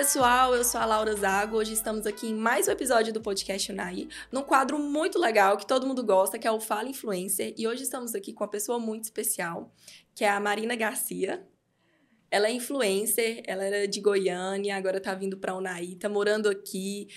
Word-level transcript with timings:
Pessoal. 0.00 0.54
Eu 0.54 0.64
sou 0.64 0.80
a 0.80 0.86
Laura 0.86 1.14
Zago. 1.14 1.58
Hoje 1.58 1.74
estamos 1.74 2.06
aqui 2.06 2.28
em 2.28 2.34
mais 2.34 2.66
um 2.66 2.70
episódio 2.70 3.12
do 3.12 3.20
podcast 3.20 3.70
Unai, 3.70 4.08
num 4.32 4.42
quadro 4.42 4.78
muito 4.78 5.18
legal 5.18 5.58
que 5.58 5.66
todo 5.66 5.86
mundo 5.86 6.02
gosta, 6.02 6.38
que 6.38 6.48
é 6.48 6.50
o 6.50 6.58
Fala 6.58 6.88
Influencer. 6.88 7.52
E 7.54 7.68
hoje 7.68 7.82
estamos 7.82 8.14
aqui 8.14 8.32
com 8.32 8.42
uma 8.42 8.48
pessoa 8.48 8.78
muito 8.78 9.04
especial, 9.04 9.70
que 10.14 10.24
é 10.24 10.30
a 10.30 10.40
Marina 10.40 10.74
Garcia. 10.74 11.46
Ela 12.30 12.48
é 12.48 12.52
influencer, 12.52 13.42
ela 13.46 13.62
era 13.62 13.86
de 13.86 14.00
Goiânia, 14.00 14.74
agora 14.74 14.98
tá 15.02 15.14
vindo 15.14 15.36
para 15.36 15.54
Unai, 15.54 15.88
tá 16.00 16.08
morando 16.08 16.48
aqui, 16.48 17.08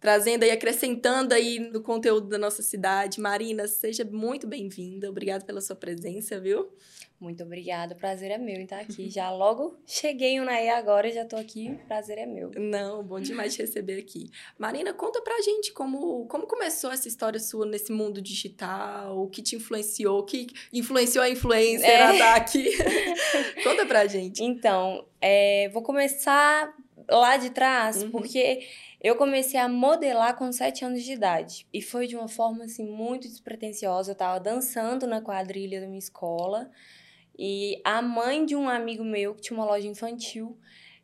trazendo 0.00 0.42
aí, 0.42 0.50
acrescentando 0.50 1.34
aí 1.34 1.60
no 1.60 1.82
conteúdo 1.82 2.26
da 2.26 2.36
nossa 2.36 2.62
cidade. 2.62 3.20
Marina, 3.20 3.68
seja 3.68 4.04
muito 4.04 4.44
bem-vinda. 4.44 5.08
Obrigada 5.08 5.44
pela 5.44 5.60
sua 5.60 5.76
presença, 5.76 6.40
viu? 6.40 6.68
Muito 7.20 7.42
obrigada, 7.42 7.94
o 7.94 7.96
prazer 7.96 8.30
é 8.30 8.38
meu 8.38 8.56
em 8.56 8.64
estar 8.64 8.80
aqui. 8.80 9.08
Já 9.08 9.30
logo 9.30 9.78
cheguei 9.86 10.32
em 10.32 10.40
Unaí 10.40 10.68
agora 10.68 11.08
e 11.08 11.12
já 11.12 11.22
estou 11.22 11.38
aqui, 11.38 11.70
o 11.70 11.86
prazer 11.86 12.18
é 12.18 12.26
meu. 12.26 12.50
Não, 12.56 13.02
bom 13.02 13.20
demais 13.20 13.54
te 13.54 13.62
receber 13.62 13.98
aqui. 13.98 14.30
Marina, 14.58 14.92
conta 14.92 15.22
pra 15.22 15.40
gente 15.40 15.72
como, 15.72 16.26
como 16.26 16.46
começou 16.46 16.92
essa 16.92 17.08
história 17.08 17.40
sua 17.40 17.64
nesse 17.64 17.92
mundo 17.92 18.20
digital, 18.20 19.18
o 19.18 19.28
que 19.28 19.42
te 19.42 19.56
influenciou, 19.56 20.18
o 20.18 20.24
que 20.24 20.48
influenciou 20.72 21.24
a 21.24 21.30
influencer 21.30 21.88
é. 21.88 22.20
a 22.20 22.34
aqui. 22.34 22.70
conta 23.64 23.86
pra 23.86 24.06
gente. 24.06 24.42
Então, 24.42 25.06
é, 25.20 25.70
vou 25.70 25.82
começar 25.82 26.74
lá 27.08 27.36
de 27.36 27.50
trás, 27.50 28.02
uhum. 28.02 28.10
porque 28.10 28.66
eu 29.00 29.16
comecei 29.16 29.60
a 29.60 29.68
modelar 29.68 30.36
com 30.36 30.50
sete 30.50 30.84
anos 30.84 31.02
de 31.02 31.12
idade. 31.12 31.66
E 31.72 31.82
foi 31.82 32.06
de 32.06 32.16
uma 32.16 32.28
forma, 32.28 32.64
assim, 32.64 32.86
muito 32.86 33.28
despretensiosa. 33.28 34.10
Eu 34.10 34.14
estava 34.14 34.40
dançando 34.40 35.06
na 35.06 35.20
quadrilha 35.20 35.80
da 35.80 35.86
minha 35.86 35.98
escola. 35.98 36.70
E 37.38 37.80
a 37.84 38.00
mãe 38.00 38.44
de 38.44 38.54
um 38.54 38.68
amigo 38.68 39.04
meu 39.04 39.34
que 39.34 39.42
tinha 39.42 39.58
uma 39.58 39.66
loja 39.66 39.86
infantil, 39.88 40.58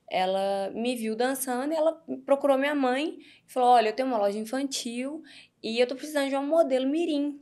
ela 0.09 0.71
me 0.75 0.97
viu 0.97 1.15
dançando 1.17 1.73
e 1.73 1.77
ela 1.77 2.03
procurou 2.25 2.59
minha 2.59 2.75
mãe 2.75 3.19
e 3.19 3.53
falou: 3.53 3.71
Olha, 3.71 3.89
eu 3.89 3.93
tenho 3.93 4.09
uma 4.09 4.19
loja 4.19 4.39
infantil 4.39 5.23
e 5.63 5.79
eu 5.79 5.87
tô 5.87 5.95
precisando 5.95 6.29
de 6.29 6.37
um 6.37 6.47
modelo 6.47 6.89
mirim. 6.89 7.39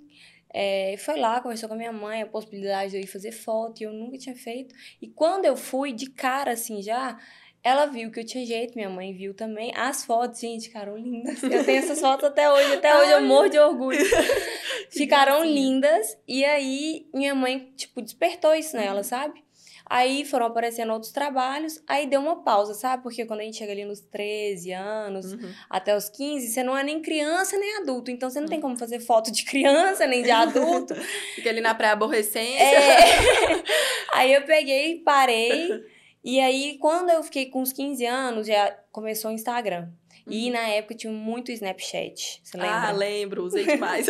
É, 0.50 0.97
foi 0.98 1.19
lá, 1.19 1.41
conversou 1.41 1.69
com 1.69 1.75
a 1.75 1.78
minha 1.78 1.92
mãe 1.92 2.22
a 2.22 2.27
possibilidade 2.27 2.92
de 2.92 2.97
eu 2.97 3.03
ir 3.03 3.06
fazer 3.06 3.33
foto 3.33 3.81
e 3.81 3.84
eu 3.84 3.92
nunca 3.92 4.16
tinha 4.16 4.34
feito. 4.34 4.75
E 5.00 5.09
quando 5.09 5.44
eu 5.44 5.56
fui, 5.56 5.92
de 5.92 6.11
cara 6.11 6.53
assim 6.53 6.83
já, 6.83 7.19
ela 7.62 7.87
viu 7.87 8.11
que 8.11 8.20
eu 8.20 8.25
tinha 8.25 8.47
jeito, 8.47 8.75
minha 8.75 8.89
mãe 8.89 9.12
viu 9.12 9.34
também. 9.34 9.73
As 9.75 10.05
fotos, 10.05 10.41
gente, 10.41 10.69
ficaram 10.69 10.97
lindas. 10.97 11.42
Eu 11.42 11.65
tenho 11.65 11.78
essas 11.78 12.00
fotos 12.00 12.25
até 12.25 12.50
hoje, 12.50 12.75
até 12.75 12.97
hoje 12.97 13.12
eu 13.12 13.23
morro 13.23 13.48
de 13.48 13.59
orgulho. 13.59 14.05
ficaram 14.91 15.45
lindas. 15.45 16.17
E 16.27 16.45
aí, 16.45 17.06
minha 17.12 17.34
mãe, 17.34 17.73
tipo, 17.77 18.00
despertou 18.00 18.55
isso 18.55 18.77
nela, 18.77 18.98
uhum. 18.98 19.05
sabe? 19.05 19.45
Aí 19.91 20.23
foram 20.27 20.47
aparecendo 20.47 20.92
outros 20.92 21.11
trabalhos, 21.12 21.83
aí 21.89 22.06
deu 22.06 22.20
uma 22.20 22.42
pausa, 22.42 22.75
sabe? 22.75 23.03
Porque 23.03 23.25
quando 23.25 23.41
a 23.41 23.45
gente 23.45 23.56
chega 23.56 23.72
ali 23.72 23.87
nos 23.87 24.00
13 24.00 24.72
anos, 24.72 25.33
uhum. 25.33 25.50
até 25.70 25.97
os 25.97 26.11
15, 26.11 26.47
você 26.47 26.62
não 26.62 26.77
é 26.77 26.84
nem 26.84 27.00
criança 27.00 27.56
nem 27.56 27.78
adulto. 27.78 28.11
Então 28.11 28.28
você 28.28 28.39
não 28.39 28.45
uhum. 28.45 28.50
tem 28.50 28.61
como 28.61 28.77
fazer 28.77 29.00
foto 29.00 29.33
de 29.33 29.45
criança 29.45 30.06
nem 30.06 30.22
de 30.22 30.31
adulto. 30.31 30.95
Fica 31.34 31.48
ali 31.48 31.62
na 31.62 31.75
pré-aborrecência. 31.75 32.62
É. 32.62 33.62
aí 34.12 34.34
eu 34.34 34.43
peguei, 34.43 34.97
parei. 34.97 35.83
E 36.24 36.41
aí, 36.41 36.78
quando 36.78 37.11
eu 37.11 37.22
fiquei 37.22 37.47
com 37.47 37.62
uns 37.62 37.72
15 37.72 38.05
anos, 38.05 38.47
já 38.47 38.70
começou 38.92 39.30
o 39.30 39.34
Instagram. 39.34 39.88
E 40.30 40.47
uhum. 40.47 40.52
na 40.52 40.69
época 40.69 40.94
tinha 40.94 41.12
muito 41.12 41.50
Snapchat. 41.50 42.41
Você 42.44 42.56
lembra? 42.56 42.88
Ah, 42.88 42.92
lembro, 42.92 43.44
usei 43.44 43.64
demais. 43.66 44.06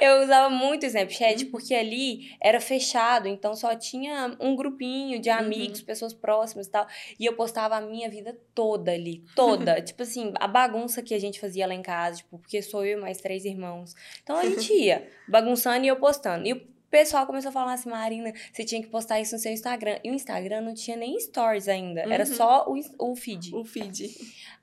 eu 0.00 0.22
usava 0.22 0.48
muito 0.48 0.86
Snapchat 0.86 1.44
uhum. 1.44 1.50
porque 1.50 1.74
ali 1.74 2.36
era 2.40 2.60
fechado, 2.60 3.26
então 3.26 3.54
só 3.54 3.74
tinha 3.74 4.36
um 4.40 4.54
grupinho 4.54 5.18
de 5.20 5.28
amigos, 5.28 5.80
uhum. 5.80 5.86
pessoas 5.86 6.14
próximas 6.14 6.66
e 6.66 6.70
tal. 6.70 6.86
E 7.18 7.26
eu 7.26 7.34
postava 7.34 7.76
a 7.76 7.80
minha 7.80 8.08
vida 8.08 8.38
toda 8.54 8.92
ali, 8.92 9.24
toda. 9.34 9.80
tipo 9.82 10.02
assim, 10.02 10.32
a 10.36 10.46
bagunça 10.46 11.02
que 11.02 11.14
a 11.14 11.18
gente 11.18 11.40
fazia 11.40 11.66
lá 11.66 11.74
em 11.74 11.82
casa, 11.82 12.18
tipo, 12.18 12.38
porque 12.38 12.62
sou 12.62 12.84
eu 12.84 12.98
e 12.98 13.00
mais 13.00 13.18
três 13.18 13.44
irmãos. 13.44 13.94
Então 14.22 14.36
a 14.36 14.44
gente 14.44 14.72
ia 14.72 15.10
bagunçando 15.28 15.84
e 15.84 15.88
eu 15.88 15.96
postando. 15.96 16.46
E 16.46 16.75
o 16.86 16.90
pessoal 16.90 17.26
começou 17.26 17.48
a 17.48 17.52
falar 17.52 17.72
assim, 17.72 17.90
Marina, 17.90 18.32
você 18.52 18.64
tinha 18.64 18.80
que 18.80 18.88
postar 18.88 19.20
isso 19.20 19.34
no 19.34 19.40
seu 19.40 19.52
Instagram. 19.52 19.98
E 20.04 20.10
o 20.10 20.14
Instagram 20.14 20.60
não 20.60 20.72
tinha 20.72 20.96
nem 20.96 21.18
stories 21.18 21.68
ainda, 21.68 22.04
uhum. 22.06 22.12
era 22.12 22.24
só 22.24 22.64
o, 22.68 22.78
o 22.98 23.16
feed. 23.16 23.54
O 23.54 23.64
feed. 23.64 24.08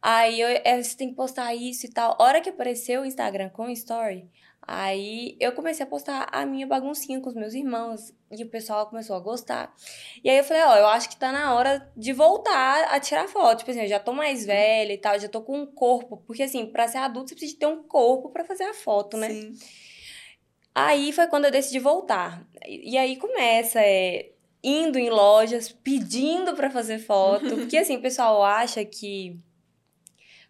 Aí 0.01 0.39
eu, 0.39 0.47
é, 0.63 0.81
você 0.81 0.95
tem 0.95 1.09
que 1.09 1.16
postar 1.16 1.53
isso 1.53 1.85
e 1.85 1.89
tal. 1.89 2.16
A 2.17 2.23
hora 2.23 2.41
que 2.41 2.50
apareceu 2.50 3.01
o 3.01 3.06
Instagram 3.06 3.50
com 3.50 3.69
story, 3.69 4.25
aí 4.61 5.35
eu 5.38 5.51
comecei 5.51 5.85
a 5.85 5.89
postar 5.89 6.29
a 6.31 6.45
minha 6.45 6.66
baguncinha 6.66 7.19
com 7.19 7.29
os 7.29 7.35
meus 7.35 7.53
irmãos. 7.53 8.13
E 8.31 8.41
o 8.41 8.50
pessoal 8.50 8.88
começou 8.88 9.17
a 9.17 9.19
gostar. 9.19 9.75
E 10.23 10.29
aí 10.29 10.38
eu 10.38 10.44
falei, 10.45 10.63
ó, 10.63 10.78
eu 10.78 10.88
acho 10.88 11.09
que 11.09 11.17
tá 11.17 11.31
na 11.31 11.53
hora 11.53 11.91
de 11.95 12.13
voltar 12.13 12.85
a 12.85 13.00
tirar 13.01 13.28
foto. 13.28 13.59
Tipo 13.59 13.72
assim, 13.72 13.81
eu 13.81 13.88
já 13.88 14.00
tô 14.00 14.13
mais 14.13 14.41
uhum. 14.41 14.47
velha 14.47 14.94
e 14.94 14.97
tal, 14.97 15.19
já 15.19 15.28
tô 15.28 15.41
com 15.41 15.59
um 15.59 15.66
corpo. 15.66 16.23
Porque 16.25 16.44
assim, 16.44 16.66
pra 16.66 16.88
ser 16.88 17.00
adulto, 17.00 17.29
você 17.29 17.35
precisa 17.35 17.59
ter 17.59 17.67
um 17.67 17.84
corpo 17.84 18.29
para 18.29 18.45
fazer 18.45 18.63
a 18.63 18.73
foto, 18.73 19.17
né? 19.17 19.29
Sim. 19.29 19.53
Aí 20.75 21.11
foi 21.11 21.28
quando 21.28 21.45
eu 21.45 21.51
decidi 21.51 21.79
voltar. 21.79 22.44
E 22.66 22.97
aí 22.97 23.16
começa, 23.17 23.79
é, 23.79 24.29
indo 24.63 24.97
em 24.97 25.09
lojas, 25.09 25.69
pedindo 25.69 26.53
para 26.56 26.69
fazer 26.69 27.00
foto. 27.00 27.56
Porque 27.56 27.78
assim, 27.78 27.97
o 27.97 28.01
pessoal 28.01 28.44
acha 28.44 28.84
que 28.84 29.39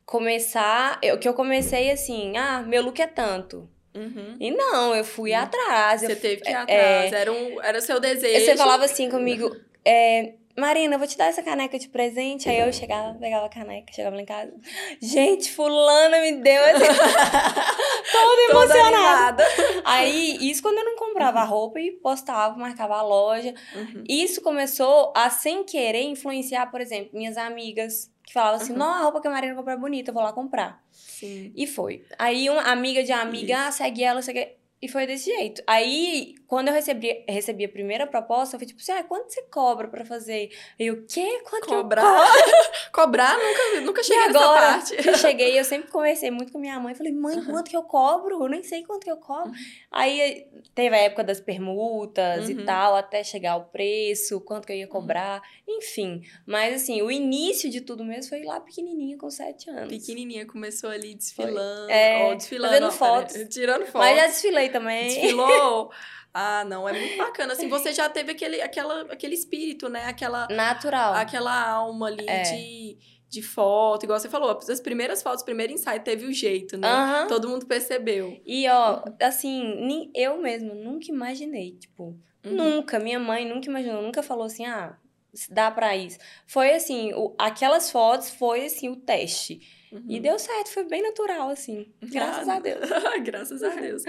começar. 0.05 0.99
Eu, 1.01 1.17
que 1.17 1.27
eu 1.27 1.33
comecei 1.33 1.91
assim, 1.91 2.37
ah, 2.37 2.61
meu 2.61 2.81
look 2.83 3.01
é 3.01 3.07
tanto. 3.07 3.69
Uhum. 3.95 4.37
E 4.39 4.49
não, 4.49 4.95
eu 4.95 5.03
fui 5.03 5.31
uhum. 5.31 5.39
atrás. 5.39 6.01
Você 6.01 6.13
eu, 6.13 6.19
teve 6.19 6.41
que 6.41 6.49
ir 6.49 6.53
é, 6.53 6.55
atrás, 6.55 7.13
é, 7.13 7.21
era, 7.21 7.31
um, 7.31 7.61
era 7.61 7.77
o 7.77 7.81
seu 7.81 7.99
desejo. 7.99 8.45
Você 8.45 8.57
falava 8.57 8.85
assim 8.85 9.09
comigo, 9.09 9.55
é, 9.83 10.35
Marina, 10.55 10.95
eu 10.95 10.99
vou 10.99 11.07
te 11.07 11.17
dar 11.17 11.25
essa 11.25 11.41
caneca 11.41 11.79
de 11.79 11.87
presente. 11.87 12.47
Aí 12.47 12.59
eu 12.59 12.71
chegava, 12.71 13.15
pegava 13.15 13.47
a 13.47 13.49
caneca, 13.49 13.91
chegava 13.91 14.15
lá 14.15 14.21
em 14.21 14.25
casa. 14.25 14.53
Gente, 15.01 15.51
fulana 15.51 16.21
me 16.21 16.33
deu 16.33 16.61
essa. 16.61 16.85
Toda 18.11 18.41
emocionada. 18.51 19.43
Aí, 19.83 20.37
isso 20.41 20.61
quando 20.61 20.77
eu 20.77 20.85
não 20.85 20.95
comprava 20.95 21.41
uhum. 21.41 21.49
roupa 21.49 21.79
e 21.79 21.91
postava, 21.91 22.55
marcava 22.55 22.95
a 22.95 23.01
loja. 23.01 23.53
Uhum. 23.75 24.03
Isso 24.07 24.41
começou 24.41 25.11
a, 25.15 25.29
sem 25.29 25.63
querer, 25.63 26.03
influenciar, 26.03 26.67
por 26.67 26.81
exemplo, 26.81 27.17
minhas 27.17 27.37
amigas. 27.37 28.11
Que 28.23 28.31
falavam 28.31 28.61
assim, 28.61 28.71
uhum. 28.71 28.79
não, 28.79 28.93
a 28.93 29.01
roupa 29.01 29.19
que 29.19 29.27
a 29.27 29.31
Marina 29.31 29.53
comprou 29.53 29.75
é 29.75 29.77
bonita, 29.77 30.11
eu 30.11 30.13
vou 30.13 30.23
lá 30.23 30.31
comprar. 30.31 30.81
Sim. 30.91 31.51
E 31.55 31.67
foi. 31.67 32.05
Aí, 32.17 32.49
uma 32.49 32.61
amiga 32.61 33.03
de 33.03 33.11
amiga, 33.11 33.67
ah, 33.67 33.71
segue 33.71 34.03
ela, 34.03 34.21
segue... 34.21 34.55
E 34.83 34.87
foi 34.89 35.07
desse 35.07 35.33
jeito. 35.33 35.63
Aí, 35.65 36.35
quando 36.45 36.67
eu 36.67 36.73
recebi, 36.73 37.23
recebi 37.25 37.63
a 37.63 37.69
primeira 37.69 38.05
proposta, 38.05 38.57
eu 38.57 38.59
fui 38.59 38.67
tipo 38.67 38.81
assim, 38.81 38.91
ah, 38.91 39.01
quanto 39.01 39.31
você 39.31 39.41
cobra 39.43 39.87
pra 39.87 40.03
fazer? 40.03 40.51
E 40.77 40.91
o 40.91 41.05
quê? 41.05 41.41
Quanto 41.49 41.67
Cobrar? 41.67 42.03
Cobrar? 42.91 43.37
Nunca, 43.37 43.81
nunca 43.85 44.03
cheguei 44.03 44.25
e 44.25 44.27
agora, 44.27 44.75
nessa 44.75 44.93
parte. 44.93 45.07
eu 45.07 45.17
cheguei, 45.17 45.57
eu 45.57 45.63
sempre 45.63 45.89
conversei 45.89 46.29
muito 46.31 46.51
com 46.51 46.59
minha 46.59 46.77
mãe. 46.81 46.93
Falei, 46.95 47.13
mãe, 47.13 47.41
quanto 47.45 47.69
que 47.69 47.77
eu 47.77 47.83
cobro? 47.83 48.43
Eu 48.43 48.49
nem 48.49 48.61
sei 48.61 48.83
quanto 48.83 49.05
que 49.05 49.09
eu 49.09 49.15
cobro. 49.15 49.51
Uhum. 49.51 49.55
Aí, 49.89 50.47
teve 50.75 50.93
a 50.93 50.99
época 50.99 51.23
das 51.23 51.39
permutas 51.39 52.49
uhum. 52.49 52.51
e 52.51 52.65
tal, 52.65 52.93
até 52.93 53.23
chegar 53.23 53.55
o 53.55 53.63
preço, 53.63 54.41
quanto 54.41 54.67
que 54.67 54.73
eu 54.73 54.77
ia 54.77 54.87
cobrar. 54.87 55.41
Uhum. 55.65 55.77
Enfim. 55.77 56.23
Mas, 56.45 56.75
assim, 56.75 57.01
o 57.01 57.09
início 57.09 57.69
de 57.69 57.79
tudo 57.79 58.03
mesmo 58.03 58.27
foi 58.27 58.43
lá 58.43 58.59
pequenininha, 58.59 59.17
com 59.17 59.29
sete 59.29 59.69
anos. 59.69 59.87
Pequenininha, 59.87 60.45
começou 60.45 60.89
ali 60.89 61.15
desfilando. 61.15 61.85
Foi. 61.85 61.93
É, 61.93 62.25
ó, 62.25 62.35
desfilando. 62.35 62.73
Fazendo 62.73 62.87
ó, 62.87 62.91
fotos. 62.91 63.47
tirando 63.47 63.85
fotos. 63.85 63.93
Mas 63.93 64.17
já 64.17 64.27
desfilei 64.27 64.72
também. 64.73 65.07
Desfilou. 65.07 65.91
Ah, 66.35 66.65
não, 66.65 66.89
é 66.89 66.93
muito 66.93 67.15
bacana. 67.15 67.53
Assim, 67.53 67.69
você 67.69 67.93
já 67.93 68.09
teve 68.09 68.31
aquele, 68.31 68.59
aquela, 68.59 69.01
aquele 69.01 69.35
espírito, 69.35 69.87
né? 69.87 70.05
Aquela. 70.05 70.47
Natural. 70.47 71.13
Aquela 71.13 71.69
alma 71.69 72.07
ali 72.07 72.25
é. 72.27 72.41
de, 72.41 72.97
de 73.29 73.41
foto, 73.43 74.03
igual 74.03 74.19
você 74.19 74.27
falou. 74.27 74.49
As 74.49 74.81
primeiras 74.81 75.21
fotos, 75.21 75.43
o 75.43 75.45
primeiro 75.45 75.71
ensaio 75.71 76.01
teve 76.01 76.25
o 76.25 76.33
jeito, 76.33 76.75
né? 76.75 77.25
Todo 77.29 77.47
mundo 77.47 77.67
percebeu. 77.67 78.41
E, 78.47 78.67
ó, 78.67 79.03
assim, 79.21 80.09
eu 80.15 80.41
mesmo 80.41 80.73
nunca 80.73 81.05
imaginei, 81.11 81.77
tipo. 81.77 82.17
Uhum. 82.43 82.51
Nunca. 82.51 82.99
Minha 82.99 83.19
mãe 83.19 83.47
nunca 83.47 83.69
imaginou, 83.69 84.01
nunca 84.01 84.23
falou 84.23 84.45
assim, 84.45 84.65
ah, 84.65 84.97
dá 85.49 85.71
pra 85.71 85.95
isso. 85.95 86.17
Foi 86.45 86.73
assim, 86.73 87.13
o, 87.13 87.35
aquelas 87.37 87.89
fotos 87.91 88.29
foi 88.31 88.65
assim, 88.65 88.89
o 88.89 88.95
teste. 88.95 89.61
Uhum. 89.93 90.05
E 90.09 90.19
deu 90.19 90.39
certo, 90.39 90.69
foi 90.69 90.83
bem 90.85 91.03
natural, 91.03 91.49
assim. 91.49 91.93
Graças 92.01 92.49
ah, 92.49 92.55
a 92.55 92.59
Deus. 92.59 92.89
graças 93.23 93.63
a 93.63 93.69
Deus. 93.69 94.03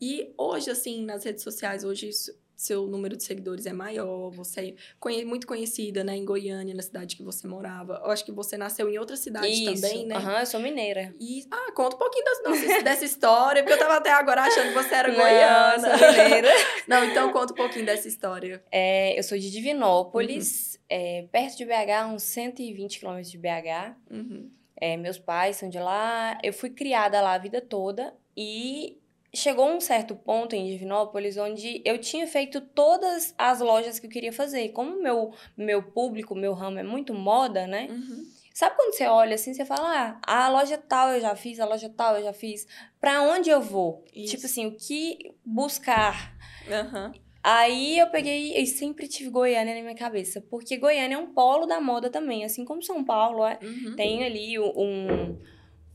E 0.00 0.32
hoje, 0.38 0.70
assim, 0.70 1.04
nas 1.04 1.24
redes 1.24 1.42
sociais, 1.42 1.84
hoje 1.84 2.10
seu 2.56 2.86
número 2.86 3.14
de 3.14 3.22
seguidores 3.22 3.66
é 3.66 3.72
maior, 3.72 4.30
você 4.30 4.74
é 5.04 5.24
muito 5.24 5.46
conhecida, 5.46 6.02
né, 6.02 6.16
em 6.16 6.24
Goiânia, 6.24 6.74
na 6.74 6.82
cidade 6.82 7.14
que 7.14 7.22
você 7.22 7.46
morava. 7.46 8.00
Eu 8.02 8.10
acho 8.10 8.24
que 8.24 8.32
você 8.32 8.56
nasceu 8.56 8.88
em 8.88 8.98
outra 8.98 9.14
cidade 9.14 9.46
Isso. 9.46 9.74
também, 9.74 10.06
né? 10.06 10.16
Aham, 10.16 10.32
uhum, 10.32 10.38
eu 10.38 10.46
sou 10.46 10.60
mineira. 10.60 11.14
E, 11.20 11.46
ah, 11.50 11.72
conta 11.72 11.96
um 11.96 11.98
pouquinho 11.98 12.24
das, 12.24 12.38
dessa 12.82 13.04
história, 13.04 13.62
porque 13.62 13.74
eu 13.74 13.78
tava 13.78 13.96
até 13.96 14.10
agora 14.10 14.42
achando 14.42 14.68
que 14.68 14.74
você 14.74 14.94
era 14.94 15.08
Não, 15.08 15.16
goiana. 15.16 15.98
Sou 15.98 16.08
mineira. 16.08 16.48
Não, 16.88 17.04
então 17.04 17.30
conta 17.30 17.52
um 17.52 17.56
pouquinho 17.56 17.84
dessa 17.84 18.08
história. 18.08 18.64
É, 18.72 19.18
eu 19.18 19.22
sou 19.22 19.36
de 19.36 19.50
Divinópolis, 19.50 20.74
uhum. 20.74 20.80
é, 20.88 21.28
perto 21.30 21.58
de 21.58 21.66
BH, 21.66 22.14
uns 22.14 22.22
120 22.22 22.98
quilômetros 22.98 23.30
de 23.30 23.36
BH. 23.36 23.96
Uhum. 24.10 24.50
É, 24.76 24.96
meus 24.96 25.18
pais 25.18 25.56
são 25.56 25.68
de 25.68 25.78
lá. 25.78 26.38
Eu 26.42 26.52
fui 26.52 26.70
criada 26.70 27.20
lá 27.20 27.34
a 27.34 27.38
vida 27.38 27.60
toda 27.60 28.14
e 28.36 28.98
chegou 29.34 29.68
um 29.68 29.80
certo 29.80 30.14
ponto 30.14 30.54
em 30.54 30.66
Divinópolis 30.66 31.36
onde 31.36 31.82
eu 31.84 31.98
tinha 31.98 32.26
feito 32.26 32.60
todas 32.60 33.34
as 33.36 33.60
lojas 33.60 33.98
que 33.98 34.06
eu 34.06 34.10
queria 34.10 34.32
fazer. 34.32 34.70
Como 34.70 35.02
meu 35.02 35.32
meu 35.56 35.82
público, 35.82 36.34
meu 36.34 36.54
ramo 36.54 36.78
é 36.78 36.82
muito 36.82 37.14
moda, 37.14 37.66
né? 37.66 37.88
Uhum. 37.90 38.24
Sabe 38.54 38.74
quando 38.74 38.94
você 38.94 39.06
olha 39.06 39.34
assim, 39.34 39.52
você 39.52 39.66
fala, 39.66 40.18
ah, 40.26 40.46
a 40.46 40.48
loja 40.48 40.78
tal 40.78 41.10
eu 41.10 41.20
já 41.20 41.36
fiz, 41.36 41.60
a 41.60 41.66
loja 41.66 41.90
tal 41.90 42.16
eu 42.16 42.22
já 42.22 42.32
fiz. 42.32 42.66
Pra 42.98 43.20
onde 43.20 43.50
eu 43.50 43.60
vou? 43.60 44.02
Isso. 44.14 44.34
Tipo 44.34 44.46
assim, 44.46 44.66
o 44.66 44.74
que 44.74 45.34
buscar? 45.44 46.34
Aham. 46.66 47.12
Aí 47.48 47.96
eu 47.96 48.08
peguei 48.08 48.56
e 48.60 48.66
sempre 48.66 49.06
tive 49.06 49.30
Goiânia 49.30 49.72
na 49.72 49.80
minha 49.80 49.94
cabeça. 49.94 50.40
Porque 50.40 50.76
Goiânia 50.76 51.14
é 51.14 51.18
um 51.18 51.32
polo 51.32 51.64
da 51.64 51.80
moda 51.80 52.10
também. 52.10 52.44
Assim 52.44 52.64
como 52.64 52.82
São 52.82 53.04
Paulo 53.04 53.44
é. 53.46 53.56
Uhum. 53.62 53.94
Tem 53.94 54.24
ali 54.24 54.58
um. 54.58 55.38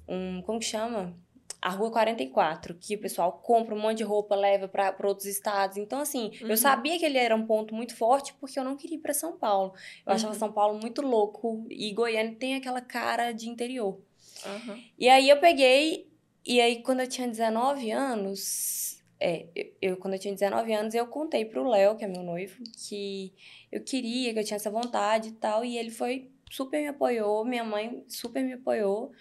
um 0.08 0.42
como 0.44 0.60
que 0.60 0.66
chama? 0.66 1.14
A 1.62 1.70
Rua 1.70 1.92
44, 1.92 2.74
que 2.80 2.96
o 2.96 3.00
pessoal 3.02 3.34
compra 3.44 3.76
um 3.76 3.80
monte 3.80 3.98
de 3.98 4.04
roupa, 4.04 4.34
leva 4.34 4.68
para 4.68 4.96
outros 5.08 5.28
estados. 5.28 5.76
Então, 5.78 6.00
assim, 6.00 6.32
Uhum. 6.42 6.48
eu 6.48 6.58
sabia 6.58 6.98
que 6.98 7.06
ele 7.06 7.18
era 7.20 7.36
um 7.36 7.46
ponto 7.46 7.76
muito 7.76 7.96
forte 7.96 8.34
porque 8.40 8.58
eu 8.58 8.64
não 8.64 8.78
queria 8.78 8.96
ir 8.98 9.02
para 9.02 9.14
São 9.14 9.38
Paulo. 9.38 9.74
Eu 10.08 10.14
achava 10.14 10.34
Uhum. 10.34 10.40
São 10.40 10.52
Paulo 10.54 10.80
muito 10.80 11.02
louco 11.04 11.66
e 11.70 11.94
Goiânia 11.94 12.34
tem 12.40 12.56
aquela 12.56 12.80
cara 12.82 13.32
de 13.34 13.48
interior. 13.50 14.00
E 14.98 15.08
aí 15.10 15.30
eu 15.30 15.38
peguei, 15.40 16.08
e 16.44 16.60
aí 16.60 16.82
quando 16.82 17.02
eu 17.02 17.08
tinha 17.08 17.28
19 17.28 17.92
anos, 17.92 18.91
é, 19.22 19.48
eu, 19.80 19.98
quando 19.98 20.16
eu 20.16 20.20
tinha 20.20 20.34
19 20.34 20.74
anos, 20.74 20.96
eu 20.96 21.06
contei 21.06 21.46
pro 21.46 21.68
Léo, 21.68 21.96
que 21.96 22.04
é 22.04 22.08
meu 22.08 22.24
noivo, 22.24 22.58
que 22.88 23.34
eu 23.72 23.84
queria, 23.84 24.34
que 24.34 24.40
eu 24.40 24.44
tinha 24.44 24.56
essa 24.56 24.72
vontade 24.72 25.30
e 25.30 25.34
tal, 25.34 25.64
e 25.64 25.78
ele 25.78 25.92
foi, 25.92 26.32
super 26.50 26.82
me 26.82 26.88
apoiou, 26.88 27.46
minha 27.46 27.64
mãe 27.64 28.04
super 28.10 28.44
me 28.44 28.54
apoiou. 28.54 29.12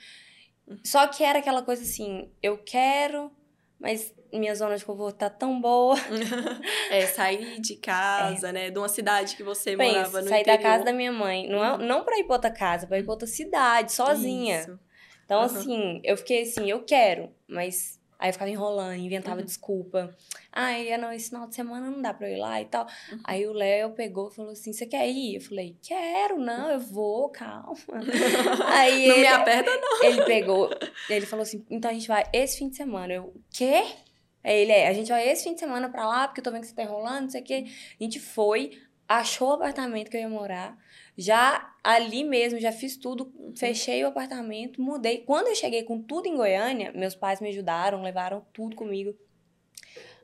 Só 0.85 1.07
que 1.07 1.23
era 1.23 1.41
aquela 1.41 1.63
coisa 1.63 1.83
assim, 1.83 2.33
eu 2.43 2.57
quero, 2.57 3.31
mas 3.79 4.15
minha 4.33 4.55
zona 4.55 4.77
de 4.77 4.85
conforto 4.85 5.19
tá 5.19 5.29
tão 5.29 5.61
boa. 5.61 5.97
É, 6.91 7.07
sair 7.07 7.61
de 7.61 7.77
casa, 7.77 8.53
né? 8.53 8.69
De 8.69 8.77
uma 8.77 8.89
cidade 8.89 9.37
que 9.37 9.45
você 9.45 9.77
morava 9.77 10.21
no 10.21 10.29
sair 10.29 10.41
interior. 10.41 10.59
da 10.59 10.69
casa 10.71 10.85
da 10.87 10.93
minha 10.93 11.13
mãe. 11.13 11.49
Não, 11.49 11.65
é, 11.65 11.79
não 11.79 12.03
pra 12.03 12.19
ir 12.19 12.25
pra 12.25 12.35
outra 12.35 12.51
casa, 12.51 12.85
pra 12.85 12.99
ir 12.99 13.05
pra 13.05 13.13
outra 13.13 13.29
cidade, 13.29 13.93
sozinha. 13.93 14.59
Isso. 14.59 14.81
Então, 15.25 15.41
Aham. 15.41 15.47
assim, 15.47 16.01
eu 16.03 16.17
fiquei 16.17 16.43
assim, 16.43 16.69
eu 16.69 16.83
quero, 16.83 17.33
mas 17.47 18.00
aí 18.21 18.29
eu 18.29 18.33
ficava 18.33 18.51
enrolando, 18.51 18.95
inventava 18.97 19.41
Uhum. 19.41 19.45
desculpa. 19.47 20.15
Ai, 20.53 20.97
não, 20.99 21.13
esse 21.13 21.31
final 21.31 21.49
de 21.49 21.55
semana 21.55 21.91
não 21.91 22.01
dá 22.03 22.13
pra 22.15 22.29
eu 22.29 22.37
ir 22.37 22.41
lá 22.41 22.61
e 22.61 22.67
tal. 22.67 22.87
Uhum. 23.11 23.21
Aí 23.25 23.47
o 23.47 23.53
Léo 23.53 23.91
pegou 23.93 24.29
e 24.29 24.35
falou 24.35 24.53
assim: 24.53 24.73
você 24.73 24.87
quer 24.87 25.09
ir? 25.09 25.37
Eu 25.37 25.41
falei, 25.41 25.77
quero, 25.83 26.39
não, 26.39 26.71
eu 26.71 26.79
vou, 26.81 27.29
calma. 27.31 27.75
aí 28.69 29.09
Não 29.09 29.15
ele, 29.17 29.21
me 29.23 29.27
aperta, 29.29 29.71
não. 29.75 30.05
ele 30.05 30.23
pegou, 30.25 30.71
ele 31.09 31.27
falou 31.27 31.43
assim: 31.43 31.65
então 31.71 31.91
a 31.91 31.95
gente 31.95 32.07
vai 32.09 32.25
esse 32.33 32.59
fim 32.59 32.69
de 32.69 32.77
semana. 32.77 33.13
Eu, 33.13 33.35
quê? 33.51 33.85
Aí 34.43 34.61
ele 34.63 34.73
é, 34.73 34.89
a 34.89 34.93
gente 34.93 35.09
vai 35.09 35.29
esse 35.29 35.45
fim 35.45 35.55
de 35.55 35.61
semana 35.61 35.89
pra 35.91 36.07
lá, 36.07 36.27
porque 36.27 36.41
eu 36.41 36.45
tô 36.45 36.51
vendo 36.51 36.63
que 36.63 36.69
você 36.69 36.75
tá 36.75 36.83
enrolando, 36.83 37.23
não 37.23 37.31
sei 37.31 37.41
o 37.43 37.45
quê. 37.45 37.67
A 38.01 38.03
gente 38.03 38.19
foi, 38.19 38.73
achou 39.11 39.49
o 39.49 39.53
apartamento 39.55 40.09
que 40.09 40.17
eu 40.17 40.21
ia 40.21 40.29
morar. 40.29 40.79
Já 41.19 41.75
ali 41.83 42.23
mesmo, 42.23 42.61
já 42.61 42.71
fiz 42.71 42.97
tudo, 42.97 43.33
fechei 43.57 44.05
o 44.05 44.07
apartamento, 44.07 44.81
mudei. 44.81 45.19
Quando 45.19 45.49
eu 45.49 45.55
cheguei 45.57 45.83
com 45.83 46.01
tudo 46.01 46.29
em 46.29 46.37
Goiânia, 46.37 46.93
meus 46.93 47.17
pais 47.17 47.41
me 47.41 47.49
ajudaram, 47.49 48.03
levaram 48.03 48.47
tudo 48.53 48.77
comigo. 48.77 49.13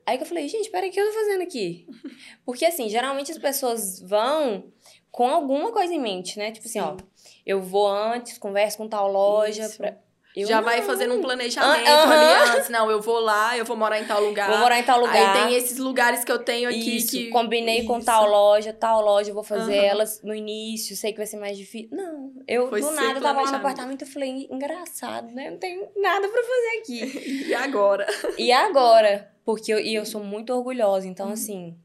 Aí 0.07 0.17
que 0.17 0.23
eu 0.23 0.29
falei, 0.29 0.47
gente, 0.47 0.71
peraí, 0.71 0.89
o 0.89 0.93
que 0.93 1.01
eu 1.01 1.07
tô 1.07 1.13
fazendo 1.13 1.43
aqui? 1.43 1.89
Porque 2.47 2.65
assim, 2.65 2.89
geralmente 2.89 3.33
as 3.33 3.39
pessoas 3.39 4.01
vão 4.01 4.73
com 5.11 5.29
alguma 5.29 5.73
coisa 5.73 5.93
em 5.93 6.01
mente, 6.01 6.39
né? 6.39 6.53
Tipo 6.53 6.69
assim, 6.69 6.79
ó, 6.79 6.97
eu 7.45 7.61
vou 7.61 7.89
antes, 7.89 8.39
converso 8.39 8.79
com 8.79 8.87
tal 8.87 9.11
loja. 9.11 9.69
Pra... 9.77 9.99
Eu 10.37 10.47
Já 10.47 10.61
vai 10.61 10.81
não. 10.81 10.87
fazendo 10.87 11.15
um 11.15 11.21
planejamento 11.23 11.89
Ah, 11.89 12.05
aham. 12.05 12.13
ali 12.13 12.51
antes. 12.57 12.69
Não, 12.69 12.91
eu 12.91 13.01
vou 13.01 13.21
lá, 13.21 13.57
eu 13.57 13.65
vou 13.65 13.75
morar 13.75 13.99
em 13.99 14.05
tal 14.05 14.23
lugar. 14.23 14.51
Vou 14.51 14.59
morar 14.59 14.79
em 14.79 14.83
tal 14.83 15.01
lugar. 15.01 15.15
Aí 15.17 15.33
tem 15.47 15.55
esses 15.57 15.79
lugares 15.79 16.25
que 16.25 16.31
eu 16.31 16.39
tenho 16.39 16.69
aqui 16.69 16.97
Isso, 16.99 17.11
que. 17.13 17.29
combinei 17.31 17.85
com 17.85 17.97
Isso. 17.97 18.05
tal 18.05 18.29
loja, 18.29 18.71
tal 18.75 19.01
loja, 19.03 19.31
eu 19.31 19.35
vou 19.35 19.43
fazer 19.43 19.73
Aham. 19.79 19.83
elas 19.87 20.21
no 20.23 20.35
início, 20.35 20.95
sei 20.95 21.13
que 21.13 21.17
vai 21.17 21.27
ser 21.27 21.39
mais 21.39 21.57
difícil. 21.57 21.89
Não, 21.91 22.33
eu 22.47 22.69
Foi 22.69 22.83
do 22.83 22.91
nada 22.91 23.19
eu 23.19 23.23
tava 23.23 23.41
lá 23.41 23.51
no 23.51 23.57
apartamento 23.57 24.03
e 24.03 24.07
falei, 24.07 24.47
engraçado, 24.51 25.33
né? 25.35 25.51
Não 25.51 25.59
tenho 25.59 25.89
nada 25.97 26.29
pra 26.29 26.43
fazer 26.43 26.79
aqui. 26.81 27.47
E 27.49 27.55
agora? 27.55 28.07
e 28.37 28.53
agora? 28.53 29.31
Porque 29.45 29.73
eu, 29.73 29.79
e 29.79 29.95
eu 29.95 30.05
sou 30.05 30.23
muito 30.23 30.53
orgulhosa, 30.53 31.07
então 31.07 31.29
Uhum. 31.29 31.33
assim, 31.33 31.77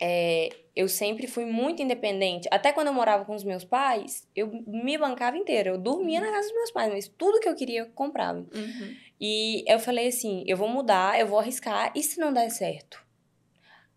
é, 0.00 0.48
eu 0.74 0.88
sempre 0.88 1.26
fui 1.26 1.44
muito 1.44 1.82
independente. 1.82 2.48
Até 2.50 2.72
quando 2.72 2.86
eu 2.86 2.92
morava 2.92 3.24
com 3.24 3.34
os 3.34 3.42
meus 3.42 3.64
pais, 3.64 4.28
eu 4.34 4.48
me 4.66 4.96
bancava 4.96 5.36
inteira. 5.36 5.70
Eu 5.70 5.78
dormia 5.78 6.20
na 6.20 6.30
casa 6.30 6.48
dos 6.48 6.56
meus 6.56 6.70
pais, 6.70 6.92
mas 6.92 7.08
tudo 7.08 7.40
que 7.40 7.48
eu 7.48 7.54
queria 7.54 7.80
eu 7.80 7.90
comprava. 7.90 8.38
Uhum. 8.38 8.96
E 9.20 9.64
eu 9.66 9.80
falei 9.80 10.08
assim: 10.08 10.44
eu 10.46 10.56
vou 10.56 10.68
mudar, 10.68 11.18
eu 11.18 11.26
vou 11.26 11.38
arriscar, 11.38 11.92
e 11.94 12.02
se 12.02 12.20
não 12.20 12.32
der 12.32 12.50
certo? 12.50 13.04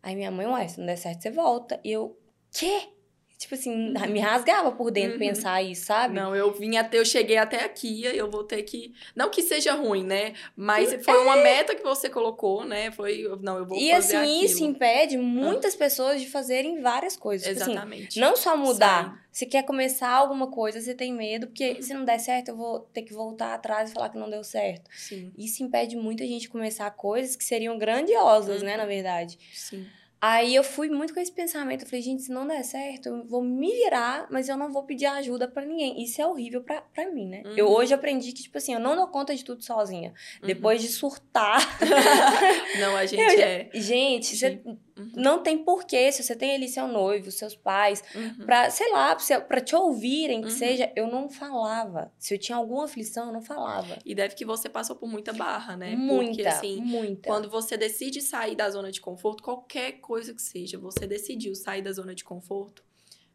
Aí 0.01 0.15
minha 0.15 0.31
mãe, 0.31 0.47
ué, 0.47 0.67
se 0.67 0.79
não 0.79 0.87
der 0.87 0.97
certo, 0.97 1.21
você 1.21 1.29
volta. 1.29 1.79
E 1.83 1.91
eu, 1.91 2.17
quê? 2.51 2.89
Tipo 3.41 3.55
assim, 3.55 3.91
me 4.09 4.19
rasgava 4.19 4.71
por 4.71 4.91
dentro 4.91 5.13
Uhum. 5.13 5.19
pensar 5.19 5.63
isso, 5.63 5.85
sabe? 5.87 6.13
Não, 6.13 6.35
eu 6.35 6.51
vim 6.53 6.77
até, 6.77 6.99
eu 6.99 7.03
cheguei 7.05 7.37
até 7.37 7.63
aqui, 7.65 8.05
eu 8.05 8.29
vou 8.29 8.43
ter 8.43 8.61
que. 8.61 8.93
Não 9.15 9.31
que 9.31 9.41
seja 9.41 9.73
ruim, 9.73 10.03
né? 10.03 10.33
Mas 10.55 10.93
foi 11.03 11.17
uma 11.23 11.37
meta 11.37 11.73
que 11.73 11.81
você 11.81 12.07
colocou, 12.07 12.63
né? 12.63 12.91
Foi. 12.91 13.23
Não, 13.41 13.57
eu 13.57 13.65
vou 13.65 13.79
e 13.79 13.89
fazer 13.89 14.17
assim, 14.17 14.31
aquilo. 14.35 14.45
isso 14.45 14.63
impede 14.63 15.17
muitas 15.17 15.75
pessoas 15.75 16.21
de 16.21 16.29
fazerem 16.29 16.81
várias 16.81 17.17
coisas. 17.17 17.47
Tipo 17.47 17.61
assim, 17.63 17.71
Exatamente. 17.71 18.19
não 18.19 18.35
só 18.35 18.55
mudar. 18.55 19.19
Se 19.31 19.47
quer 19.47 19.63
começar 19.63 20.09
alguma 20.11 20.51
coisa, 20.51 20.79
você 20.79 20.93
tem 20.93 21.11
medo, 21.11 21.47
porque 21.47 21.71
Uhum. 21.71 21.81
se 21.81 21.93
não 21.95 22.05
der 22.05 22.19
certo, 22.19 22.49
eu 22.49 22.55
vou 22.55 22.81
ter 22.93 23.01
que 23.01 23.13
voltar 23.13 23.55
atrás 23.55 23.89
e 23.89 23.93
falar 23.93 24.09
que 24.09 24.19
não 24.19 24.29
deu 24.29 24.43
certo. 24.43 24.87
Sim, 24.95 25.31
Isso 25.35 25.63
impede 25.63 25.95
muita 25.95 26.27
gente 26.27 26.41
de 26.41 26.49
começar 26.49 26.91
coisas 26.91 27.35
que 27.35 27.43
seriam 27.43 27.75
grandiosas, 27.79 28.59
Uhum. 28.61 28.67
né, 28.67 28.77
na 28.77 28.85
verdade. 28.85 29.39
sim. 29.51 29.87
Aí 30.23 30.53
eu 30.53 30.63
fui 30.63 30.87
muito 30.87 31.15
com 31.15 31.19
esse 31.19 31.31
pensamento. 31.31 31.81
Eu 31.81 31.87
falei, 31.87 32.03
gente, 32.03 32.21
se 32.21 32.31
não 32.31 32.45
der 32.45 32.63
certo, 32.63 33.07
eu 33.09 33.23
vou 33.25 33.41
me 33.41 33.71
virar, 33.71 34.27
mas 34.29 34.47
eu 34.47 34.55
não 34.55 34.71
vou 34.71 34.83
pedir 34.83 35.07
ajuda 35.07 35.47
pra 35.47 35.65
ninguém. 35.65 36.03
Isso 36.03 36.21
é 36.21 36.27
horrível 36.27 36.61
pra, 36.61 36.81
pra 36.81 37.11
mim, 37.11 37.27
né? 37.27 37.41
Uhum. 37.43 37.53
Eu 37.57 37.67
hoje 37.67 37.91
aprendi 37.91 38.31
que, 38.31 38.43
tipo 38.43 38.55
assim, 38.55 38.71
eu 38.71 38.79
não 38.79 38.95
dou 38.95 39.07
conta 39.07 39.35
de 39.35 39.43
tudo 39.43 39.63
sozinha. 39.63 40.13
Uhum. 40.39 40.47
Depois 40.47 40.79
de 40.79 40.89
surtar. 40.89 41.59
Não, 42.79 42.95
a 42.95 43.05
gente 43.07 43.19
Eu 43.19 43.41
é. 43.41 43.69
gente, 43.73 44.37
você 44.37 44.61
Uhum. 45.01 45.11
não 45.15 45.43
tem 45.43 45.57
porquê. 45.63 46.11
Se 46.11 46.23
você 46.23 46.35
tem 46.35 46.53
ali 46.55 46.67
seu 46.67 46.87
noivo, 46.87 47.31
seus 47.31 47.55
pais, 47.55 48.03
Uhum. 48.15 48.45
pra, 48.45 48.69
sei 48.69 48.91
lá, 48.91 49.15
pra, 49.47 49.61
te 49.61 49.75
ouvirem, 49.75 50.41
que 50.41 50.47
Uhum. 50.47 50.57
seja, 50.57 50.91
eu 50.95 51.07
não 51.07 51.29
falava. 51.29 52.11
Se 52.17 52.33
eu 52.33 52.37
tinha 52.37 52.57
alguma 52.57 52.85
aflição, 52.85 53.27
eu 53.27 53.33
não 53.33 53.41
falava. 53.41 53.97
E 54.05 54.13
deve 54.15 54.35
que 54.35 54.45
você 54.45 54.67
passou 54.69 54.95
por 54.95 55.07
muita 55.07 55.33
barra, 55.33 55.75
né? 55.75 55.95
Muita, 55.95 56.31
Porque, 56.33 56.47
assim, 56.47 56.81
muita. 56.81 57.27
quando 57.27 57.49
você 57.49 57.77
decide 57.77 58.21
sair 58.21 58.55
da 58.55 58.69
zona 58.69 58.91
de 58.91 59.01
conforto, 59.01 59.43
qualquer 59.43 59.93
coisa 59.93 60.33
que 60.33 60.41
seja, 60.41 60.77
você 60.77 61.07
decidiu 61.07 61.53
sair 61.55 61.81
da 61.81 61.91
zona 61.91 62.13
de 62.15 62.23
conforto, 62.23 62.83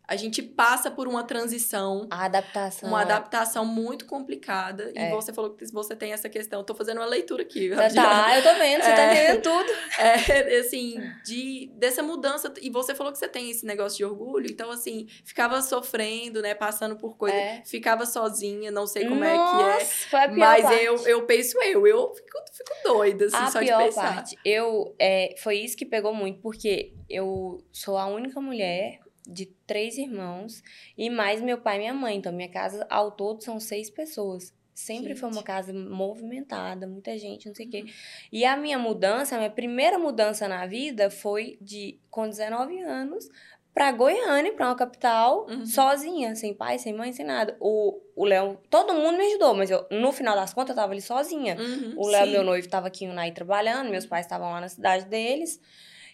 a 0.09 0.15
gente 0.17 0.43
passa 0.43 0.91
por 0.91 1.09
uma 1.09 1.25
transição, 1.25 2.07
A 2.11 2.25
adaptação. 2.27 2.89
uma 2.89 3.01
é- 3.01 3.05
adaptação 3.05 3.65
muito 3.65 4.07
complicada. 4.07 4.93
E 4.95 4.99
É. 4.99 5.11
você 5.11 5.33
falou 5.33 5.51
que 5.55 5.65
você 5.73 5.97
tem 5.97 6.13
essa 6.13 6.29
questão. 6.29 6.63
Tô 6.65 6.75
fazendo 6.75 6.99
uma 6.99 7.07
leitura 7.07 7.43
aqui. 7.43 7.71
Tá, 7.71 7.89
tá, 7.91 8.37
eu 8.39 8.43
tô 8.43 8.55
vendo, 8.59 8.83
você 8.83 8.93
tá 8.93 9.03
É. 9.03 9.13
entendendo 9.13 9.43
tudo. 9.43 9.73
É, 9.99 10.59
assim, 10.59 11.01
de, 11.25 11.71
dessa 11.75 12.03
mudança. 12.03 12.53
E 12.61 12.71
você 12.71 12.95
falou 12.95 13.13
que 13.13 13.19
você 13.19 13.29
tem 13.29 13.51
esse 13.51 13.65
negócio 13.67 13.97
de 13.99 14.05
orgulho. 14.05 14.47
Então, 14.51 14.71
assim, 14.71 15.07
ficava 15.25 15.61
sofrendo, 15.63 16.41
né? 16.43 16.55
Passando 16.55 16.97
por 16.97 17.17
coisas. 17.17 17.39
É. 17.41 17.63
Ficava 17.65 18.05
sozinha, 18.07 18.71
não 18.71 18.87
sei 18.87 19.07
como 19.09 19.25
é 19.25 19.35
Nossa, 19.37 19.77
que 19.79 19.83
é. 19.83 19.85
foi 19.87 20.21
a 20.21 20.29
pior 20.29 20.39
Mas 20.39 20.63
parte. 20.63 20.85
eu, 20.85 21.07
eu 21.07 21.23
penso 21.27 21.59
eu. 21.63 21.87
Eu 21.87 22.15
fico, 22.15 22.39
fico 22.53 22.73
doida, 22.85 23.27
assim, 23.27 23.37
a 23.37 23.51
só 23.51 23.59
de 23.61 23.67
pior 23.67 23.85
pensar. 23.85 24.15
parte, 24.15 24.39
eu 24.45 24.95
é, 24.99 25.35
foi 25.43 25.57
isso 25.59 25.77
que 25.77 25.85
pegou 25.87 26.13
muito, 26.15 26.41
porque 26.41 26.93
eu 27.09 27.59
sou 27.73 27.97
a 27.97 28.07
única 28.07 28.41
mulher 28.41 29.01
de 29.27 29.47
três 29.67 29.99
irmãos 29.99 30.63
e 30.97 31.11
mais 31.11 31.41
meu 31.41 31.59
pai 31.59 31.77
e 31.77 31.79
minha 31.81 31.95
mãe. 31.95 32.17
Então, 32.17 32.33
minha 32.33 32.49
casa 32.51 32.87
ao 32.89 33.11
todo 33.13 33.43
são 33.43 33.59
seis 33.61 33.91
pessoas. 33.91 34.55
Sempre 34.75 35.15
foi 35.17 35.29
uma 35.31 35.37
Gente. 35.37 35.45
casa 35.47 35.73
movimentada, 35.73 36.87
muita 36.87 37.17
gente, 37.19 37.49
não 37.49 37.55
sei 37.55 37.67
o 37.67 37.71
quê. 37.71 37.85
E 38.31 38.45
a 38.45 38.57
minha 38.57 38.79
mudança, 38.79 39.35
a 39.35 39.39
minha 39.39 39.51
primeira 39.51 39.99
mudança 39.99 40.47
na 40.49 40.67
vida 40.67 41.11
foi 41.11 41.57
de 41.61 41.99
com 42.11 42.29
19 42.29 42.81
anos 42.83 43.27
pra 43.73 43.93
Goiânia, 43.93 44.53
pra 44.55 44.67
uma 44.69 44.75
capital, 44.77 45.47
Uhum. 45.49 45.67
sozinha, 45.67 46.35
sem 46.35 46.55
pai, 46.55 46.79
sem 46.79 46.95
mãe, 46.95 47.13
sem 47.13 47.25
nada. 47.27 47.57
O 47.61 48.01
o 48.15 48.25
Léo, 48.25 48.59
todo 48.71 48.95
mundo 48.95 49.19
me 49.19 49.27
ajudou, 49.27 49.55
mas 49.55 49.71
eu, 49.71 49.87
no 49.91 50.11
final 50.11 50.35
das 50.35 50.55
contas 50.55 50.71
eu 50.71 50.77
tava 50.83 50.93
ali 50.93 51.03
sozinha. 51.03 51.55
Uhum, 51.61 51.95
O 51.99 52.09
Léo, 52.09 52.27
meu 52.29 52.43
noivo, 52.43 52.67
tava 52.67 52.87
aqui 52.87 53.05
em 53.05 53.11
Unai 53.11 53.31
trabalhando, 53.33 53.91
meus 53.91 54.07
pais 54.07 54.25
estavam 54.25 54.51
lá 54.51 54.59
na 54.61 54.69
cidade 54.71 55.05
deles. 55.05 55.61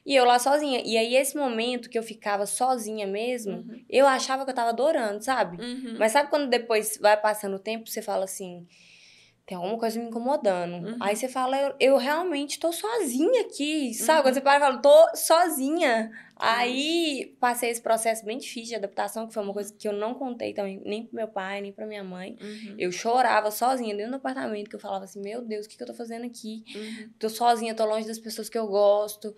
E 0.05 0.15
eu 0.17 0.25
lá 0.25 0.39
sozinha. 0.39 0.83
E 0.85 0.97
aí, 0.99 1.15
esse 1.15 1.37
momento 1.37 1.89
que 1.89 1.99
eu 1.99 2.03
ficava 2.03 2.45
sozinha 2.47 3.07
mesmo, 3.07 3.59
Uhum, 3.59 3.85
eu 3.89 4.07
achava 4.07 4.45
que 4.45 4.51
eu 4.51 4.55
tava 4.55 4.71
adorando, 4.71 5.23
sabe? 5.25 5.63
uhum. 5.63 5.97
Mas 5.99 6.13
sabe 6.13 6.29
quando 6.29 6.49
depois 6.49 6.99
vai 7.01 7.17
passando 7.17 7.55
o 7.57 7.59
tempo, 7.61 7.89
você 7.89 8.03
fala 8.03 8.25
assim. 8.25 8.67
Tem 9.45 9.57
alguma 9.57 9.77
coisa 9.77 9.99
me 9.99 10.07
incomodando. 10.07 10.87
Uhum. 10.87 10.97
Aí 11.01 11.17
você 11.17 11.29
fala, 11.29 11.59
eu, 11.61 11.75
eu 11.81 11.97
realmente 11.97 12.61
tô 12.61 12.73
sozinha 12.73 13.41
aqui. 13.43 13.93
Sabe? 13.93 14.19
Uhum. 14.19 14.23
Quando 14.23 14.35
você 14.35 14.41
para 14.41 14.57
e 14.57 14.61
fala, 14.61 14.79
tô 14.81 15.17
sozinha. 15.17 16.11
Aí 16.37 17.37
passei 17.41 17.71
esse 17.71 17.81
processo 17.81 18.25
bem 18.25 18.39
difícil 18.39 18.69
de 18.71 18.75
adaptação, 18.77 19.27
que 19.27 19.35
foi 19.35 19.43
uma 19.43 19.53
coisa 19.53 19.75
que 19.77 19.87
eu 19.87 19.93
não 19.93 20.15
contei 20.15 20.53
também, 20.55 20.81
nem 20.85 21.05
pro 21.07 21.17
meu 21.17 21.27
pai, 21.29 21.61
nem 21.61 21.73
pra 21.73 21.87
minha 21.87 22.05
mãe. 22.05 22.37
Uhum, 22.41 22.77
Eu 22.79 22.93
chorava 22.93 23.51
sozinha 23.51 23.95
dentro 23.97 24.13
do 24.13 24.17
apartamento, 24.17 24.71
que 24.71 24.77
eu 24.77 24.81
falava 24.81 25.05
assim, 25.05 25.21
meu 25.21 25.43
Deus, 25.43 25.67
o 25.67 25.69
que, 25.69 25.77
que 25.77 25.83
eu 25.83 25.87
tô 25.89 25.95
fazendo 25.95 26.25
aqui? 26.25 26.65
uhum. 26.75 27.11
Tô 27.19 27.29
sozinha, 27.29 27.75
tô 27.75 27.85
longe 27.85 28.07
das 28.07 28.19
pessoas 28.21 28.49
que 28.49 28.59
eu 28.59 28.67
gosto. 28.69 29.35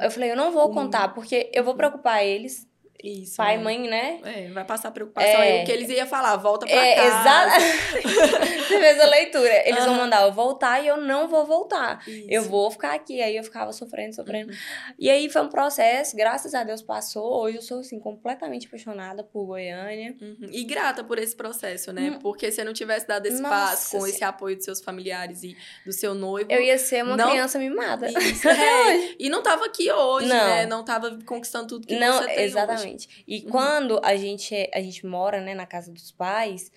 Eu 0.00 0.10
falei, 0.10 0.30
eu 0.32 0.36
não 0.36 0.52
vou 0.52 0.68
Uhum. 0.68 0.74
contar, 0.74 1.08
porque 1.14 1.50
eu 1.54 1.64
vou 1.64 1.76
preocupar 1.76 2.24
eles. 2.24 2.67
Isso, 3.02 3.36
pai 3.36 3.56
né? 3.56 3.62
mãe, 3.62 3.88
né? 3.88 4.20
É, 4.24 4.48
vai 4.50 4.64
passar 4.64 4.90
preocupação 4.90 5.30
É. 5.40 5.58
aí. 5.58 5.62
O 5.62 5.66
que 5.66 5.72
eles 5.72 5.88
iam 5.88 6.06
falar, 6.06 6.36
volta 6.36 6.66
pra 6.66 6.74
É, 6.86 6.94
casa. 6.96 7.56
exato. 7.56 7.98
Você 8.68 8.78
fez 8.80 9.00
a 9.00 9.06
leitura. 9.06 9.68
Eles 9.68 9.84
vão 9.84 9.94
Aham. 9.94 10.02
mandar 10.04 10.22
eu 10.26 10.32
voltar 10.32 10.82
e 10.82 10.88
eu 10.88 10.96
não 10.96 11.28
vou 11.28 11.46
voltar. 11.46 12.02
Eu 12.28 12.42
Isso. 12.42 12.50
vou 12.50 12.70
ficar 12.70 12.94
aqui. 12.94 13.20
Aí 13.22 13.36
eu 13.36 13.44
ficava 13.44 13.72
sofrendo, 13.72 14.14
sofrendo. 14.14 14.50
Uhum. 14.52 14.58
E 14.98 15.08
aí 15.10 15.28
foi 15.30 15.42
um 15.42 15.48
processo, 15.48 16.16
graças 16.16 16.54
a 16.54 16.64
Deus 16.64 16.82
passou. 16.82 17.42
Hoje 17.42 17.56
eu 17.58 17.62
sou, 17.62 17.80
assim, 17.80 17.98
completamente 18.00 18.66
apaixonada 18.66 19.22
por 19.22 19.46
Goiânia. 19.46 20.16
Uhum. 20.20 20.48
E 20.50 20.64
grata 20.64 21.04
por 21.04 21.18
esse 21.18 21.36
processo, 21.36 21.92
né? 21.92 22.10
Hum. 22.16 22.18
Porque 22.20 22.50
se 22.50 22.62
não 22.64 22.72
tivesse 22.72 23.06
dado 23.06 23.26
esse 23.26 23.40
Nossa 23.40 23.54
passo 23.54 23.82
com 23.90 23.90
Senhora. 23.98 24.10
esse 24.10 24.24
apoio 24.24 24.56
dos 24.56 24.64
seus 24.64 24.80
familiares 24.80 25.42
e 25.44 25.56
do 25.86 25.92
seu 25.92 26.14
noivo. 26.14 26.50
Eu 26.50 26.60
ia 26.60 26.76
ser 26.78 27.04
uma 27.04 27.16
Não- 27.16 27.30
criança 27.30 27.58
mimada. 27.58 28.08
Isso, 28.10 28.48
é. 28.48 29.14
E 29.18 29.28
não 29.30 29.42
tava 29.42 29.66
aqui 29.66 29.90
hoje, 29.90 30.26
Não. 30.28 30.36
né? 30.36 30.66
Não 30.66 30.84
tava 30.84 31.18
conquistando 31.24 31.68
tudo 31.68 31.86
que 31.86 31.96
Não, 31.96 32.18
você 32.18 32.26
tem 32.26 32.46
hoje. 32.46 32.52
Exatamente. 32.94 33.24
E 33.26 33.44
Uhum. 33.44 33.50
quando 33.50 34.00
a 34.02 34.16
gente, 34.16 34.54
é- 34.54 34.70
a 34.74 34.80
gente 34.80 35.04
mora, 35.06 35.40
né, 35.40 35.54
na 35.54 35.66
casa 35.66 35.92
dos 35.92 36.10
pais, 36.12 36.70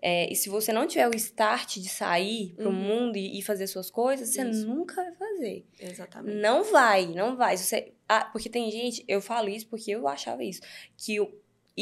é, 0.00 0.30
e 0.32 0.36
se 0.36 0.48
você 0.48 0.72
não 0.72 0.86
tiver 0.86 1.08
o 1.08 1.16
start 1.16 1.78
de 1.78 1.88
sair 1.88 2.54
pro 2.56 2.68
Uhum. 2.68 2.74
mundo 2.74 3.16
e, 3.16 3.38
e 3.38 3.42
fazer 3.42 3.66
suas 3.66 3.90
coisas, 3.90 4.28
você 4.28 4.42
Isso. 4.48 4.66
nunca 4.66 4.94
vai 5.02 5.12
fazer. 5.14 5.66
Exatamente. 5.80 6.36
Não 6.40 6.62
vai, 6.64 7.06
não 7.06 7.36
vai. 7.36 7.56
Você, 7.56 7.92
ah, 8.08 8.24
porque 8.26 8.48
tem 8.48 8.70
gente, 8.70 9.04
eu 9.08 9.20
falo 9.20 9.48
isso 9.48 9.66
porque 9.66 9.90
eu 9.90 10.06
achava 10.06 10.42
isso, 10.44 10.60
que 10.96 11.16
eu 11.16 11.32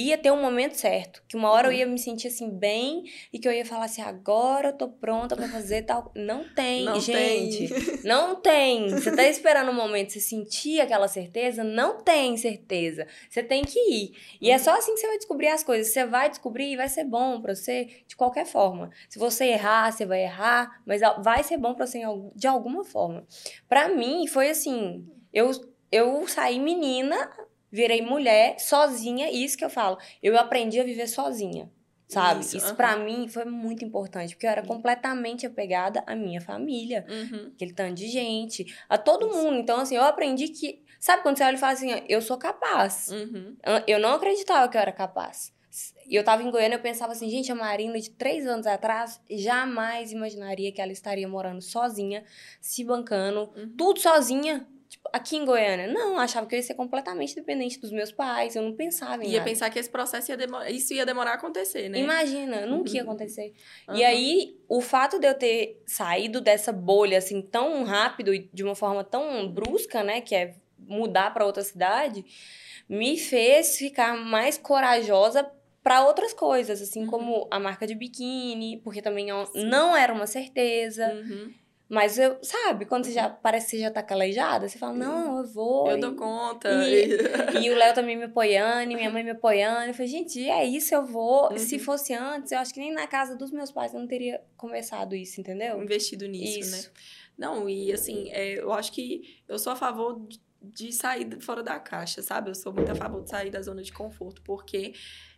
ia 0.02 0.18
ter 0.18 0.30
um 0.30 0.40
momento 0.40 0.74
certo, 0.74 1.22
que 1.28 1.36
uma 1.36 1.50
hora 1.50 1.68
eu 1.68 1.72
Uhum. 1.72 1.78
ia 1.78 1.86
me 1.86 1.98
sentir 1.98 2.28
assim 2.28 2.50
bem 2.50 3.04
e 3.32 3.38
que 3.38 3.48
eu 3.48 3.52
ia 3.52 3.64
falar 3.64 3.86
assim, 3.86 4.02
agora 4.02 4.68
eu 4.68 4.72
tô 4.76 4.88
pronta 4.88 5.34
pra 5.34 5.48
fazer 5.48 5.82
tal. 5.82 6.12
Não 6.14 6.44
tem, 6.44 6.84
Não 6.84 7.00
gente. 7.00 7.68
tem. 7.68 7.68
Não 8.04 8.34
tem. 8.36 8.88
Você 8.90 9.10
tá 9.14 9.22
esperando 9.26 9.70
um 9.70 9.74
momento, 9.74 10.12
você 10.12 10.20
sentir 10.20 10.80
aquela 10.80 11.08
certeza? 11.08 11.64
Não 11.64 12.02
tem 12.02 12.36
certeza. 12.36 13.06
Você 13.28 13.42
tem 13.42 13.62
que 13.64 13.78
ir. 13.78 14.12
E 14.40 14.50
é 14.50 14.54
Uhum. 14.56 14.58
só 14.62 14.76
assim 14.76 14.92
que 14.94 15.00
você 15.00 15.06
vai 15.08 15.16
descobrir 15.18 15.48
as 15.48 15.62
coisas. 15.64 15.92
Você 15.92 16.04
vai 16.04 16.28
descobrir 16.28 16.72
e 16.72 16.76
vai 16.76 16.88
ser 16.88 17.04
bom 17.04 17.40
pra 17.40 17.54
você 17.54 17.88
de 18.06 18.14
qualquer 18.16 18.44
forma. 18.46 18.90
Se 19.08 19.18
você 19.18 19.46
errar, 19.46 19.90
você 19.92 20.04
vai 20.04 20.22
errar, 20.22 20.82
mas 20.84 21.00
vai 21.22 21.42
ser 21.42 21.56
bom 21.56 21.74
pra 21.74 21.86
você 21.86 22.00
de 22.34 22.46
alguma 22.46 22.84
forma. 22.84 23.26
Pra 23.68 23.88
mim, 23.88 24.26
foi 24.26 24.50
assim: 24.50 25.06
eu, 25.32 25.50
eu 25.90 26.26
saí 26.28 26.58
menina, 26.60 27.30
virei 27.76 28.00
mulher, 28.00 28.58
sozinha, 28.58 29.30
e 29.30 29.44
isso 29.44 29.56
que 29.58 29.64
eu 29.64 29.70
falo. 29.70 29.98
Eu 30.22 30.38
aprendi 30.38 30.80
a 30.80 30.84
viver 30.84 31.06
sozinha. 31.06 31.70
Sabe? 32.08 32.40
Isso, 32.42 32.56
Isso, 32.56 32.66
aham. 32.66 32.76
pra 32.76 32.96
mim 32.96 33.26
foi 33.26 33.44
muito 33.44 33.84
importante, 33.84 34.34
porque 34.34 34.46
eu 34.46 34.50
era 34.50 34.62
completamente 34.64 35.44
apegada 35.44 36.04
à 36.06 36.14
minha 36.14 36.40
família 36.40 37.04
Uhum. 37.08 37.50
aquele 37.52 37.72
tanto 37.74 37.94
de 37.94 38.06
gente, 38.08 38.64
a 38.88 38.96
todo 38.96 39.28
mundo. 39.34 39.58
Então, 39.58 39.80
assim, 39.80 39.96
eu 39.96 40.04
aprendi 40.04 40.48
que. 40.48 40.84
Sabe 41.00 41.22
quando 41.24 41.36
você 41.36 41.42
olha 41.44 41.56
e 41.56 41.58
fala 41.58 41.72
assim, 41.72 41.90
eu 42.08 42.22
sou 42.22 42.38
capaz. 42.38 43.08
Uhum. 43.10 43.56
Eu- 43.64 43.82
Eu 43.94 43.98
não 43.98 44.10
acreditava 44.14 44.68
que 44.68 44.76
eu 44.76 44.80
era 44.80 44.92
capaz. 44.92 45.52
E 46.08 46.14
eu 46.14 46.22
tava 46.24 46.42
em 46.44 46.50
Goiânia, 46.50 46.76
eu 46.76 46.80
pensava 46.80 47.10
assim, 47.12 47.28
gente, 47.28 47.50
a 47.50 47.54
Marina 47.56 47.98
de 48.00 48.10
três 48.10 48.46
anos 48.46 48.66
atrás 48.68 49.20
jamais 49.28 50.12
imaginaria 50.12 50.70
que 50.72 50.80
ela 50.80 50.92
estaria 50.92 51.26
morando 51.28 51.60
sozinha, 51.60 52.24
se 52.60 52.84
bancando, 52.84 53.50
Uhum. 53.56 53.74
tudo 53.76 53.98
sozinha. 54.00 54.64
Tipo, 54.96 55.10
aqui 55.12 55.36
em 55.36 55.44
Goiânia. 55.44 55.86
Não, 55.88 56.12
eu 56.14 56.18
achava 56.18 56.46
que 56.46 56.54
eu 56.54 56.58
ia 56.58 56.62
ser 56.62 56.74
completamente 56.74 57.34
dependente 57.34 57.78
dos 57.78 57.90
meus 57.92 58.10
pais. 58.10 58.56
Eu 58.56 58.62
não 58.62 58.74
pensava 58.74 59.22
em 59.24 59.28
Ia 59.28 59.38
nada. 59.38 59.44
pensar 59.50 59.70
que 59.70 59.78
esse 59.78 59.90
processo 59.90 60.30
ia 60.30 60.36
demorar. 60.36 60.70
Isso 60.70 60.92
ia 60.94 61.04
demorar 61.06 61.32
a 61.32 61.34
acontecer, 61.34 61.88
né? 61.88 61.98
Imagina, 61.98 62.64
nunca 62.66 62.90
ia 62.90 63.02
Uhum. 63.04 63.10
acontecer. 63.10 63.52
Aham. 63.88 63.98
E 63.98 64.04
aí, 64.04 64.56
o 64.68 64.80
fato 64.80 65.18
de 65.18 65.26
eu 65.26 65.34
ter 65.34 65.82
saído 65.86 66.40
dessa 66.40 66.72
bolha 66.72 67.18
assim 67.18 67.42
tão 67.42 67.84
rápido 67.84 68.34
e 68.34 68.48
de 68.52 68.62
uma 68.64 68.74
forma 68.74 69.04
tão 69.04 69.48
brusca, 69.48 70.02
né, 70.02 70.20
que 70.20 70.34
é 70.34 70.54
mudar 70.78 71.32
para 71.32 71.44
outra 71.46 71.62
cidade, 71.62 72.24
me 72.88 73.18
fez 73.18 73.76
ficar 73.76 74.16
mais 74.16 74.56
corajosa 74.58 75.50
para 75.82 76.04
outras 76.04 76.32
coisas, 76.32 76.82
assim 76.82 77.02
Uhum. 77.02 77.06
como 77.06 77.48
a 77.50 77.60
marca 77.60 77.86
de 77.86 77.94
biquíni, 77.94 78.78
porque 78.82 79.00
também 79.00 79.28
eu- 79.28 79.48
não 79.54 79.96
era 79.96 80.12
uma 80.12 80.26
certeza, 80.26 81.06
Uhum. 81.12 81.52
Mas 81.88 82.18
eu, 82.18 82.36
sabe, 82.42 82.84
quando 82.84 83.04
você 83.04 83.12
já 83.12 83.28
parece 83.30 83.66
que 83.66 83.70
você 83.76 83.82
já 83.82 83.90
tá 83.90 84.02
calejada, 84.02 84.68
você 84.68 84.76
fala: 84.78 84.94
"Não, 84.94 85.38
eu 85.38 85.46
vou". 85.46 85.88
Eu 85.88 85.96
e- 85.96 86.00
dou 86.00 86.14
conta. 86.14 86.68
E- 86.88 87.08
e 87.66 87.70
o 87.70 87.76
Léo 87.76 87.94
também 87.94 88.16
me 88.16 88.24
apoiando, 88.24 88.90
e 88.92 88.96
minha 88.96 89.10
mãe 89.10 89.22
me 89.22 89.30
apoiando. 89.30 89.86
Eu 89.88 89.94
falei, 89.94 90.08
gente, 90.08 90.48
é 90.48 90.64
isso, 90.64 90.94
eu 90.94 91.04
vou. 91.04 91.50
Uhum. 91.52 91.58
Se 91.58 91.78
fosse 91.78 92.12
antes, 92.12 92.50
eu 92.52 92.58
acho 92.58 92.74
que 92.74 92.80
nem 92.80 92.92
na 92.92 93.06
casa 93.06 93.36
dos 93.36 93.50
meus 93.52 93.70
pais 93.70 93.94
eu 93.94 94.00
não 94.00 94.06
teria 94.08 94.40
conversado 94.56 95.14
isso, 95.14 95.40
entendeu? 95.40 95.80
investido 95.82 96.26
nisso, 96.26 96.70
né? 96.70 96.78
Isso. 96.78 96.90
Não, 97.38 97.68
e 97.68 97.92
assim, 97.92 98.30
é, 98.30 98.58
eu 98.58 98.72
acho 98.72 98.90
que 98.92 99.40
eu 99.46 99.58
sou 99.58 99.72
a 99.72 99.76
favor 99.76 100.18
de, 100.26 100.40
de 100.62 100.92
sair 100.92 101.28
fora 101.40 101.62
da 101.62 101.78
caixa, 101.78 102.22
sabe? 102.22 102.50
Eu 102.50 102.54
sou 102.54 102.72
muito 102.72 102.90
a 102.90 102.94
favor 102.94 103.22
de 103.22 103.28
sair 103.30 103.50
da 103.50 103.60
zona 103.60 103.82
de 103.82 103.92
conforto, 103.92 104.40
porque 104.42 104.94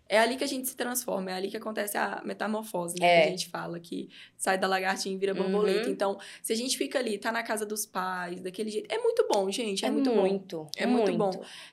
é 0.09 0.19
ali 0.19 0.37
que 0.37 0.45
a 0.45 0.47
gente 0.47 0.67
se 0.67 0.75
transforma, 0.77 1.31
é 1.31 1.35
ali 1.35 1.49
que 1.49 1.57
acontece 1.57 1.99
a 1.99 2.23
metamorfose, 2.25 2.95
né? 2.99 3.07
É. 3.07 3.21
Que 3.23 3.27
a 3.27 3.31
gente 3.31 3.49
fala, 3.49 3.79
que 3.79 4.09
sai 4.37 4.57
da 4.57 4.67
lagartinha 4.67 5.15
e 5.15 5.19
vira 5.19 5.35
borboleta. 5.35 5.87
Uhum. 5.87 5.93
Então, 5.93 6.19
se 6.43 6.53
a 6.53 6.57
gente 6.57 6.79
fica 6.79 6.99
ali, 6.99 7.19
tá 7.19 7.31
na 7.31 7.43
casa 7.43 7.67
dos 7.67 7.85
pais, 7.85 8.41
daquele 8.41 8.71
jeito, 8.71 8.91
é 8.91 8.99
muito 8.99 9.27
bom, 9.31 9.51
gente, 9.51 9.85
é, 9.85 9.91
muito, 9.91 10.11
bom. 10.11 10.21
muito, 10.21 10.67
É 10.77 10.87
muito 10.87 11.13
bom. 11.17 11.31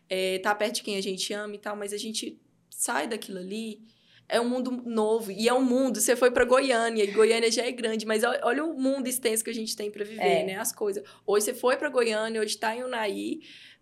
É, 0.09 0.39
tá 0.39 0.53
perto 0.53 0.75
de 0.75 0.83
quem 0.83 0.97
a 0.97 1.01
gente 1.01 1.31
ama 1.33 1.55
e 1.55 1.59
tal, 1.59 1.75
mas 1.75 1.93
a 1.93 1.97
gente 1.97 2.37
sai 2.69 3.07
daquilo 3.07 3.39
ali. 3.39 3.81
É 4.27 4.41
um 4.41 4.49
mundo 4.49 4.71
novo. 4.71 5.31
E 5.31 5.47
é 5.47 5.53
um 5.53 5.61
mundo. 5.63 6.01
Você 6.01 6.15
foi 6.15 6.31
pra 6.31 6.43
Goiânia, 6.43 7.03
e 7.03 7.11
Goiânia 7.11 7.51
já 7.51 7.63
é 7.63 7.71
grande, 7.71 8.07
mas 8.07 8.23
olha, 8.23 8.65
o 8.65 8.73
mundo 8.73 9.07
extenso 9.07 9.43
que 9.43 9.51
a 9.51 9.53
gente 9.53 9.75
tem 9.75 9.91
pra 9.91 10.03
viver, 10.03 10.19
É. 10.23 10.43
né? 10.43 10.55
As 10.57 10.71
coisas. 10.71 11.03
Hoje 11.27 11.45
você 11.45 11.53
foi 11.53 11.77
pra 11.77 11.89
Goiânia, 11.89 12.41
hoje 12.41 12.57
tá 12.57 12.75
em 12.75 12.83
Unai, 12.83 13.37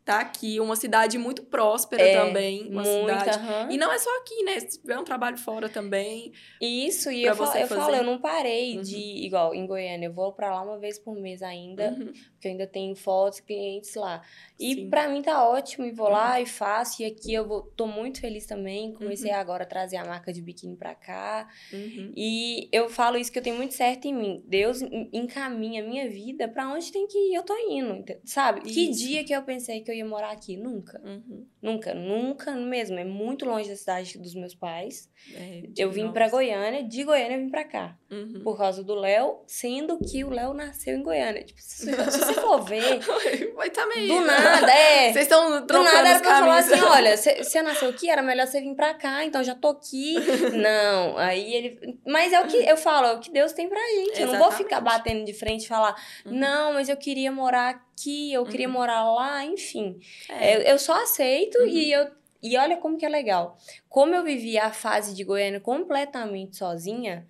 tá 0.06 0.20
aqui, 0.20 0.60
uma 0.60 0.76
cidade 0.76 1.18
muito 1.18 1.44
próspera 1.44 2.04
É, 2.04 2.14
também. 2.26 2.68
Uma 2.70 2.82
Muito, 2.84 3.20
cidade. 3.20 3.74
E 3.74 3.78
não 3.78 3.92
é 3.92 3.98
só 3.98 4.10
aqui, 4.20 4.44
né? 4.44 4.60
Se 4.60 4.80
tiver 4.82 5.00
um 5.00 5.04
trabalho 5.04 5.38
fora 5.38 5.70
também. 5.70 6.32
Isso, 6.62 7.10
e 7.12 7.24
eu, 7.24 7.36
falo, 7.36 7.58
eu 7.58 7.68
falo, 7.68 7.96
eu 7.96 8.04
não 8.04 8.20
parei 8.20 8.76
Uhum. 8.78 8.82
de, 8.84 8.98
igual, 9.26 9.56
em 9.56 9.66
Goiânia, 9.66 10.08
eu 10.08 10.14
vou 10.14 10.34
pra 10.34 10.54
lá 10.54 10.62
uma 10.62 10.78
vez 10.78 11.00
por 11.00 11.16
mês 11.16 11.42
ainda, 11.42 11.90
Uhum. 11.92 12.12
porque 12.34 12.48
eu 12.48 12.52
ainda 12.52 12.68
tenho 12.68 12.96
fotos, 12.96 13.40
clientes 13.40 13.96
lá. 13.96 14.22
E 14.60 14.88
pra 14.90 15.08
mim 15.08 15.22
tá 15.22 15.48
ótimo, 15.48 15.86
e 15.86 15.92
vou 15.92 16.10
lá 16.10 16.40
e 16.42 16.46
faço, 16.46 17.02
e 17.02 17.06
aqui 17.06 17.34
eu 17.34 17.48
vou, 17.48 17.62
tô 17.76 17.88
muito 17.88 18.20
feliz 18.20 18.46
também, 18.46 18.94
comecei 18.94 19.32
agora 19.32 19.64
a 19.64 19.68
trazer 19.68 19.98
a 19.98 20.06
marca 20.06 20.32
de 20.34 20.42
biquíni 20.42 20.76
pra 20.76 20.94
cá, 20.96 21.48
Uhum. 21.72 22.12
E 22.16 22.68
eu 22.72 22.90
falo 22.90 23.18
isso 23.18 23.32
que 23.32 23.40
eu 23.40 23.44
tenho 23.44 23.56
muito 23.56 23.74
certo 23.74 24.06
em 24.06 24.14
mim. 24.14 24.44
Deus 24.48 24.82
en- 24.82 25.10
encaminha 25.14 25.82
a 25.82 25.86
minha 25.86 26.10
vida 26.10 26.48
pra 26.48 26.68
onde 26.68 26.92
tem 26.92 27.08
que 27.08 27.18
ir, 27.18 27.36
eu 27.36 27.44
tô 27.44 27.56
indo, 27.70 28.04
sabe? 28.26 28.62
Que 28.62 28.90
Isso. 28.90 29.00
dia 29.00 29.24
que 29.24 29.34
eu 29.34 29.42
pensei 29.44 29.82
que 29.82 29.90
eu 29.92 29.93
ia 29.94 30.06
morar 30.06 30.32
aqui? 30.32 30.58
Nunca. 30.58 31.02
Uhum. 31.04 31.46
Nunca, 31.62 31.94
nunca 31.94 32.52
mesmo. 32.52 32.98
É 33.00 33.04
muito 33.06 33.46
longe 33.46 33.70
da 33.70 33.76
cidade 33.76 34.18
dos 34.18 34.34
meus 34.36 34.54
pais. 34.56 35.10
É, 35.34 35.64
Eu 35.78 35.92
vim 35.92 36.12
pra 36.12 36.26
nossa. 36.26 36.36
Goiânia, 36.36 36.84
de 36.84 37.04
Goiânia 37.04 37.38
eu 37.38 37.42
vim 37.44 37.50
pra 37.50 37.64
cá. 37.64 37.98
Uhum. 38.12 38.42
Por 38.44 38.58
causa 38.58 38.84
do 38.84 38.94
Léo, 38.96 39.40
sendo 39.48 39.98
que 40.00 40.24
o 40.24 40.30
Léo 40.30 40.54
nasceu 40.54 40.96
em 40.96 41.02
Goiânia. 41.04 41.44
Tipo, 41.44 41.60
se, 41.62 41.86
se 41.86 42.20
você 42.20 42.34
for 42.34 42.62
ver, 42.64 43.00
Vai 43.56 43.70
tá 43.70 43.86
meio. 43.88 44.08
do 44.08 44.22
nada, 44.26 44.72
é. 44.72 45.12
Vocês 45.14 45.24
estão 45.26 45.66
Do 45.66 45.84
nada 45.84 46.10
era 46.10 46.20
pra 46.20 46.40
falar 46.40 46.58
assim, 46.60 46.80
olha, 46.82 47.16
você 47.18 47.62
nasceu 47.62 47.90
aqui, 47.90 48.10
era 48.10 48.22
melhor 48.22 48.46
você 48.48 48.60
vir 48.62 48.76
pra 48.76 48.94
cá, 48.94 49.24
então 49.24 49.44
já 49.44 49.56
tô 49.56 49.70
aqui. 49.70 50.16
Não, 50.54 51.18
aí 51.18 51.54
ele... 51.54 52.00
Mas 52.06 52.34
é 52.34 52.42
o 52.42 52.48
que 52.48 52.58
eu 52.58 52.78
falo, 52.78 53.08
é 53.08 53.14
o 53.14 53.20
que 53.20 53.32
Deus 53.32 53.54
tem 53.54 53.68
pra 53.70 53.80
gente. 53.80 54.22
Eu 54.22 54.28
não 54.28 54.38
vou 54.40 54.52
ficar 54.52 54.78
Exatamente. 54.82 54.98
batendo 54.98 55.26
de 55.26 55.34
frente 55.34 55.64
e 55.66 55.68
falar, 55.68 55.96
Uhum. 56.26 56.34
não, 56.34 56.74
mas 56.74 56.90
eu 56.90 56.98
queria 56.98 57.32
morar 57.32 57.84
aqui, 57.94 58.34
eu 58.34 58.44
queria 58.46 58.68
Uhum. 58.68 58.74
morar 58.74 59.04
lá, 59.14 59.46
enfim. 59.46 60.00
É. 60.30 60.56
Eu, 60.58 60.62
eu 60.62 60.80
só 60.80 61.02
aceito 61.04 61.58
Uhum. 61.60 61.68
e 61.68 61.92
eu... 61.92 62.12
E 62.42 62.58
olha 62.58 62.76
como 62.78 62.98
que 62.98 63.06
é 63.06 63.10
legal. 63.10 63.58
Como 63.88 64.14
eu 64.14 64.24
vivi 64.24 64.58
a 64.58 64.70
fase 64.72 65.16
de 65.16 65.24
Goiânia 65.24 65.62
completamente 65.62 66.58
sozinha, 66.58 67.26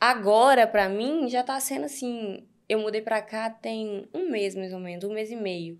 agora, 0.00 0.66
pra 0.66 0.88
mim, 0.88 1.28
já 1.28 1.42
tá 1.42 1.58
sendo 1.60 1.84
assim... 1.84 2.46
Eu 2.68 2.78
mudei 2.80 3.00
pra 3.00 3.22
cá 3.22 3.48
tem 3.48 4.08
um 4.12 4.30
mês, 4.30 4.54
mais 4.54 4.72
ou 4.74 4.78
menos, 4.78 5.04
um 5.04 5.12
mês 5.12 5.30
e 5.30 5.36
meio 5.36 5.78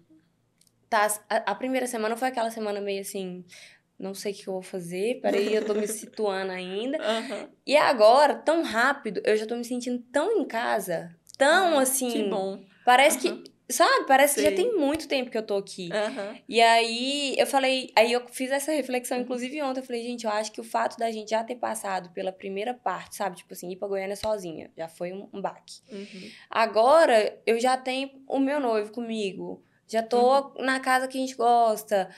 tá, 0.89 1.07
a, 1.29 1.37
a 1.53 1.55
primeira 1.55 1.87
semana 1.87 2.17
foi 2.17 2.29
aquela 2.29 2.51
semana 2.51 2.81
meio 2.81 3.01
assim, 3.01 3.45
não 3.99 4.15
sei 4.15 4.33
o 4.33 4.35
que 4.35 4.49
eu 4.49 4.55
vou 4.55 4.63
fazer, 4.63 5.21
peraí, 5.21 5.55
eu 5.55 5.65
tô 5.65 5.75
me 5.75 5.87
situando 5.87 6.51
ainda. 6.53 6.99
Aham. 6.99 7.51
E 7.67 7.77
agora, 7.77 8.35
tão 8.35 8.63
rápido, 8.63 9.21
eu 9.25 9.37
já 9.37 9.47
tô 9.47 9.55
me 9.57 9.65
sentindo 9.65 10.03
tão 10.11 10.41
em 10.41 10.47
casa, 10.47 11.15
tão 11.37 11.79
assim, 11.79 12.11
Que 12.11 12.23
bom. 12.31 12.65
parece 12.85 13.29
Aham. 13.29 13.43
que, 13.43 13.53
sabe, 13.71 14.07
parece 14.07 14.37
que 14.37 14.43
já 14.43 14.51
tem 14.53 14.77
muito 14.77 15.07
tempo 15.09 15.31
que 15.31 15.37
eu 15.39 15.43
tô 15.43 15.57
aqui. 15.57 15.91
Aham. 15.93 16.37
E 16.49 16.61
aí, 16.61 17.35
eu 17.39 17.47
falei, 17.47 17.93
aí 17.97 18.13
eu 18.13 18.27
fiz 18.29 18.51
essa 18.51 18.73
reflexão, 18.73 19.19
Uhum. 19.19 19.25
inclusive 19.25 19.61
ontem, 19.63 19.81
eu 19.81 19.85
falei, 19.85 20.03
gente, 20.03 20.25
eu 20.25 20.31
acho 20.31 20.51
que 20.53 20.61
o 20.61 20.65
fato 20.65 20.97
da 20.99 21.11
gente 21.11 21.31
já 21.31 21.45
ter 21.45 21.57
passado 21.57 22.11
pela 22.11 22.33
primeira 22.33 22.73
parte, 22.75 23.17
sabe, 23.17 23.37
tipo 23.37 23.53
assim, 23.53 23.71
ir 23.71 23.77
pra 23.77 23.87
Goiânia 23.89 24.17
sozinha, 24.17 24.71
já 24.77 24.89
foi 24.89 25.13
um, 25.13 25.29
um 25.33 25.41
baque. 25.41 25.81
Uhum. 25.93 26.31
Agora 26.51 27.39
eu 27.47 27.61
já 27.61 27.77
tenho 27.77 28.11
o 28.27 28.39
meu 28.39 28.59
noivo 28.61 28.91
comigo. 28.93 29.63
Já 29.87 30.03
tô 30.03 30.19
Uhum. 30.57 30.65
na 30.65 30.81
casa 30.81 31.09
que 31.09 31.17
a 31.17 31.21
gente 31.21 31.35
gosta. 31.35 32.11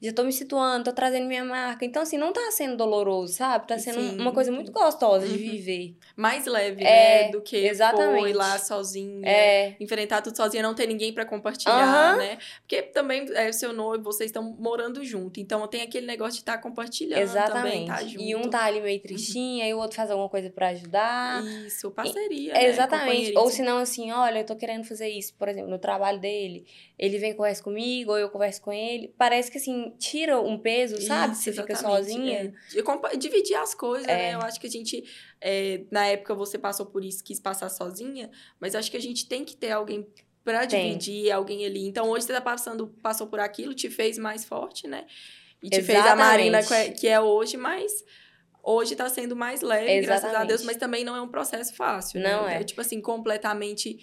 Já 0.00 0.12
tô 0.12 0.22
me 0.24 0.32
situando, 0.32 0.84
tô 0.84 0.92
trazendo 0.92 1.26
minha 1.26 1.44
marca. 1.44 1.84
Então, 1.84 2.02
assim, 2.02 2.16
não 2.16 2.32
tá 2.32 2.50
sendo 2.52 2.76
doloroso, 2.76 3.32
sabe? 3.34 3.66
Tá 3.66 3.78
sendo 3.78 4.00
Sim. 4.00 4.16
uma 4.20 4.32
coisa 4.32 4.52
muito 4.52 4.70
gostosa 4.70 5.26
de 5.26 5.32
Uhum. 5.32 5.38
viver. 5.38 5.96
Mais 6.16 6.46
leve, 6.46 6.84
É, 6.84 7.24
né? 7.24 7.30
Do 7.30 7.40
que 7.40 7.56
exatamente. 7.56 8.28
ir 8.30 8.32
lá 8.34 8.58
sozinha. 8.58 9.28
É, 9.28 9.76
Enfrentar 9.80 10.22
tudo 10.22 10.36
sozinha, 10.36 10.62
não 10.62 10.74
ter 10.74 10.86
ninguém 10.86 11.12
pra 11.12 11.24
compartilhar, 11.24 12.12
Aham. 12.12 12.16
né? 12.18 12.38
Porque 12.62 12.82
também 12.82 13.26
é 13.34 13.48
o 13.48 13.52
seu 13.52 13.72
noivo, 13.72 14.04
vocês 14.04 14.28
estão 14.28 14.42
morando 14.58 15.04
junto. 15.04 15.40
Então 15.40 15.66
tem 15.66 15.82
aquele 15.82 16.06
negócio 16.06 16.34
de 16.34 16.40
estar 16.40 16.58
compartilhando 16.58 17.18
também, 17.20 17.22
exatamente. 17.22 17.86
tá 17.86 18.04
junto. 18.04 18.22
e 18.22 18.36
um 18.36 18.42
tá 18.48 18.64
ali 18.64 18.80
meio 18.80 19.00
tristinho, 19.00 19.64
aí 19.64 19.74
o 19.74 19.78
outro 19.78 19.96
faz 19.96 20.10
alguma 20.10 20.28
coisa 20.28 20.50
pra 20.50 20.68
ajudar. 20.68 21.42
Isso, 21.66 21.90
parceria. 21.90 22.52
É, 22.52 22.62
né? 22.62 22.66
exatamente. 22.66 23.32
Ou 23.36 23.50
se 23.50 23.62
não, 23.62 23.78
assim, 23.78 24.10
olha, 24.12 24.38
eu 24.40 24.44
tô 24.46 24.54
querendo 24.56 24.84
fazer 24.84 25.08
isso, 25.08 25.34
por 25.34 25.48
exemplo, 25.48 25.70
no 25.70 25.78
trabalho 25.78 26.18
dele. 26.20 26.66
Ele 26.98 27.18
vem 27.18 27.30
e 27.30 27.34
conversa 27.34 27.62
comigo, 27.62 28.12
ou 28.12 28.18
eu 28.18 28.28
converso 28.28 28.60
com 28.60 28.72
ele. 28.72 29.12
Parece 29.16 29.50
que, 29.50 29.58
assim, 29.58 29.87
tira 29.90 30.40
um 30.40 30.58
peso, 30.58 31.00
sabe? 31.00 31.32
Isso, 31.34 31.42
Você 31.42 31.52
fica 31.52 31.72
exatamente, 31.72 32.04
sozinha. 32.06 32.54
é. 33.12 33.16
Dividir 33.16 33.54
as 33.56 33.74
coisas, 33.74 34.06
É. 34.08 34.16
né? 34.16 34.34
Eu 34.34 34.40
acho 34.40 34.60
que 34.60 34.66
a 34.66 34.70
gente, 34.70 35.04
é, 35.40 35.82
na 35.90 36.06
época 36.06 36.34
você 36.34 36.58
passou 36.58 36.86
por 36.86 37.04
isso, 37.04 37.22
quis 37.24 37.38
passar 37.40 37.68
sozinha, 37.68 38.30
mas 38.60 38.74
acho 38.74 38.90
que 38.90 38.96
a 38.96 39.00
gente 39.00 39.26
tem 39.28 39.44
que 39.44 39.56
ter 39.56 39.70
alguém 39.70 40.06
pra 40.44 40.66
Tem. 40.66 40.88
dividir, 40.96 41.30
alguém 41.30 41.64
ali. 41.66 41.86
Então 41.86 42.08
hoje 42.08 42.24
você 42.26 42.32
tá 42.32 42.40
passando, 42.40 42.88
passou 43.02 43.26
por 43.26 43.38
aquilo, 43.40 43.74
te 43.74 43.88
fez 43.90 44.16
mais 44.18 44.44
forte, 44.44 44.86
né? 44.88 45.04
E 45.62 45.68
te 45.68 45.82
fez 45.82 45.98
a 46.06 46.14
Marina 46.16 46.62
que 46.62 46.72
é, 46.72 46.76
Exatamente. 46.76 47.00
que 47.00 47.08
é 47.08 47.20
hoje, 47.20 47.56
mas 47.56 47.92
hoje 48.62 48.94
tá 48.96 49.08
sendo 49.08 49.34
mais 49.34 49.60
leve, 49.60 50.00
graças 50.02 50.24
a 50.24 50.28
Exatamente. 50.28 50.48
Deus, 50.48 50.62
mas 50.62 50.76
também 50.76 51.04
não 51.04 51.16
é 51.16 51.20
um 51.20 51.28
processo 51.28 51.74
fácil, 51.74 52.20
Não 52.20 52.46
né? 52.46 52.60
é. 52.60 52.64
Tipo 52.64 52.80
assim, 52.80 53.00
completamente 53.00 53.98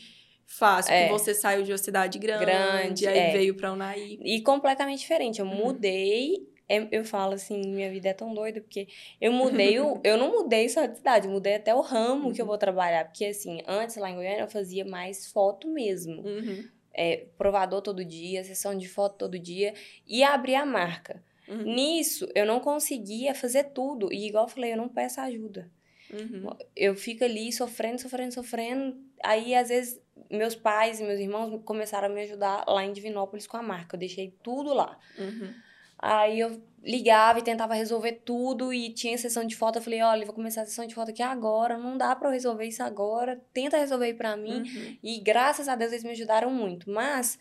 fácil, 0.45 0.93
É. 0.93 1.07
porque 1.07 1.19
você 1.19 1.33
saiu 1.33 1.63
de 1.63 1.71
uma 1.71 1.77
cidade 1.77 2.17
grande, 2.19 2.45
Grande, 2.45 3.07
aí 3.07 3.17
é. 3.17 3.31
veio 3.31 3.55
pra 3.55 3.71
Unai. 3.73 4.17
E 4.21 4.41
completamente 4.41 4.99
diferente. 4.99 5.39
Eu 5.39 5.45
Uhum. 5.45 5.55
mudei. 5.55 6.47
é- 6.67 6.87
Eu 6.91 7.05
falo 7.05 7.33
assim, 7.35 7.61
minha 7.61 7.91
vida 7.91 8.09
é 8.09 8.13
tão 8.13 8.33
doida, 8.33 8.59
porque 8.59 8.87
eu 9.21 9.31
mudei 9.31 9.79
o. 9.79 9.99
Eu 10.03 10.17
não 10.17 10.31
mudei 10.31 10.67
só 10.67 10.85
de 10.87 10.97
cidade, 10.97 11.27
eu 11.27 11.31
mudei 11.31 11.53
até 11.55 11.75
o 11.75 11.79
ramo 11.81 12.33
que 12.33 12.41
eu 12.41 12.45
Uhum. 12.45 12.49
vou 12.49 12.57
trabalhar. 12.57 13.05
Porque, 13.05 13.23
assim, 13.25 13.61
antes 13.67 13.95
lá 13.97 14.09
em 14.09 14.15
Goiânia 14.15 14.41
eu 14.41 14.47
fazia 14.49 14.83
mais 14.83 15.27
foto 15.31 15.67
mesmo. 15.67 16.21
Uhum, 16.23 16.67
É, 16.91 17.25
provador 17.37 17.81
todo 17.83 18.03
dia, 18.03 18.43
sessão 18.43 18.75
de 18.75 18.87
foto 18.87 19.15
todo 19.17 19.37
dia. 19.37 19.73
E 20.07 20.23
abrir 20.23 20.55
a 20.55 20.65
marca. 20.65 21.21
uhum, 21.47 21.61
Nisso, 21.75 22.27
eu 22.33 22.45
não 22.47 22.59
conseguia 22.59 23.35
fazer 23.35 23.65
tudo. 23.65 24.11
E, 24.11 24.25
igual 24.27 24.45
eu 24.45 24.49
falei, 24.49 24.73
eu 24.73 24.77
não 24.77 24.89
peço 24.89 25.21
ajuda. 25.21 25.69
uhum. 26.11 26.49
Eu 26.75 26.95
fico 26.95 27.23
ali 27.23 27.51
sofrendo, 27.51 28.01
sofrendo, 28.01 28.33
sofrendo. 28.33 28.97
Aí, 29.23 29.53
às 29.53 29.69
vezes, 29.69 30.01
meus 30.29 30.55
pais 30.55 30.99
e 30.99 31.03
meus 31.03 31.19
irmãos 31.19 31.61
começaram 31.65 32.07
a 32.07 32.09
me 32.09 32.21
ajudar 32.21 32.65
lá 32.67 32.83
em 32.83 32.93
Divinópolis 32.93 33.47
com 33.47 33.57
a 33.57 33.63
marca. 33.63 33.95
Eu 33.95 33.99
deixei 33.99 34.33
tudo 34.43 34.73
lá. 34.73 34.97
Uhum. 35.17 35.53
Aí 35.97 36.39
eu 36.39 36.61
ligava 36.83 37.39
e 37.39 37.43
tentava 37.43 37.73
resolver 37.73 38.21
tudo 38.25 38.73
e 38.73 38.89
tinha 38.93 39.17
sessão 39.17 39.45
de 39.45 39.55
foto. 39.55 39.77
Eu 39.79 39.81
falei, 39.81 40.01
olha, 40.01 40.25
vou 40.25 40.35
começar 40.35 40.61
a 40.61 40.65
sessão 40.65 40.85
de 40.85 40.93
foto 40.93 41.09
aqui 41.09 41.23
agora. 41.23 41.77
Não 41.77 41.97
dá 41.97 42.15
pra 42.15 42.27
eu 42.27 42.33
resolver 42.33 42.65
isso 42.65 42.83
agora. 42.83 43.41
Tenta 43.53 43.77
resolver 43.77 44.13
pra 44.13 44.35
mim. 44.37 44.61
Uhum. 44.61 44.97
E 45.01 45.19
graças 45.19 45.67
a 45.67 45.75
Deus 45.75 45.91
eles 45.91 46.03
me 46.03 46.11
ajudaram 46.11 46.51
muito. 46.51 46.89
Mas 46.91 47.39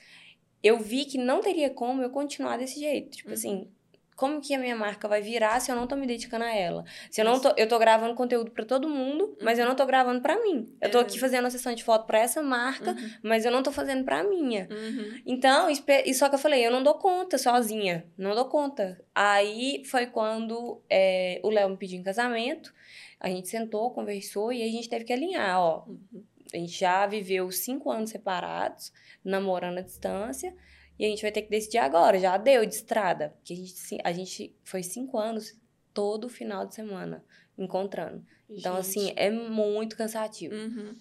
eu 0.63 0.79
vi 0.79 1.05
que 1.05 1.19
não 1.19 1.41
teria 1.41 1.69
como 1.69 2.01
eu 2.01 2.11
continuar 2.11 2.57
desse 2.57 2.81
jeito. 2.81 3.17
Tipo 3.17 3.29
Uhum. 3.31 3.35
assim, 3.35 3.69
como 4.17 4.41
que 4.41 4.55
a 4.55 4.59
minha 4.59 4.77
marca 4.77 5.09
vai 5.09 5.21
virar 5.21 5.61
se 5.61 5.71
eu 5.73 5.77
não 5.77 5.87
tô 5.87 5.97
me 5.97 6.07
dedicando 6.07 6.45
a 6.45 6.55
ela? 6.55 6.85
Se 7.11 7.21
eu 7.21 7.25
não 7.25 7.41
tô, 7.41 7.53
eu 7.57 7.67
tô 7.69 7.79
gravando 7.79 8.15
conteúdo 8.15 8.51
pra 8.51 8.65
todo 8.65 8.89
mundo, 8.89 9.37
mas 9.43 9.59
eu 9.59 9.67
não 9.67 9.75
tô 9.75 9.85
gravando 9.87 10.21
pra 10.21 10.41
mim. 10.43 10.73
Eu 10.81 10.91
tô 10.91 10.99
É. 10.99 11.01
aqui 11.03 11.19
fazendo 11.19 11.47
a 11.47 11.51
sessão 11.51 11.75
de 11.75 11.83
foto 11.83 12.07
pra 12.07 12.19
essa 12.21 12.43
marca, 12.43 12.93
Uhum. 12.93 13.11
mas 13.23 13.45
eu 13.45 13.51
não 13.51 13.63
tô 13.63 13.73
fazendo 13.73 14.05
pra 14.05 14.23
minha. 14.23 14.69
Uhum. 14.71 15.21
Então, 15.27 15.69
e 15.71 16.15
só 16.15 16.29
que 16.29 16.35
eu 16.35 16.39
falei, 16.39 16.65
eu 16.67 16.71
não 16.71 16.83
dou 16.83 16.95
conta 16.95 17.37
sozinha, 17.39 18.05
não 18.17 18.35
dou 18.35 18.45
conta. 18.47 19.01
Aí 19.15 19.83
foi 19.87 20.07
quando 20.07 20.81
é, 20.89 21.41
o 21.43 21.51
Léo 21.51 21.71
me 21.71 21.77
pediu 21.77 21.99
em 21.99 22.03
casamento, 22.03 22.73
a 23.19 23.29
gente 23.29 23.49
sentou, 23.49 23.91
conversou 23.91 24.53
e 24.53 24.63
a 24.63 24.67
gente 24.67 24.89
teve 24.89 25.05
que 25.05 25.13
alinhar, 25.13 25.59
ó. 25.61 25.85
Uhum. 25.87 26.23
A 26.53 26.57
gente 26.57 26.79
já 26.79 27.05
viveu 27.07 27.51
cinco 27.51 27.91
anos 27.91 28.11
separados, 28.11 28.93
namorando 29.25 29.79
à 29.79 29.81
distância, 29.81 30.55
e 30.99 31.05
a 31.05 31.09
gente 31.09 31.23
vai 31.23 31.33
ter 31.33 31.43
que 31.43 31.51
decidir 31.51 31.79
agora, 31.79 32.19
já 32.19 32.37
deu 32.37 32.65
de 32.67 32.75
estrada. 32.75 33.35
Porque 33.37 33.53
a 33.53 33.57
gente, 33.57 33.99
a 34.05 34.13
gente 34.13 34.57
foi 34.63 34.83
cinco 34.83 35.19
anos 35.19 35.59
todo 35.93 36.29
final 36.29 36.67
de 36.67 36.75
semana 36.75 37.25
encontrando. 37.57 38.25
Então, 38.51 38.77
Gente. 38.77 38.81
assim, 38.81 39.13
é 39.17 39.31
muito 39.31 39.97
cansativo. 39.97 40.55
Uhum. 40.55 40.95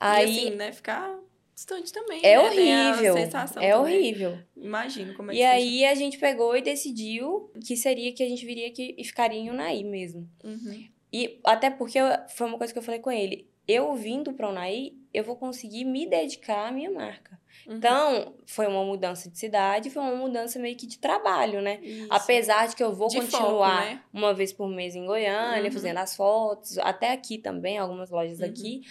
Aí 0.00 0.26
E 0.34 0.38
assim, 0.48 0.56
né? 0.56 0.72
Ficar 0.72 1.18
distante 1.54 1.92
também. 1.92 2.20
é 2.24 2.36
né? 2.36 2.38
Horrível. 2.40 3.16
É 3.16 3.26
também. 3.46 3.72
horrível. 3.74 4.38
Imagino 4.56 5.14
como 5.14 5.30
é 5.30 5.34
que 5.34 5.40
E 5.40 5.42
seja. 5.42 5.52
aí 5.54 5.84
a 5.86 5.94
gente 5.94 6.18
pegou 6.18 6.56
e 6.56 6.62
decidiu 6.62 7.50
que 7.64 7.76
seria 7.76 8.12
que 8.12 8.22
a 8.22 8.28
gente 8.28 8.44
viria 8.44 8.66
aqui 8.66 8.94
e 8.98 9.04
ficaria 9.04 9.38
em 9.38 9.50
Unai 9.50 9.82
mesmo. 9.84 10.28
Uhum. 10.42 10.84
E 11.12 11.38
até 11.44 11.70
porque 11.70 11.98
eu- 11.98 12.06
foi 12.28 12.46
uma 12.48 12.58
coisa 12.58 12.72
que 12.72 12.78
eu 12.78 12.82
falei 12.82 13.00
com 13.00 13.10
ele. 13.12 13.48
Eu 13.68 13.94
vindo 13.94 14.32
pra 14.32 14.50
Unai, 14.50 14.92
eu 15.14 15.22
vou 15.24 15.36
conseguir 15.36 15.84
me 15.84 16.06
dedicar 16.06 16.68
à 16.68 16.72
minha 16.72 16.90
marca. 16.90 17.40
Uhum. 17.66 17.76
Então, 17.76 18.34
foi 18.46 18.66
uma 18.66 18.84
mudança 18.84 19.30
de 19.30 19.38
cidade, 19.38 19.88
foi 19.88 20.02
uma 20.02 20.16
mudança 20.16 20.58
meio 20.58 20.76
que 20.76 20.86
de 20.86 20.98
trabalho, 20.98 21.62
né? 21.62 21.78
Isso. 21.82 22.08
Apesar 22.10 22.66
de 22.68 22.74
que 22.76 22.82
eu 22.82 22.92
vou 22.92 23.06
De 23.08 23.22
foco, 23.22 23.32
continuar 23.42 23.84
né? 23.86 24.02
uma 24.12 24.34
vez 24.34 24.52
por 24.52 24.68
mês 24.68 24.94
em 24.96 25.06
Goiânia, 25.06 25.64
Uhum. 25.64 25.70
fazendo 25.72 25.98
as 25.98 26.16
fotos, 26.16 26.76
até 26.78 27.12
aqui 27.12 27.38
também, 27.38 27.78
algumas 27.78 28.10
lojas 28.10 28.40
Uhum. 28.40 28.46
aqui. 28.46 28.82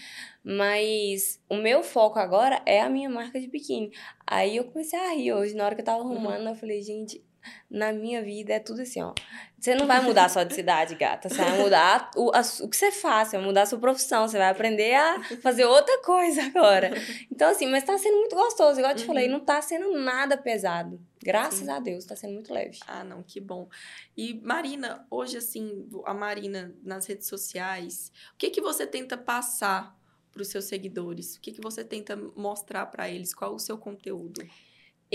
Mas 0.43 1.41
o 1.49 1.55
meu 1.55 1.83
foco 1.83 2.19
agora 2.19 2.61
é 2.65 2.81
a 2.81 2.89
minha 2.89 3.09
marca 3.09 3.39
de 3.39 3.47
biquíni. 3.47 3.91
Aí 4.25 4.57
eu 4.57 4.63
comecei 4.65 4.97
a 4.99 5.11
rir 5.13 5.33
hoje, 5.33 5.53
na 5.55 5.65
hora 5.65 5.75
que 5.75 5.81
eu 5.81 5.85
tava 5.85 6.03
Uhum. 6.03 6.11
arrumando, 6.11 6.47
eu 6.49 6.55
falei, 6.55 6.81
gente, 6.81 7.23
na 7.69 7.91
minha 7.91 8.21
vida 8.21 8.53
é 8.53 8.59
tudo 8.59 8.81
assim, 8.81 9.01
ó. 9.01 9.13
Você 9.59 9.75
não 9.75 9.87
vai 9.87 10.01
mudar 10.01 10.29
só 10.29 10.43
de 10.43 10.53
cidade, 10.53 10.95
gata. 10.95 11.29
Você 11.29 11.35
vai 11.37 11.57
mudar 11.57 12.11
o, 12.17 12.29
a- 12.35 12.41
o 12.61 12.67
que 12.69 12.75
você 12.75 12.91
faz, 12.91 13.29
você 13.29 13.37
vai 13.37 13.45
mudar 13.45 13.61
a 13.61 13.65
sua 13.65 13.79
profissão, 13.79 14.27
você 14.27 14.37
vai 14.37 14.49
aprender 14.49 14.93
a 14.93 15.23
fazer 15.41 15.65
outra 15.65 16.01
coisa 16.01 16.43
agora. 16.43 16.91
Então, 17.31 17.49
assim, 17.49 17.65
mas 17.67 17.83
tá 17.83 17.97
sendo 17.97 18.17
muito 18.17 18.35
gostoso. 18.35 18.79
Igual 18.79 18.91
eu 18.91 18.97
te 18.97 19.01
Uhum. 19.01 19.07
falei, 19.07 19.27
não 19.29 19.39
tá 19.39 19.61
sendo 19.61 19.91
nada 19.97 20.37
pesado. 20.37 20.99
Graças 21.23 21.59
Sim. 21.59 21.69
a 21.69 21.79
Deus, 21.79 22.03
tá 22.05 22.15
sendo 22.15 22.33
muito 22.33 22.53
leve. 22.53 22.77
Ah, 22.85 23.03
não, 23.03 23.23
que 23.23 23.39
bom. 23.39 23.69
E 24.17 24.33
Marina, 24.43 25.07
hoje 25.09 25.37
assim, 25.37 25.87
a 26.05 26.13
Marina 26.13 26.75
nas 26.83 27.05
redes 27.05 27.27
sociais, 27.27 28.11
o 28.33 28.37
que 28.37 28.49
que 28.49 28.59
você 28.61 28.85
tenta 28.85 29.17
passar 29.17 29.97
para 30.31 30.41
os 30.41 30.49
seus 30.49 30.65
seguidores? 30.65 31.35
O 31.35 31.41
que 31.41 31.51
que 31.53 31.61
você 31.61 31.83
tenta 31.85 32.15
mostrar 32.35 32.87
para 32.87 33.07
eles? 33.07 33.33
Qual 33.33 33.53
o 33.55 33.59
seu 33.59 33.77
conteúdo? 33.77 34.41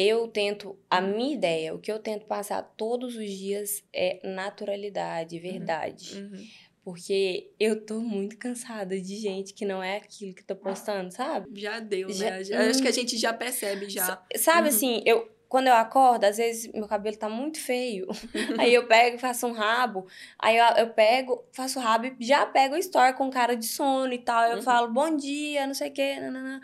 Eu 0.00 0.28
tento, 0.28 0.78
a 0.88 1.00
minha 1.00 1.34
ideia, 1.34 1.74
o 1.74 1.80
que 1.80 1.90
eu 1.90 1.98
tento 1.98 2.24
passar 2.24 2.62
todos 2.62 3.16
os 3.16 3.28
dias 3.28 3.82
é 3.92 4.20
naturalidade, 4.22 5.40
verdade. 5.40 6.20
Uhum. 6.22 6.46
Porque 6.84 7.50
eu 7.58 7.84
tô 7.84 7.98
muito 8.00 8.38
cansada 8.38 8.98
de 9.00 9.16
gente 9.16 9.52
que 9.52 9.64
não 9.64 9.82
é 9.82 9.96
aquilo 9.96 10.32
que 10.36 10.44
tá 10.44 10.54
postando, 10.54 11.10
sabe? 11.12 11.48
Já 11.60 11.80
deu, 11.80 12.08
Já- 12.10 12.30
né? 12.30 12.44
Já- 12.44 12.70
Acho 12.70 12.80
que 12.80 12.86
a 12.86 12.92
gente 12.92 13.16
já 13.18 13.32
percebe 13.32 13.90
já. 13.90 14.22
Sabe 14.36 14.68
Uhum. 14.68 14.74
assim, 14.76 15.02
eu 15.04 15.28
quando 15.48 15.66
eu 15.66 15.72
acordo, 15.74 16.24
às 16.24 16.36
vezes 16.36 16.70
meu 16.74 16.86
cabelo 16.86 17.16
tá 17.16 17.28
muito 17.28 17.58
feio. 17.58 18.06
aí 18.68 18.72
eu 18.74 18.86
pego 18.86 19.16
e 19.16 19.18
faço 19.18 19.46
um 19.48 19.52
rabo. 19.52 20.06
Aí 20.38 20.56
eu, 20.58 20.64
eu 20.76 20.90
pego, 20.90 21.42
faço 21.52 21.78
o 21.78 21.82
rabo 21.82 22.04
e 22.06 22.14
já 22.20 22.46
pego 22.46 22.74
o 22.74 22.78
story 22.78 23.14
com 23.16 23.28
cara 23.30 23.56
de 23.56 23.66
sono 23.66 24.12
e 24.12 24.18
tal. 24.18 24.44
Eu 24.44 24.56
Uhum. 24.58 24.62
falo, 24.62 24.92
bom 24.92 25.16
dia, 25.16 25.66
não 25.66 25.74
sei 25.74 25.88
o 25.88 25.92
quê. 25.92 26.20
nananã. 26.20 26.60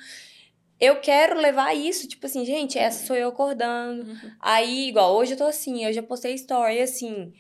Eu 0.81 1.01
quero 1.01 1.39
levar 1.39 1.75
isso, 1.75 2.09
tipo 2.09 2.27
assim, 2.27 2.45
gente, 2.45 2.79
essa 2.79 3.07
sou 3.07 3.17
eu 3.17 3.29
acordando. 3.29 4.11
Uhum. 4.11 4.31
Aí, 4.41 4.89
igual, 4.89 5.15
hoje 5.15 5.33
eu 5.33 5.39
tô 5.39 5.45
assim, 5.45 5.85
eu 5.85 6.03
postei 6.03 6.35
story 6.35 6.81
assim. 6.81 7.33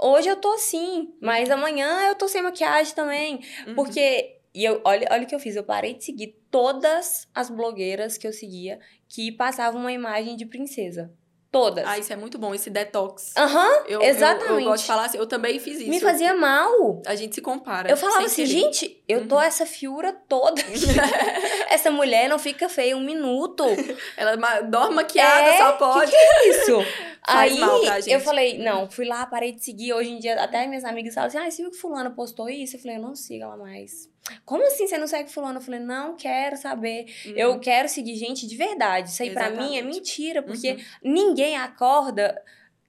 Hoje 0.00 0.28
eu 0.28 0.36
tô 0.36 0.52
assim, 0.52 1.14
mas 1.20 1.50
amanhã 1.50 2.08
eu 2.08 2.14
tô 2.14 2.26
sem 2.26 2.42
maquiagem 2.42 2.94
também. 2.94 3.40
Uhum. 3.66 3.74
Porque, 3.74 4.36
e 4.54 4.64
eu, 4.64 4.80
olha, 4.84 5.06
olha 5.10 5.22
o 5.22 5.26
que 5.26 5.34
eu 5.34 5.40
fiz, 5.40 5.54
eu 5.54 5.64
parei 5.64 5.94
de 5.94 6.04
seguir 6.04 6.36
todas 6.50 7.28
as 7.34 7.48
blogueiras 7.48 8.18
que 8.18 8.26
eu 8.26 8.32
seguia 8.32 8.80
que 9.08 9.30
passavam 9.30 9.80
uma 9.80 9.92
imagem 9.92 10.36
de 10.36 10.46
princesa. 10.46 11.12
Todas. 11.52 11.84
Ah, 11.86 11.98
isso 11.98 12.10
é 12.10 12.16
muito 12.16 12.38
bom, 12.38 12.54
esse 12.54 12.70
detox. 12.70 13.34
Aham, 13.36 13.82
Eu, 13.86 14.00
eu- 14.00 14.02
exatamente. 14.02 14.62
Eu, 14.64 14.70
gosto 14.70 14.82
de 14.84 14.88
falar 14.88 15.04
assim, 15.04 15.18
eu 15.18 15.26
também 15.26 15.60
fiz 15.60 15.78
isso. 15.80 15.90
me 15.90 16.00
fazia 16.00 16.32
mal. 16.34 17.02
A 17.06 17.14
gente 17.14 17.34
se 17.34 17.42
compara. 17.42 17.90
Eu 17.90 17.96
falava 17.96 18.24
assim, 18.24 18.46
querer. 18.46 18.48
gente, 18.48 19.02
eu 19.06 19.28
tô 19.28 19.34
Uhum. 19.36 19.42
essa 19.42 19.66
fiura 19.66 20.16
toda. 20.26 20.62
essa 21.68 21.90
mulher 21.90 22.28
não 22.28 22.38
fica 22.38 22.68
feia 22.70 22.96
um 22.96 23.00
minuto. 23.00 23.64
Ela 24.16 24.36
ma- 24.38 24.60
dorme 24.62 24.94
maquiada, 24.96 25.50
É, 25.50 25.58
só 25.58 25.72
pode. 25.72 26.10
Que 26.10 26.16
que 26.16 26.16
é 26.16 26.48
isso? 26.48 26.78
Aí 27.24 27.58
mal 27.58 27.80
gente. 28.00 28.10
eu 28.10 28.20
falei, 28.20 28.58
não, 28.58 28.90
fui 28.90 29.04
lá, 29.04 29.24
parei 29.26 29.52
de 29.52 29.62
seguir. 29.64 29.92
Hoje 29.92 30.10
em 30.10 30.18
dia, 30.18 30.34
até 30.42 30.66
minhas 30.66 30.84
amigas 30.84 31.14
falam 31.14 31.28
assim: 31.28 31.38
ah, 31.38 31.50
você 31.50 31.62
viu 31.62 31.70
que 31.70 31.76
fulano 31.78 32.10
postou 32.12 32.48
isso? 32.48 32.76
Eu 32.76 32.80
falei, 32.80 32.96
eu 32.96 33.02
não 33.02 33.14
sigo 33.14 33.44
ela 33.44 33.56
mais. 33.56 34.10
Como 34.44 34.64
assim 34.66 34.86
você 34.86 34.98
não 34.98 35.06
segue 35.06 35.30
fulano? 35.30 35.58
Eu 35.58 35.62
falei, 35.62 35.80
não 35.80 36.16
quero 36.16 36.56
saber. 36.56 37.06
Uhum. 37.26 37.32
Eu 37.36 37.60
quero 37.60 37.88
seguir 37.88 38.16
gente 38.16 38.46
de 38.46 38.56
verdade. 38.56 39.10
Isso 39.10 39.22
aí 39.22 39.30
pra 39.30 39.50
mim 39.50 39.56
é 39.76 39.78
Exatamente. 39.78 39.94
mentira, 39.96 40.42
porque 40.42 40.72
Uhum. 40.72 41.12
ninguém 41.12 41.56
acorda 41.56 42.40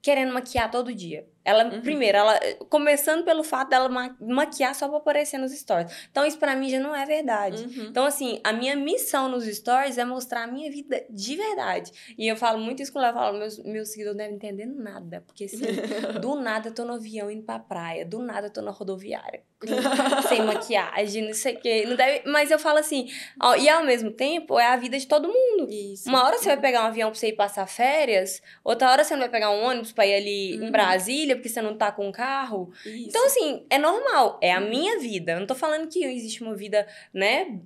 querendo 0.01 0.33
maquiar 0.33 0.69
todo 0.69 0.93
dia. 0.93 1.27
Ela, 1.45 1.65
uhum. 1.65 1.81
primeiro, 1.81 2.17
ela 2.17 2.39
começando 2.69 3.23
pelo 3.23 3.43
fato 3.43 3.69
dela 3.69 3.89
ma 3.89 4.15
maquiar 4.19 4.73
só 4.73 4.87
pra 4.87 4.97
aparecer 4.97 5.37
nos 5.37 5.51
stories. 5.51 5.91
Então, 6.09 6.25
isso 6.25 6.37
para 6.37 6.55
mim 6.55 6.69
já 6.69 6.79
não 6.79 6.95
é 6.95 7.05
verdade. 7.05 7.63
Uhum. 7.63 7.87
Então, 7.89 8.05
assim, 8.05 8.39
a 8.43 8.53
minha 8.53 8.75
missão 8.75 9.27
nos 9.27 9.45
stories 9.45 9.97
é 9.97 10.05
mostrar 10.05 10.43
a 10.43 10.47
minha 10.47 10.71
vida 10.71 11.03
de 11.09 11.35
verdade. 11.35 11.91
E 12.17 12.27
eu 12.27 12.35
falo 12.35 12.59
muito 12.59 12.81
isso 12.81 12.93
com 12.93 12.99
ela, 12.99 13.09
eu 13.09 13.13
falo, 13.13 13.37
meus, 13.37 13.59
meus 13.59 13.89
seguidores 13.89 14.17
não 14.17 14.23
devem 14.25 14.35
entender 14.35 14.65
nada. 14.65 15.23
Porque, 15.25 15.45
assim, 15.45 15.59
do 16.21 16.35
nada 16.35 16.69
eu 16.69 16.73
tô 16.73 16.85
no 16.85 16.93
avião 16.93 17.29
indo 17.29 17.43
pra 17.43 17.59
praia, 17.59 18.05
do 18.05 18.19
nada 18.19 18.47
eu 18.47 18.51
tô 18.51 18.61
na 18.61 18.71
rodoviária. 18.71 19.41
sem 20.27 20.43
maquiagem, 20.43 21.25
não 21.25 21.33
sei 21.33 21.55
o 21.55 21.59
quê. 21.59 21.85
Não 21.87 21.95
deve... 21.95 22.29
Mas 22.29 22.51
eu 22.51 22.59
falo 22.59 22.79
assim, 22.79 23.09
ó, 23.41 23.55
e 23.55 23.69
ao 23.69 23.83
mesmo 23.83 24.11
tempo 24.11 24.59
é 24.59 24.67
a 24.67 24.75
vida 24.75 24.97
de 24.97 25.07
todo 25.07 25.27
mundo. 25.27 25.69
Isso. 25.69 26.07
Uma 26.09 26.25
hora 26.25 26.37
você 26.37 26.47
vai 26.47 26.59
pegar 26.59 26.83
um 26.83 26.87
avião 26.87 27.09
pra 27.09 27.19
você 27.19 27.29
ir 27.29 27.33
passar 27.33 27.65
férias, 27.67 28.41
outra 28.63 28.91
hora 28.91 29.03
você 29.03 29.13
não 29.13 29.21
vai 29.21 29.29
pegar 29.29 29.49
um 29.49 29.63
ônibus 29.63 29.91
pra 29.91 30.05
ir 30.05 30.15
ali 30.15 30.57
uhum. 30.57 30.67
em 30.67 30.71
Brasília, 30.71 31.32
porque 31.35 31.49
você 31.49 31.61
não 31.61 31.75
tá 31.75 31.91
com 31.91 32.07
um 32.07 32.11
carro. 32.11 32.71
Isso. 32.85 33.09
Então, 33.09 33.25
assim, 33.25 33.65
é 33.69 33.77
normal, 33.77 34.39
é 34.41 34.51
a 34.51 34.59
minha 34.59 34.99
vida. 34.99 35.33
Eu 35.33 35.39
não 35.39 35.47
tô 35.47 35.55
falando 35.55 35.87
que 35.87 36.03
existe 36.03 36.43
uma 36.43 36.55
vida, 36.55 36.87
né, 37.13 37.59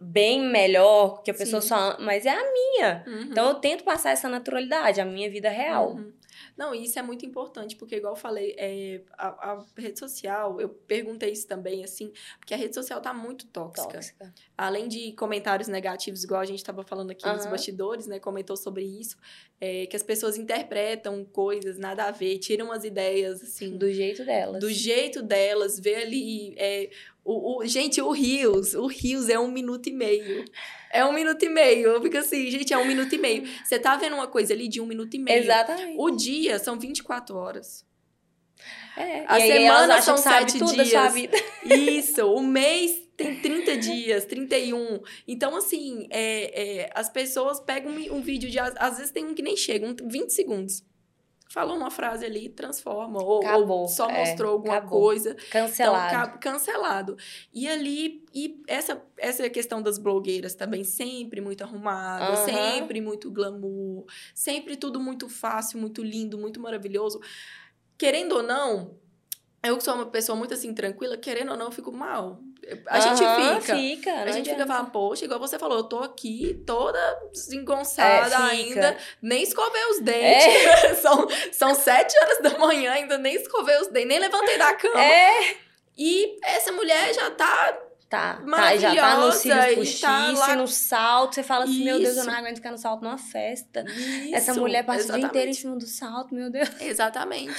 bem 0.00 0.40
melhor, 0.40 1.22
que 1.22 1.30
a 1.30 1.34
pessoa 1.34 1.60
Sim. 1.60 1.68
só. 1.68 1.96
Mas 2.00 2.26
é 2.26 2.30
a 2.30 2.52
minha. 2.52 3.04
Uhum. 3.06 3.22
Então 3.30 3.48
eu 3.48 3.54
tento 3.54 3.84
passar 3.84 4.10
essa 4.10 4.28
naturalidade, 4.28 5.00
a 5.00 5.04
minha 5.04 5.30
vida 5.30 5.48
real. 5.48 5.92
Uhum. 5.92 6.12
Não, 6.56 6.74
isso 6.74 6.98
é 6.98 7.02
muito 7.02 7.24
importante, 7.24 7.76
porque, 7.76 7.96
igual 7.96 8.12
eu 8.12 8.18
falei, 8.18 8.54
é, 8.58 9.00
a, 9.12 9.52
a, 9.52 9.64
rede 9.76 9.98
social, 9.98 10.60
eu 10.60 10.68
perguntei 10.68 11.30
isso 11.30 11.46
também, 11.46 11.82
assim, 11.82 12.12
porque 12.38 12.52
a 12.54 12.56
rede 12.56 12.74
social 12.74 13.00
tá 13.00 13.14
muito 13.14 13.46
tóxica. 13.46 13.94
tóxica. 13.94 14.34
Além 14.56 14.88
de 14.88 15.12
comentários 15.12 15.68
negativos, 15.68 16.24
igual 16.24 16.40
a 16.40 16.44
gente 16.44 16.58
estava 16.58 16.82
falando 16.82 17.10
aqui 17.10 17.26
uhum. 17.26 17.36
nos 17.36 17.46
bastidores, 17.46 18.06
né? 18.06 18.18
Comentou 18.18 18.56
sobre 18.56 18.84
isso, 18.84 19.16
é, 19.60 19.86
que 19.86 19.96
as 19.96 20.02
pessoas 20.02 20.36
interpretam 20.36 21.24
coisas 21.24 21.78
nada 21.78 22.04
a 22.04 22.10
ver, 22.10 22.38
tiram 22.38 22.70
as 22.70 22.84
ideias, 22.84 23.42
assim. 23.42 23.76
Do 23.76 23.90
jeito 23.92 24.24
delas. 24.24 24.60
Do 24.60 24.70
jeito 24.70 25.22
delas, 25.22 25.78
vê 25.78 25.94
ali. 25.96 26.54
É, 26.58 26.90
o, 27.24 27.58
o, 27.58 27.66
gente, 27.66 28.00
o 28.00 28.10
Rios, 28.10 28.74
o 28.74 28.86
Rios 28.86 29.28
é 29.28 29.38
um 29.38 29.50
minuto 29.50 29.88
e 29.88 29.92
meio. 29.92 30.44
É 30.92 31.04
um 31.04 31.12
minuto 31.12 31.42
e 31.44 31.48
meio. 31.48 31.88
Eu 31.90 32.02
fico 32.02 32.18
assim, 32.18 32.50
gente, 32.50 32.72
é 32.72 32.78
um 32.78 32.86
minuto 32.86 33.14
e 33.14 33.18
meio. 33.18 33.48
Você 33.64 33.78
tá 33.78 33.96
vendo 33.96 34.14
uma 34.14 34.26
coisa 34.26 34.52
ali 34.52 34.68
de 34.68 34.80
um 34.80 34.86
minuto 34.86 35.14
e 35.14 35.18
meio. 35.18 35.42
Exatamente. 35.42 35.96
O 35.98 36.10
dia 36.10 36.58
são 36.58 36.78
24 36.78 37.36
horas. 37.36 37.86
É, 38.96 39.24
a 39.26 39.40
semana 39.40 40.02
são 40.02 40.16
sete 40.16 40.58
dias. 40.58 41.14
Isso, 41.64 42.26
o 42.26 42.42
mês 42.42 43.08
tem 43.16 43.40
30 43.40 43.76
dias, 43.78 44.24
31. 44.24 45.00
Então, 45.26 45.56
assim, 45.56 46.06
é, 46.10 46.82
é, 46.82 46.90
as 46.94 47.08
pessoas 47.08 47.60
pegam 47.60 47.92
um, 47.92 48.16
um 48.16 48.20
vídeo 48.20 48.50
de. 48.50 48.58
Às 48.58 48.98
vezes 48.98 49.10
tem 49.10 49.24
um 49.24 49.34
que 49.34 49.42
nem 49.42 49.56
chega, 49.56 49.86
um, 49.86 49.94
20 50.08 50.30
segundos 50.30 50.84
falou 51.52 51.76
uma 51.76 51.90
frase 51.90 52.24
ali, 52.24 52.48
transforma. 52.48 53.22
Ou, 53.22 53.44
ou 53.44 53.86
só 53.86 54.08
é, 54.08 54.20
mostrou 54.20 54.52
alguma 54.52 54.78
acabou. 54.78 55.00
coisa. 55.00 55.36
Cancelado. 55.50 56.14
Então, 56.14 56.38
cancelado. 56.40 57.16
E 57.52 57.68
ali, 57.68 58.24
e 58.34 58.62
essa, 58.66 59.02
essa 59.18 59.48
questão 59.50 59.82
das 59.82 59.98
blogueiras 59.98 60.54
também, 60.54 60.82
sempre 60.82 61.42
muito 61.42 61.62
arrumada, 61.62 62.30
uhum. 62.30 62.46
sempre 62.46 63.00
muito 63.02 63.30
glamour, 63.30 64.06
sempre 64.34 64.76
tudo 64.76 64.98
muito 64.98 65.28
fácil, 65.28 65.78
muito 65.78 66.02
lindo, 66.02 66.38
muito 66.38 66.58
maravilhoso. 66.58 67.20
Querendo 67.98 68.36
ou 68.36 68.42
não, 68.42 68.96
eu 69.62 69.76
que 69.76 69.84
sou 69.84 69.94
uma 69.94 70.06
pessoa 70.06 70.36
muito 70.36 70.54
assim, 70.54 70.74
tranquila, 70.74 71.16
querendo 71.16 71.52
ou 71.52 71.56
não, 71.56 71.66
eu 71.66 71.72
fico 71.72 71.92
mal. 71.92 72.40
A 72.88 72.96
uhum, 72.96 73.02
gente 73.02 73.18
fica. 73.18 73.76
fica 73.76 74.12
a 74.22 74.32
gente 74.32 74.50
fica 74.50 74.66
falando, 74.66 74.90
poxa, 74.90 75.24
igual 75.24 75.38
você 75.38 75.58
falou, 75.58 75.78
eu 75.78 75.84
tô 75.84 75.98
aqui 75.98 76.62
toda 76.66 76.98
desengonçada 77.32 78.34
é, 78.34 78.50
ainda, 78.50 78.96
nem 79.20 79.42
escovei 79.42 79.84
os 79.90 80.00
dentes. 80.00 80.46
É. 80.46 80.94
são, 81.02 81.28
são 81.52 81.74
sete 81.74 82.16
horas 82.18 82.38
da 82.40 82.58
manhã, 82.58 82.92
ainda 82.92 83.18
nem 83.18 83.34
escovei 83.34 83.76
os 83.80 83.88
dentes, 83.88 84.08
nem 84.08 84.18
levantei 84.18 84.58
da 84.58 84.74
cama. 84.74 85.02
É. 85.02 85.56
E 85.96 86.38
essa 86.44 86.72
mulher 86.72 87.14
já 87.14 87.30
tá 87.30 87.78
Tá, 88.12 88.42
tá, 88.44 88.76
já 88.76 88.94
tá 88.94 89.16
no 89.16 89.32
cílios 89.32 89.74
postiço, 89.74 90.02
tá 90.02 90.32
lá... 90.32 90.54
no 90.54 90.68
salto. 90.68 91.34
Você 91.34 91.42
fala 91.42 91.64
assim, 91.64 91.76
Isso. 91.76 91.84
meu 91.84 91.98
Deus, 91.98 92.14
eu 92.18 92.24
não 92.26 92.34
aguento 92.34 92.56
ficar 92.56 92.70
no 92.70 92.76
salto 92.76 93.02
numa 93.02 93.16
festa. 93.16 93.86
Isso, 93.88 94.34
Essa 94.34 94.52
mulher 94.52 94.84
passa 94.84 95.14
o 95.14 95.16
dia 95.16 95.24
inteiro 95.24 95.50
em 95.50 95.54
cima 95.54 95.76
do 95.76 95.86
salto, 95.86 96.34
meu 96.34 96.50
Deus. 96.50 96.68
Exatamente. 96.78 97.56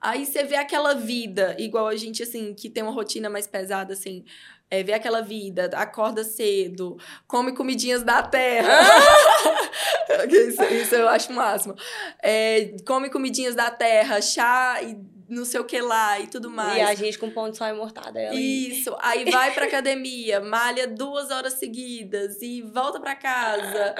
Aí 0.00 0.26
você 0.26 0.44
vê 0.44 0.56
aquela 0.56 0.94
vida, 0.94 1.56
igual 1.58 1.88
a 1.88 1.96
gente, 1.96 2.22
assim, 2.22 2.54
que 2.54 2.68
tem 2.68 2.82
uma 2.82 2.92
rotina 2.92 3.28
mais 3.28 3.46
pesada, 3.46 3.92
assim. 3.92 4.24
É, 4.68 4.82
vê 4.82 4.92
aquela 4.92 5.20
vida, 5.20 5.70
acorda 5.74 6.24
cedo, 6.24 6.98
come 7.26 7.52
comidinhas 7.52 8.02
da 8.02 8.20
terra. 8.22 8.80
Isso, 10.30 10.62
isso, 10.64 10.94
eu 10.94 11.08
acho 11.08 11.32
o 11.32 11.34
máximo. 11.34 11.74
É, 12.22 12.74
come 12.86 13.10
comidinhas 13.10 13.54
da 13.54 13.70
terra, 13.70 14.20
chá 14.20 14.80
e 14.82 14.96
não 15.28 15.44
sei 15.44 15.60
o 15.60 15.64
que 15.64 15.80
lá 15.80 16.20
e 16.20 16.26
tudo 16.26 16.48
mais. 16.48 16.78
E 16.78 16.80
a 16.80 16.94
gente 16.94 17.18
com 17.18 17.30
pão 17.30 17.50
de 17.50 17.56
sal 17.56 17.68
e 17.68 17.72
mortadela. 17.76 18.34
Isso. 18.34 18.96
Aí 19.00 19.30
vai 19.30 19.52
pra 19.52 19.66
academia, 19.66 20.40
malha 20.40 20.86
duas 20.86 21.30
horas 21.30 21.54
seguidas 21.54 22.40
e 22.40 22.62
volta 22.62 23.00
pra 23.00 23.14
casa. 23.14 23.94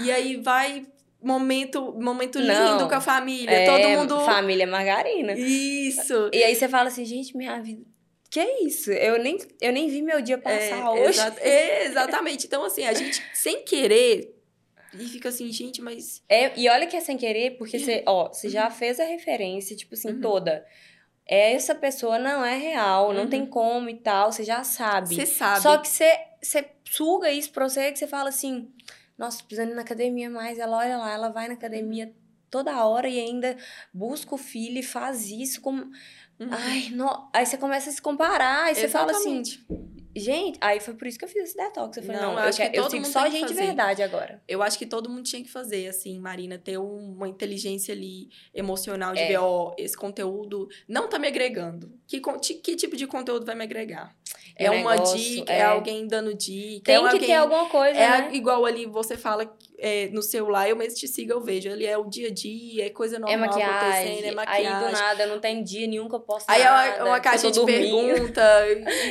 e 0.00 0.10
aí 0.10 0.36
vai 0.36 0.86
momento, 1.26 1.92
momento 2.00 2.38
lindo 2.38 2.78
Não, 2.78 2.88
com 2.88 2.94
a 2.94 3.00
família, 3.00 3.50
é, 3.50 3.66
todo 3.66 3.88
mundo... 3.98 4.20
Família 4.24 4.66
margarina. 4.66 5.32
Isso. 5.32 6.30
E 6.32 6.44
aí 6.44 6.54
você 6.54 6.68
fala 6.68 6.88
assim, 6.88 7.04
gente, 7.04 7.36
minha 7.36 7.60
vida... 7.60 7.82
Que 8.30 8.40
é 8.40 8.64
isso? 8.64 8.92
Eu 8.92 9.18
nem, 9.18 9.38
eu 9.60 9.72
nem 9.72 9.88
vi 9.88 10.02
meu 10.02 10.20
dia 10.20 10.38
passar 10.38 10.78
é, 10.78 10.88
hoje. 10.90 11.18
Exa 11.18 11.36
é, 11.40 11.86
exatamente. 11.86 12.46
Então, 12.46 12.64
assim, 12.64 12.84
a 12.84 12.92
gente, 12.92 13.22
sem 13.32 13.64
querer, 13.64 14.36
e 14.94 15.04
fica 15.06 15.28
assim, 15.28 15.50
gente, 15.50 15.80
mas... 15.82 16.22
É, 16.28 16.52
e 16.58 16.68
olha 16.68 16.86
que 16.86 16.96
é 16.96 17.00
sem 17.00 17.16
querer, 17.16 17.56
porque 17.56 17.78
você, 17.78 18.02
ó, 18.06 18.28
você 18.28 18.48
já 18.48 18.66
uhum. 18.66 18.70
fez 18.70 19.00
a 19.00 19.04
referência, 19.04 19.76
tipo 19.76 19.94
assim, 19.94 20.10
uhum. 20.10 20.20
toda 20.20 20.64
essa 21.26 21.74
pessoa 21.74 22.20
não 22.20 22.44
é 22.44 22.56
real, 22.56 23.12
não 23.12 23.22
uhum. 23.22 23.28
tem 23.28 23.44
como 23.44 23.90
e 23.90 23.96
tal, 23.96 24.30
você 24.30 24.44
já 24.44 24.62
sabe. 24.62 25.14
Você 25.14 25.26
sabe. 25.26 25.60
Só 25.60 25.76
que 25.78 25.88
você, 25.88 26.16
você 26.40 26.64
suga 26.88 27.32
isso 27.32 27.50
pra 27.50 27.68
você 27.68 27.90
que 27.90 27.98
você 27.98 28.06
fala 28.06 28.28
assim, 28.28 28.70
nossa, 29.18 29.42
precisando 29.42 29.72
ir 29.72 29.74
na 29.74 29.82
academia 29.82 30.30
mais. 30.30 30.58
Ela 30.58 30.76
olha 30.78 30.96
lá, 30.98 31.12
ela 31.12 31.28
vai 31.28 31.48
na 31.48 31.54
academia 31.54 32.14
toda 32.50 32.84
hora 32.84 33.08
e 33.08 33.18
ainda 33.18 33.56
busca 33.92 34.34
o 34.34 34.38
filho 34.38 34.78
e 34.78 34.82
faz 34.82 35.30
isso 35.30 35.60
como. 35.60 35.84
Uhum. 36.38 36.48
Ai, 36.50 36.90
não. 36.90 37.28
Aí 37.32 37.46
você 37.46 37.56
começa 37.56 37.90
a 37.90 37.92
se 37.92 38.00
comparar, 38.02 38.64
aí 38.64 38.74
você 38.74 38.84
Exatamente. 38.84 39.64
fala 39.66 39.80
assim. 39.80 40.05
Gente, 40.18 40.58
aí 40.62 40.80
foi 40.80 40.94
por 40.94 41.06
isso 41.06 41.18
que 41.18 41.26
eu 41.26 41.28
fiz 41.28 41.44
esse 41.44 41.56
detox. 41.56 41.94
Eu 41.98 42.02
falei, 42.02 42.20
não, 42.20 42.34
não 42.34 42.42
eu, 42.42 42.50
eu, 42.72 42.84
eu 42.84 42.90
sigo 42.90 43.04
só 43.04 43.28
gente 43.28 43.48
de 43.48 43.54
verdade 43.54 44.02
agora. 44.02 44.42
Eu 44.48 44.62
acho 44.62 44.78
que 44.78 44.86
todo 44.86 45.10
mundo 45.10 45.24
tinha 45.24 45.42
que 45.42 45.50
fazer, 45.50 45.86
assim, 45.88 46.18
Marina, 46.18 46.56
ter 46.56 46.78
uma 46.78 47.28
inteligência 47.28 47.92
ali 47.92 48.30
emocional 48.54 49.12
de 49.12 49.20
é. 49.20 49.28
ver, 49.28 49.36
ó, 49.36 49.74
esse 49.76 49.94
conteúdo 49.94 50.68
não 50.88 51.06
tá 51.06 51.18
me 51.18 51.28
agregando. 51.28 51.92
Que, 52.06 52.20
que 52.54 52.76
tipo 52.76 52.96
de 52.96 53.06
conteúdo 53.06 53.44
vai 53.44 53.54
me 53.54 53.64
agregar? 53.64 54.16
É, 54.58 54.66
é 54.66 54.70
uma 54.70 54.92
negócio, 54.92 55.18
dica, 55.18 55.52
é. 55.52 55.58
é. 55.58 55.64
alguém 55.64 56.06
dando 56.06 56.32
dica. 56.34 56.84
Tem 56.84 56.94
é 56.94 56.98
que 56.98 57.04
alguém, 57.04 57.20
ter 57.20 57.34
alguma 57.34 57.68
coisa. 57.68 57.98
É 57.98 58.08
né? 58.08 58.30
igual 58.32 58.64
ali 58.64 58.86
você 58.86 59.14
fala 59.16 59.54
é, 59.78 60.08
no 60.08 60.22
celular, 60.22 60.66
eu 60.66 60.76
mesmo 60.76 60.98
te 60.98 61.06
sigo, 61.06 61.32
eu 61.32 61.40
vejo. 61.42 61.70
Ali 61.70 61.84
é 61.84 61.98
o 61.98 62.04
dia 62.04 62.28
a 62.28 62.32
dia, 62.32 62.86
é 62.86 62.90
coisa 62.90 63.18
normal 63.18 63.58
é 63.58 63.62
acontecendo, 63.62 64.24
é 64.24 64.32
maquiagem. 64.32 64.66
Aí 64.66 64.84
do 64.84 64.92
nada, 64.92 65.26
não 65.26 65.40
tem 65.40 65.62
dia 65.62 65.86
nenhum 65.86 66.08
que 66.08 66.14
eu 66.14 66.20
posso 66.20 66.46
Aí 66.48 66.62
nada, 66.62 66.86
é 66.86 67.02
uma, 67.02 67.10
uma 67.10 67.20
caixinha 67.20 67.52
de 67.52 67.64
pergunta 67.66 68.42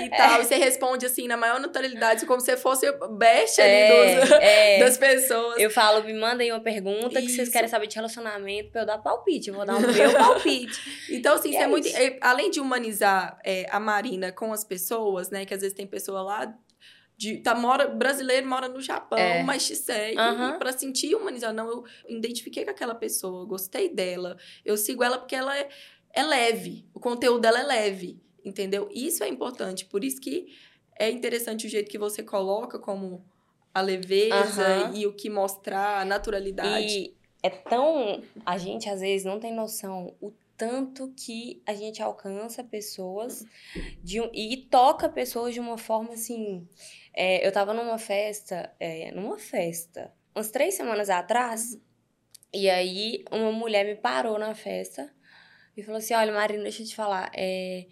e 0.04 0.10
tal. 0.18 0.42
E 0.42 0.46
você 0.46 0.56
responde 0.56 0.95
assim, 1.04 1.28
na 1.28 1.36
maior 1.36 1.60
naturalidade, 1.60 2.28
como 2.28 2.40
se 2.40 2.56
fosse 2.58 2.86
best 3.18 3.60
ali 3.60 4.20
dos, 4.20 4.30
das 4.80 4.98
pessoas. 4.98 5.58
Eu 5.58 5.72
falo, 5.72 6.04
me 6.04 6.14
mandem 6.14 6.52
uma 6.52 6.62
pergunta 6.62 7.20
Isso. 7.20 7.28
que 7.28 7.30
vocês 7.34 7.50
querem 7.50 7.68
saber 7.68 7.88
de 7.88 7.96
relacionamento 7.96 8.70
pra 8.70 8.82
eu 8.82 8.86
dar 8.86 9.00
palpite. 9.00 9.50
Eu 9.50 9.56
vou 9.56 9.66
dar 9.66 9.78
o 9.78 9.82
meu 9.82 10.14
palpite. 10.14 10.80
Então, 11.10 11.34
assim, 11.36 11.50
isso 11.50 11.60
é, 11.60 11.68
muito. 11.68 11.90
além 12.22 12.52
de 12.52 12.60
humanizar 12.60 13.40
a 13.72 13.80
Marina 13.80 14.32
com 14.32 14.54
as 14.54 14.64
pessoas, 14.64 15.32
né? 15.32 15.46
Que 15.46 15.56
às 15.56 15.62
vezes 15.62 15.76
tem 15.76 15.88
pessoa 15.88 16.22
lá 16.22 16.56
de 17.18 17.38
tá 17.38 17.56
mora 17.56 17.88
brasileiro 17.88 18.48
mora 18.48 18.68
no 18.68 18.82
Japão, 18.82 19.18
é. 19.18 19.42
mas 19.44 19.66
te 19.66 19.76
segue 19.76 20.20
uhum. 20.20 20.58
para 20.58 20.72
sentir 20.74 21.16
humanizar. 21.16 21.54
Não, 21.54 21.68
eu 21.70 21.84
identifiquei 22.08 22.66
com 22.66 22.72
aquela 22.72 22.96
pessoa, 22.96 23.46
gostei 23.46 23.90
dela, 23.90 24.38
eu 24.64 24.76
sigo 24.76 25.04
ela 25.04 25.18
porque 25.18 25.36
ela 25.36 25.58
é, 25.58 25.70
é 26.14 26.24
leve, 26.24 26.86
o 26.94 27.00
conteúdo 27.00 27.40
dela 27.40 27.60
é 27.60 27.64
leve, 27.64 28.20
entendeu? 28.44 28.90
Isso 28.92 29.24
é 29.24 29.28
importante, 29.28 29.86
por 29.86 30.04
isso 30.04 30.20
que 30.20 30.48
é 30.98 31.10
interessante 31.10 31.68
o 31.68 31.70
jeito 31.70 31.90
que 31.90 31.98
você 31.98 32.24
coloca 32.24 32.80
como 32.80 33.24
a 33.74 33.82
leveza 33.82 34.88
uhum. 34.88 34.96
e 34.96 35.06
o 35.06 35.14
que 35.14 35.30
mostrar, 35.30 36.02
a 36.02 36.06
naturalidade. 36.06 36.86
E 36.86 37.18
é 37.44 37.50
tão. 37.50 38.24
A 38.46 38.58
gente 38.58 38.90
às 38.90 39.02
vezes 39.02 39.26
não 39.26 39.40
tem 39.40 39.54
noção 39.54 40.16
o 40.22 40.32
tanto 40.58 41.14
que 41.18 41.62
a 41.66 41.74
gente 41.74 42.02
alcança 42.02 42.64
pessoas 42.64 43.46
de 44.02 44.22
um, 44.22 44.30
e 44.34 44.56
toca 44.72 45.10
pessoas 45.10 45.54
de 45.54 45.60
uma 45.60 45.78
forma 45.78 46.14
assim. 46.14 46.68
É, 47.14 47.46
eu 47.46 47.52
tava 47.52 47.74
numa 47.74 47.98
festa, 47.98 48.74
é, 48.80 49.12
numa 49.12 49.38
festa, 49.38 50.14
umas 50.34 50.50
três 50.50 50.76
semanas 50.76 51.10
atrás, 51.10 51.78
e 52.54 52.70
aí 52.70 53.24
uma 53.32 53.52
mulher 53.52 53.86
me 53.86 53.96
parou 53.96 54.40
na 54.40 54.56
festa 54.56 55.14
e 55.76 55.84
falou 55.84 55.98
assim: 55.98 56.14
Olha, 56.14 56.32
Marina, 56.32 56.64
deixa 56.64 56.82
eu 56.82 56.88
te 56.88 56.96
falar, 56.96 57.30
é, 57.34 57.86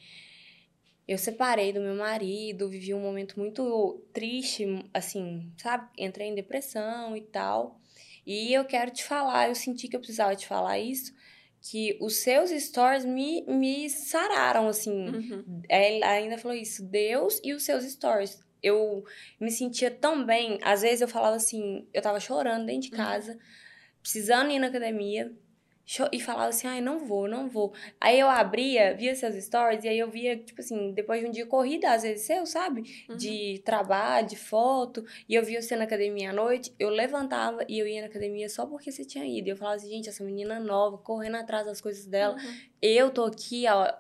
eu 1.07 1.17
separei 1.17 1.73
do 1.73 1.81
meu 1.81 1.95
marido, 1.95 2.69
vivi 2.69 2.93
um 2.93 2.99
momento 3.01 3.39
muito 3.39 4.01
triste, 4.13 4.65
assim, 4.93 5.51
sabe? 5.57 5.89
Entrei 5.97 6.27
em 6.27 6.35
depressão 6.35 7.15
e 7.17 7.21
tal. 7.21 7.79
E 8.25 8.53
eu 8.53 8.63
quero 8.65 8.89
te 8.91 9.03
falar, 9.03 9.49
eu 9.49 9.55
senti 9.55 9.87
que 9.87 9.95
eu 9.95 9.99
precisava 9.99 10.35
te 10.35 10.47
falar 10.47 10.79
isso, 10.79 11.13
que 11.61 11.97
os 12.01 12.17
seus 12.17 12.49
stories 12.51 13.05
me, 13.05 13.43
me 13.47 13.89
sararam, 13.89 14.67
assim. 14.67 15.07
Uhum. 15.09 15.61
Ela 15.67 16.09
ainda 16.09 16.37
falou 16.37 16.55
isso, 16.57 16.83
Deus 16.85 17.39
e 17.43 17.53
os 17.53 17.63
seus 17.63 17.83
stories. 17.83 18.39
Eu 18.61 19.03
me 19.39 19.51
sentia 19.51 19.91
tão 19.91 20.25
bem. 20.25 20.57
Às 20.61 20.81
vezes 20.83 21.01
eu 21.01 21.07
falava 21.07 21.35
assim, 21.35 21.85
eu 21.93 22.01
tava 22.01 22.19
chorando 22.19 22.65
dentro 22.65 22.89
de 22.89 22.91
Uhum. 22.91 22.97
casa, 22.97 23.37
precisando 24.01 24.51
ir 24.51 24.59
na 24.59 24.67
academia, 24.67 25.31
e 26.11 26.19
falava 26.19 26.47
assim, 26.47 26.65
ai, 26.67 26.79
não 26.81 27.05
vou, 27.05 27.27
não 27.27 27.49
vou. 27.49 27.73
Aí 27.99 28.19
eu 28.19 28.29
abria, 28.29 28.95
via 28.95 29.13
seus 29.15 29.35
stories, 29.43 29.83
e 29.83 29.89
aí 29.89 29.99
eu 29.99 30.09
via, 30.09 30.37
tipo 30.37 30.61
assim, 30.61 30.91
depois 30.93 31.19
de 31.21 31.27
um 31.27 31.31
dia 31.31 31.45
corrida, 31.45 31.91
às 31.91 32.03
vezes 32.03 32.25
seu, 32.25 32.45
sabe? 32.45 32.83
Uhum. 33.09 33.17
De 33.17 33.61
trabalho, 33.65 34.27
de 34.27 34.37
foto, 34.37 35.05
e 35.27 35.35
eu 35.35 35.43
via 35.43 35.61
você 35.61 35.75
na 35.75 35.83
academia 35.83 36.29
à 36.29 36.33
noite, 36.33 36.73
eu 36.79 36.89
levantava 36.89 37.65
e 37.67 37.77
eu 37.79 37.85
ia 37.87 38.01
na 38.01 38.07
academia 38.07 38.47
só 38.49 38.65
porque 38.65 38.91
você 38.91 39.03
tinha 39.03 39.25
ido. 39.25 39.47
E 39.47 39.51
eu 39.51 39.57
falava 39.57 39.75
assim, 39.75 39.89
gente, 39.89 40.07
essa 40.09 40.23
menina 40.23 40.59
nova, 40.59 40.97
correndo 40.97 41.35
atrás 41.35 41.65
das 41.65 41.81
coisas 41.81 42.05
dela, 42.05 42.35
Uhum. 42.35 42.53
eu 42.81 43.11
tô 43.11 43.25
aqui, 43.25 43.65
ó, 43.67 43.91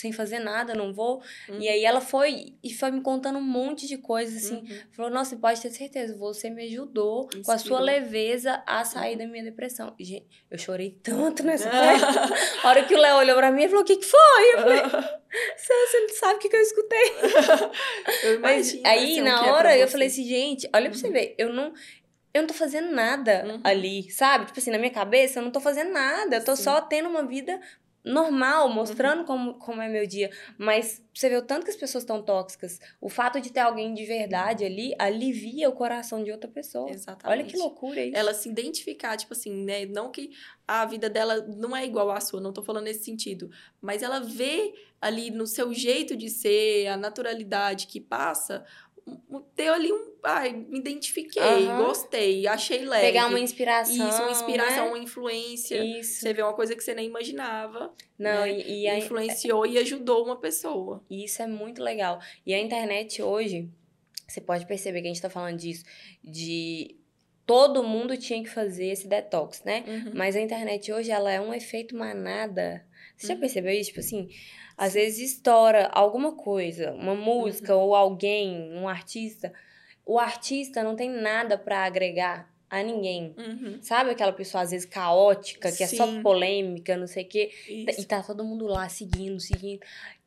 sem 0.00 0.12
fazer 0.12 0.38
nada, 0.38 0.74
não 0.74 0.92
vou. 0.92 1.22
Uhum. 1.48 1.60
E 1.60 1.68
aí 1.68 1.84
ela 1.84 2.00
foi 2.00 2.54
e 2.62 2.72
foi 2.72 2.90
me 2.90 3.00
contando 3.02 3.38
um 3.38 3.42
monte 3.42 3.86
de 3.86 3.98
coisas, 3.98 4.44
assim. 4.44 4.56
Uhum. 4.60 4.78
Falou, 4.92 5.10
nossa, 5.10 5.36
pode 5.36 5.60
ter 5.60 5.70
certeza, 5.70 6.16
você 6.16 6.48
me 6.50 6.64
ajudou 6.66 7.28
com 7.28 7.38
a 7.40 7.44
sua 7.44 7.54
Inspirou. 7.56 7.80
leveza 7.80 8.62
a 8.66 8.78
Uhum. 8.78 8.84
sair 8.84 9.16
da 9.16 9.26
minha 9.26 9.44
depressão. 9.44 9.94
E, 9.98 10.04
gente, 10.04 10.26
eu 10.50 10.58
chorei 10.58 10.98
tanto 11.02 11.42
nessa 11.44 11.68
festa. 11.70 12.34
a 12.64 12.68
hora 12.68 12.84
que 12.84 12.94
o 12.94 12.98
Léo 12.98 13.16
olhou 13.18 13.36
pra 13.36 13.50
mim 13.52 13.62
e 13.64 13.68
falou, 13.68 13.82
o 13.82 13.86
que 13.86 13.96
que 13.96 14.06
foi? 14.06 14.54
Eu 14.54 14.58
falei, 14.60 14.80
você, 15.56 16.00
não 16.00 16.08
sabe 16.14 16.34
o 16.34 16.38
que 16.38 16.48
que 16.48 16.56
eu 16.56 16.60
escutei. 16.60 17.12
Eu 18.24 18.40
Mas 18.40 18.78
aí, 18.84 19.12
assim, 19.12 19.20
na 19.22 19.46
é 19.46 19.50
hora, 19.50 19.78
eu 19.78 19.86
você. 19.86 19.92
falei 19.92 20.08
assim, 20.08 20.24
gente, 20.24 20.68
olha 20.74 20.88
pra 20.90 20.98
você 20.98 21.06
Uhum. 21.06 21.12
ver, 21.12 21.34
eu 21.38 21.52
não... 21.52 21.72
Eu 22.32 22.42
não 22.42 22.46
tô 22.46 22.54
fazendo 22.54 22.92
nada 22.92 23.44
Uhum. 23.44 23.60
ali, 23.64 24.08
sabe? 24.08 24.46
Tipo 24.46 24.60
assim, 24.60 24.70
na 24.70 24.78
minha 24.78 24.92
cabeça, 24.92 25.40
eu 25.40 25.42
não 25.42 25.50
tô 25.50 25.58
fazendo 25.58 25.90
nada. 25.90 26.36
Eu 26.36 26.44
tô 26.44 26.54
Sim. 26.54 26.62
só 26.62 26.80
tendo 26.80 27.08
uma 27.08 27.26
vida 27.26 27.60
normal, 28.04 28.68
mostrando 28.68 29.24
como, 29.24 29.54
como 29.54 29.82
é 29.82 29.88
meu 29.88 30.06
dia. 30.06 30.30
Mas 30.56 31.02
você 31.14 31.28
vê 31.28 31.36
o 31.36 31.42
tanto 31.42 31.64
que 31.64 31.70
as 31.70 31.76
pessoas 31.76 32.02
estão 32.02 32.22
tóxicas. 32.22 32.78
O 33.00 33.08
fato 33.08 33.40
de 33.40 33.52
ter 33.52 33.60
alguém 33.60 33.92
de 33.92 34.04
verdade 34.04 34.64
ali 34.64 34.94
alivia 34.98 35.68
o 35.68 35.72
coração 35.72 36.24
de 36.24 36.30
outra 36.30 36.50
pessoa. 36.50 36.90
Exatamente. 36.90 37.38
Olha 37.38 37.50
que 37.50 37.56
loucura 37.56 38.00
isso. 38.00 38.16
ela 38.16 38.32
se 38.32 38.48
identificar, 38.48 39.16
tipo 39.16 39.32
assim, 39.32 39.64
né? 39.64 39.84
Não 39.86 40.10
que 40.10 40.30
a 40.66 40.84
vida 40.86 41.10
dela 41.10 41.44
não 41.48 41.76
é 41.76 41.84
igual 41.84 42.10
à 42.10 42.20
sua, 42.20 42.40
não 42.40 42.52
tô 42.52 42.62
falando 42.62 42.84
nesse 42.84 43.04
sentido. 43.04 43.50
Mas 43.80 44.02
ela 44.02 44.20
vê 44.20 44.72
ali 45.00 45.30
no 45.30 45.46
seu 45.46 45.72
jeito 45.72 46.16
de 46.16 46.28
ser, 46.28 46.86
a 46.86 46.96
naturalidade 46.96 47.86
que 47.86 48.00
passa, 48.00 48.64
ter 49.54 49.68
ali 49.68 49.92
um. 49.92 50.10
Ai, 50.22 50.52
me 50.52 50.78
identifiquei, 50.78 51.40
Aham. 51.42 51.86
gostei, 51.86 52.46
achei 52.46 52.84
leve. 52.84 53.06
Pegar 53.06 53.26
uma 53.28 53.40
inspiração. 53.40 54.08
Isso, 54.08 54.22
uma 54.22 54.30
inspiração, 54.30 54.84
né? 54.84 54.90
uma 54.90 54.98
influência. 54.98 55.82
Isso. 55.82 56.20
Você 56.20 56.34
vê 56.34 56.42
uma 56.42 56.52
coisa 56.52 56.76
que 56.76 56.82
você 56.84 56.94
nem 56.94 57.06
imaginava, 57.06 57.94
Não, 58.18 58.42
né? 58.42 58.52
e, 58.52 58.82
e 58.82 58.88
a- 58.88 58.98
influenciou 58.98 59.64
e 59.66 59.78
ajudou 59.78 60.24
uma 60.24 60.36
pessoa. 60.36 61.02
Isso 61.08 61.40
é 61.40 61.46
muito 61.46 61.82
legal. 61.82 62.20
E 62.44 62.52
a 62.52 62.58
internet 62.60 63.22
hoje, 63.22 63.70
você 64.28 64.40
pode 64.42 64.66
perceber 64.66 65.00
que 65.00 65.06
a 65.08 65.10
gente 65.10 65.22
tá 65.22 65.30
falando 65.30 65.56
disso, 65.56 65.84
de 66.22 66.96
todo 67.46 67.82
mundo 67.82 68.16
tinha 68.16 68.42
que 68.42 68.48
fazer 68.50 68.86
esse 68.88 69.08
detox, 69.08 69.62
né? 69.64 69.82
Uhum. 69.86 70.12
Mas 70.14 70.36
a 70.36 70.40
internet 70.40 70.92
hoje, 70.92 71.10
ela 71.10 71.32
é 71.32 71.40
um 71.40 71.52
efeito 71.54 71.96
manada. 71.96 72.84
Você 73.20 73.26
já 73.28 73.34
Uhum. 73.34 73.40
percebeu 73.40 73.72
isso? 73.72 73.88
Tipo 73.90 74.00
assim, 74.00 74.28
às 74.76 74.94
vezes 74.94 75.32
estoura 75.32 75.88
alguma 75.92 76.32
coisa, 76.32 76.92
uma 76.92 77.14
música 77.14 77.76
Uhum. 77.76 77.82
ou 77.82 77.94
alguém, 77.94 78.72
um 78.72 78.88
artista. 78.88 79.52
O 80.06 80.18
artista 80.18 80.82
não 80.82 80.96
tem 80.96 81.10
nada 81.10 81.58
pra 81.58 81.84
agregar 81.84 82.50
a 82.68 82.82
ninguém. 82.82 83.34
Uhum. 83.36 83.78
Sabe 83.82 84.10
aquela 84.10 84.32
pessoa, 84.32 84.62
às 84.62 84.70
vezes, 84.70 84.86
caótica, 84.86 85.70
que 85.70 85.82
é 85.82 85.86
só 85.86 86.06
Sim. 86.06 86.22
polêmica, 86.22 86.96
não 86.96 87.06
sei 87.06 87.24
o 87.24 87.28
quê. 87.28 87.50
Isso. 87.68 88.00
E 88.00 88.04
tá 88.04 88.22
todo 88.22 88.42
mundo 88.44 88.66
lá 88.66 88.88
seguindo, 88.88 89.38
seguindo. 89.40 89.80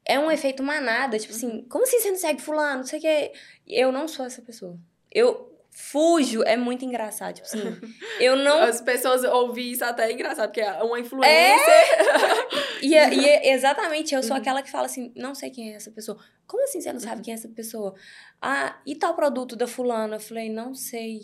É 0.05 0.19
um 0.19 0.29
efeito 0.29 0.61
manada, 0.61 1.17
tipo 1.17 1.31
Uhum. 1.33 1.37
assim, 1.37 1.61
como 1.69 1.83
assim 1.85 1.99
você 1.99 2.11
não 2.11 2.17
segue 2.17 2.41
fulano? 2.41 2.77
Não 2.79 2.83
sei 2.85 2.99
o 2.99 3.01
quê. 3.01 3.31
Eu 3.65 3.91
não 3.91 4.07
sou 4.07 4.25
essa 4.25 4.41
pessoa. 4.41 4.77
Eu 5.11 5.52
fujo, 5.75 6.43
é 6.43 6.55
muito 6.55 6.85
engraçado. 6.85 7.35
Tipo 7.35 7.47
assim, 7.47 7.59
eu 8.19 8.35
não. 8.35 8.61
As 8.61 8.79
pessoas 8.81 9.23
ouvem 9.23 9.71
isso 9.71 9.83
até 9.83 10.09
é 10.09 10.13
engraçado, 10.13 10.47
porque 10.47 10.61
é 10.61 10.83
uma 10.83 10.99
influência. 10.99 11.73
E, 12.81 12.95
é- 12.95 13.13
e 13.13 13.25
é- 13.29 13.53
exatamente, 13.53 14.13
eu 14.13 14.21
sou 14.21 14.31
Uhum. 14.35 14.41
aquela 14.41 14.61
que 14.61 14.69
fala 14.69 14.87
assim, 14.87 15.09
não 15.15 15.33
sei 15.33 15.49
quem 15.49 15.71
é 15.71 15.75
essa 15.75 15.89
pessoa. 15.89 16.17
Como 16.45 16.61
assim 16.65 16.81
você 16.81 16.91
não 16.91 16.99
sabe 16.99 17.15
Uhum. 17.17 17.21
quem 17.21 17.33
é 17.33 17.35
essa 17.37 17.47
pessoa? 17.47 17.95
Ah, 18.41 18.77
e 18.85 18.93
tal 18.93 19.15
produto 19.15 19.55
da 19.55 19.65
fulana? 19.65 20.17
Eu 20.17 20.19
falei, 20.19 20.49
não 20.49 20.75
sei. 20.75 21.21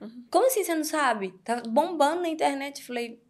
Uhum. 0.00 0.24
Como 0.30 0.46
assim 0.46 0.64
você 0.64 0.74
não 0.74 0.84
sabe? 0.84 1.34
Tá 1.44 1.56
bombando 1.68 2.22
na 2.22 2.28
internet. 2.30 2.80
Eu 2.80 2.86
falei, 2.86 3.20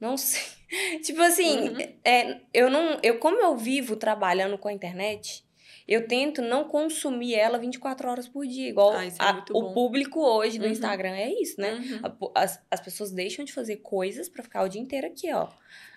não 0.00 0.16
sei. 0.16 0.40
tipo 1.02 1.20
assim, 1.20 1.70
Uhum. 1.70 1.78
é, 2.04 2.40
eu 2.54 2.70
não. 2.70 3.00
Eu, 3.02 3.18
como 3.18 3.38
eu 3.40 3.56
vivo 3.56 3.96
trabalhando 3.96 4.56
com 4.56 4.68
a 4.68 4.72
internet, 4.72 5.44
eu 5.88 6.06
tento 6.08 6.42
não 6.42 6.64
consumir 6.64 7.34
ela 7.34 7.58
24 7.58 8.08
horas 8.10 8.26
por 8.28 8.46
dia. 8.46 8.68
Igual 8.68 8.92
Ah, 8.92 9.04
é 9.06 9.10
a- 9.18 9.44
o 9.52 9.72
público 9.72 10.20
hoje 10.20 10.58
do 10.58 10.64
Uhum. 10.66 10.72
Instagram 10.72 11.14
é 11.14 11.30
isso, 11.32 11.60
né? 11.60 11.74
Uhum. 11.74 12.28
A 12.34 12.42
As, 12.42 12.60
as 12.70 12.80
pessoas 12.80 13.10
deixam 13.12 13.44
de 13.44 13.52
fazer 13.52 13.76
coisas 13.76 14.28
pra 14.28 14.42
ficar 14.42 14.62
o 14.64 14.68
dia 14.68 14.80
inteiro 14.80 15.06
aqui, 15.06 15.32
ó. 15.32 15.48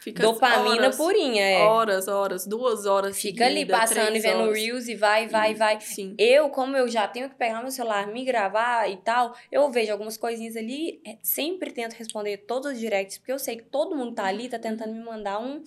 Fica 0.01 0.23
Dopamina 0.23 0.83
horas, 0.83 0.95
purinha, 0.95 1.43
é. 1.43 1.57
Horas, 1.63 2.07
horas, 2.07 2.45
duas 2.47 2.85
horas. 2.85 3.19
Fica 3.19 3.45
ali 3.45 3.59
seguida, 3.59 3.77
passando 3.79 4.15
e 4.15 4.19
vendo 4.19 4.43
horas. 4.43 4.57
Reels 4.57 4.87
e 4.87 4.95
vai, 4.95 5.27
vai, 5.27 5.53
vai. 5.55 5.81
Sim. 5.81 6.15
Eu, 6.17 6.49
como 6.49 6.77
eu 6.77 6.87
já 6.87 7.05
tenho 7.05 7.29
que 7.29 7.35
pegar 7.35 7.61
meu 7.61 7.69
celular, 7.71 8.07
me 8.07 8.23
gravar 8.23 8.89
e 8.89 8.95
tal, 8.97 9.35
eu 9.51 9.69
vejo 9.69 9.91
algumas 9.91 10.15
coisinhas 10.15 10.55
ali, 10.55 11.01
é, 11.05 11.17
sempre 11.21 11.71
tento 11.71 11.93
responder 11.93 12.37
todos 12.37 12.71
os 12.71 12.79
directs, 12.79 13.17
porque 13.17 13.31
eu 13.33 13.39
sei 13.39 13.57
que 13.57 13.63
todo 13.63 13.93
mundo 13.95 14.13
tá 14.15 14.23
ali, 14.25 14.47
tá 14.47 14.57
tentando 14.57 14.93
me 14.93 15.03
mandar 15.03 15.37
um 15.39 15.61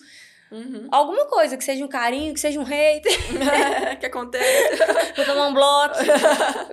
Uhum. 0.53 0.87
alguma 0.91 1.25
coisa, 1.25 1.57
que 1.57 1.63
seja 1.63 1.83
um 1.83 1.87
carinho, 1.87 2.33
que 2.33 2.39
seja 2.39 2.59
um 2.59 2.63
hater, 2.63 3.11
que 3.99 4.05
acontece? 4.05 4.77
pra 5.13 5.23
eu 5.23 5.25
tomar 5.33 5.47
um 5.47 5.53
bloco. 5.53 5.95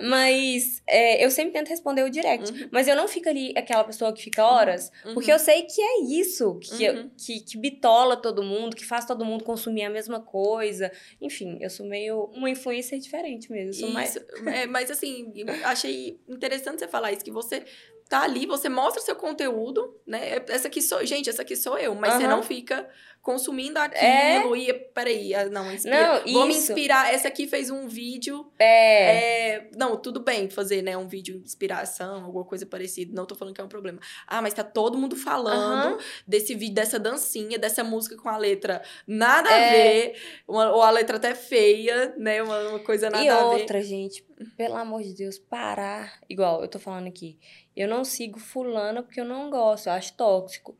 Mas 0.01 0.81
é, 0.87 1.23
eu 1.23 1.31
sempre 1.31 1.53
tento 1.53 1.69
responder 1.69 2.03
o 2.03 2.09
direct. 2.09 2.51
Uhum. 2.51 2.69
Mas 2.71 2.87
eu 2.87 2.95
não 2.95 3.07
fico 3.07 3.29
ali 3.29 3.53
aquela 3.57 3.83
pessoa 3.83 4.13
que 4.13 4.21
fica 4.21 4.45
horas, 4.45 4.91
porque 5.13 5.31
eu 5.31 5.39
sei 5.39 5.63
que 5.63 5.81
é 5.81 6.01
isso, 6.03 6.59
que, 6.59 6.83
eu- 6.83 6.91
Uhum. 6.93 7.09
que, 7.17 7.39
que 7.39 7.57
bitola 7.57 8.15
todo 8.17 8.43
mundo, 8.43 8.75
que 8.75 8.85
faz 8.85 9.05
todo 9.05 9.25
mundo 9.25 9.43
consumir 9.43 9.83
a 9.83 9.89
mesma 9.89 10.19
coisa. 10.19 10.91
Enfim, 11.19 11.57
eu 11.61 11.69
sou 11.69 11.85
meio 11.85 12.25
uma 12.35 12.49
influência 12.49 12.99
diferente 12.99 13.51
mesmo. 13.51 13.73
Sou 13.73 13.89
mais... 13.89 14.15
Isso, 14.15 14.25
é, 14.49 14.65
mas 14.67 14.91
assim, 14.91 15.31
achei 15.63 16.19
interessante 16.27 16.79
você 16.79 16.87
falar 16.87 17.11
isso, 17.11 17.23
que 17.23 17.31
você 17.31 17.63
tá 18.11 18.23
ali, 18.23 18.45
você 18.45 18.67
mostra 18.67 19.01
seu 19.01 19.15
conteúdo, 19.15 19.97
né? 20.05 20.43
Essa 20.49 20.67
aqui 20.67 20.81
sou, 20.81 21.03
gente, 21.05 21.29
essa 21.29 21.43
aqui 21.43 21.55
sou 21.55 21.77
eu, 21.77 21.95
mas 21.95 22.15
você 22.15 22.25
Aham. 22.25 22.35
não 22.35 22.43
fica 22.43 22.89
consumindo 23.21 23.77
aquilo 23.79 24.55
e, 24.55 24.73
peraí, 24.73 25.33
ah, 25.35 25.45
não, 25.45 25.71
inspira, 25.71 26.21
Não, 26.25 26.33
vou 26.33 26.45
me 26.47 26.55
inspirar, 26.55 27.13
essa 27.13 27.27
aqui 27.27 27.47
fez 27.47 27.69
um 27.69 27.87
vídeo, 27.87 28.51
É. 28.59 29.57
é, 29.59 29.69
não, 29.77 29.95
tudo 29.95 30.19
bem 30.19 30.49
fazer, 30.49 30.81
né, 30.81 30.97
um 30.97 31.07
vídeo 31.07 31.37
de 31.37 31.45
inspiração, 31.45 32.25
alguma 32.25 32.43
coisa 32.43 32.65
parecida, 32.65 33.13
não 33.15 33.25
tô 33.27 33.35
falando 33.35 33.53
que 33.53 33.61
é 33.61 33.63
um 33.63 33.67
problema. 33.69 33.99
Ah, 34.27 34.41
mas 34.41 34.55
tá 34.55 34.63
todo 34.63 34.97
mundo 34.97 35.15
falando 35.15 35.89
Aham. 35.93 35.97
desse 36.27 36.55
vídeo, 36.55 36.73
dessa 36.73 36.99
dancinha, 36.99 37.59
dessa 37.59 37.83
música 37.83 38.17
com 38.17 38.27
a 38.27 38.37
letra 38.37 38.81
nada 39.07 39.47
a 39.49 39.53
É. 39.53 39.69
ver, 39.71 40.15
uma- 40.47 40.71
ou 40.71 40.81
a 40.81 40.89
letra 40.89 41.17
até 41.17 41.35
feia, 41.35 42.15
né, 42.17 42.41
uma, 42.41 42.59
uma 42.69 42.79
coisa 42.79 43.07
nada 43.09 43.23
E 43.23 43.29
a 43.29 43.49
ver. 43.49 43.61
outra, 43.61 43.81
gente, 43.83 44.25
pelo 44.57 44.75
amor 44.75 45.03
de 45.03 45.13
Deus, 45.13 45.37
parar. 45.37 46.19
Igual 46.27 46.61
eu 46.63 46.67
tô 46.67 46.79
falando 46.79 47.07
aqui. 47.07 47.37
Eu 47.81 47.87
não 47.89 48.03
sigo 48.03 48.39
fulana 48.39 49.01
porque 49.03 49.19
eu 49.19 49.25
não 49.25 49.49
gosto, 49.49 49.87
eu 49.87 49.93
acho 49.93 50.13
tóxico. 50.13 50.77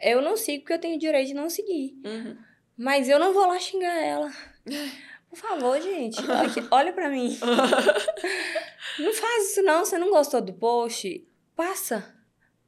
Eu 0.00 0.20
não 0.20 0.36
sigo 0.36 0.62
porque 0.62 0.72
eu 0.74 0.80
tenho 0.80 0.98
direito 0.98 1.28
de 1.28 1.34
não 1.34 1.48
seguir. 1.48 1.96
Uhum. 2.04 2.36
Mas 2.76 3.08
eu 3.08 3.18
não 3.18 3.32
vou 3.32 3.46
lá 3.46 3.58
xingar 3.58 3.94
ela. 3.96 4.30
Por 5.30 5.38
favor, 5.38 5.80
gente, 5.80 6.20
olha, 6.20 6.68
olha 6.70 6.92
pra 6.92 7.08
mim. 7.10 7.36
Não 8.98 9.12
faz 9.12 9.50
isso 9.50 9.62
não, 9.62 9.84
você 9.84 9.98
não 9.98 10.10
gostou 10.10 10.40
do 10.40 10.52
post? 10.52 11.26
Passa. 11.56 12.14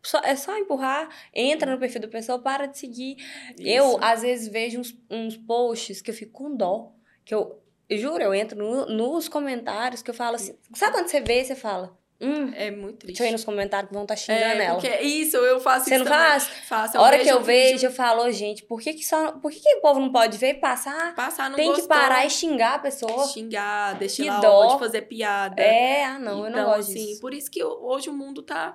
Só- 0.02 0.20
é 0.24 0.34
só 0.36 0.56
empurrar, 0.58 1.08
entra 1.34 1.70
no 1.70 1.78
perfil 1.78 2.00
da 2.00 2.08
pessoa, 2.08 2.38
para 2.40 2.66
de 2.66 2.78
seguir. 2.78 3.16
Eu, 3.58 3.86
Isso. 3.90 3.98
às 4.02 4.22
vezes, 4.22 4.48
vejo 4.48 4.80
uns, 4.80 4.96
uns 5.10 5.36
posts 5.36 6.00
que 6.00 6.10
eu 6.10 6.14
fico 6.14 6.32
com 6.32 6.56
dó. 6.56 6.92
Que 7.24 7.34
eu, 7.34 7.60
eu 7.88 7.98
juro, 7.98 8.22
eu 8.22 8.34
entro 8.34 8.56
no- 8.58 8.86
nos 8.86 9.28
comentários 9.28 10.02
que 10.02 10.10
eu 10.10 10.14
falo 10.14 10.36
assim. 10.36 10.56
Sabe 10.74 10.92
quando 10.92 11.08
você 11.08 11.20
vê 11.20 11.40
e 11.42 11.44
você 11.44 11.54
fala? 11.56 11.96
Hum, 12.20 12.50
É 12.54 12.70
muito 12.70 12.98
triste. 13.00 13.18
deixa 13.18 13.24
eu 13.24 13.28
ir 13.28 13.32
nos 13.32 13.44
comentários 13.44 13.88
que 13.88 13.94
vão 13.94 14.04
estar 14.04 14.16
xingando 14.16 14.42
é, 14.62 14.64
ela. 14.64 15.02
isso, 15.02 15.36
eu 15.36 15.60
faço 15.60 15.84
Você 15.84 15.94
isso 15.96 16.04
não 16.04 16.10
também. 16.10 16.26
faz? 16.30 16.48
Faço. 16.66 16.96
A 16.98 17.02
hora 17.02 17.18
que 17.18 17.28
eu 17.28 17.40
vídeo, 17.42 17.46
vejo, 17.72 17.86
eu 17.86 17.90
falo, 17.92 18.22
"Ô, 18.24 18.30
gente, 18.30 18.62
por 18.64 18.80
que 18.80 18.94
que 18.94 19.04
só. 19.04 19.32
Por 19.32 19.50
que, 19.50 19.60
que 19.60 19.74
o 19.76 19.80
povo 19.82 20.00
não 20.00 20.10
pode 20.10 20.38
ver 20.38 20.50
e 20.50 20.54
passar? 20.54 21.14
Passar, 21.14 21.50
não 21.50 21.56
Tem 21.56 21.66
que 21.70 21.80
gostou, 21.82 21.88
parar 21.96 22.24
e 22.24 22.30
xingar 22.30 22.76
a 22.76 22.78
pessoa. 22.78 23.26
xingar, 23.28 23.98
deixar 23.98 24.22
Que 24.22 24.40
dó. 24.40 24.74
de 24.74 24.78
fazer 24.78 25.02
piada. 25.02 25.60
É, 25.62 26.04
ah, 26.04 26.18
não, 26.18 26.38
eu 26.38 26.42
não 26.44 26.48
então, 26.50 26.64
gosto 26.66 26.90
assim, 26.90 27.06
disso. 27.06 27.20
por 27.20 27.34
isso 27.34 27.50
que 27.50 27.62
hoje 27.62 28.08
o 28.08 28.12
mundo 28.14 28.42
tá 28.42 28.74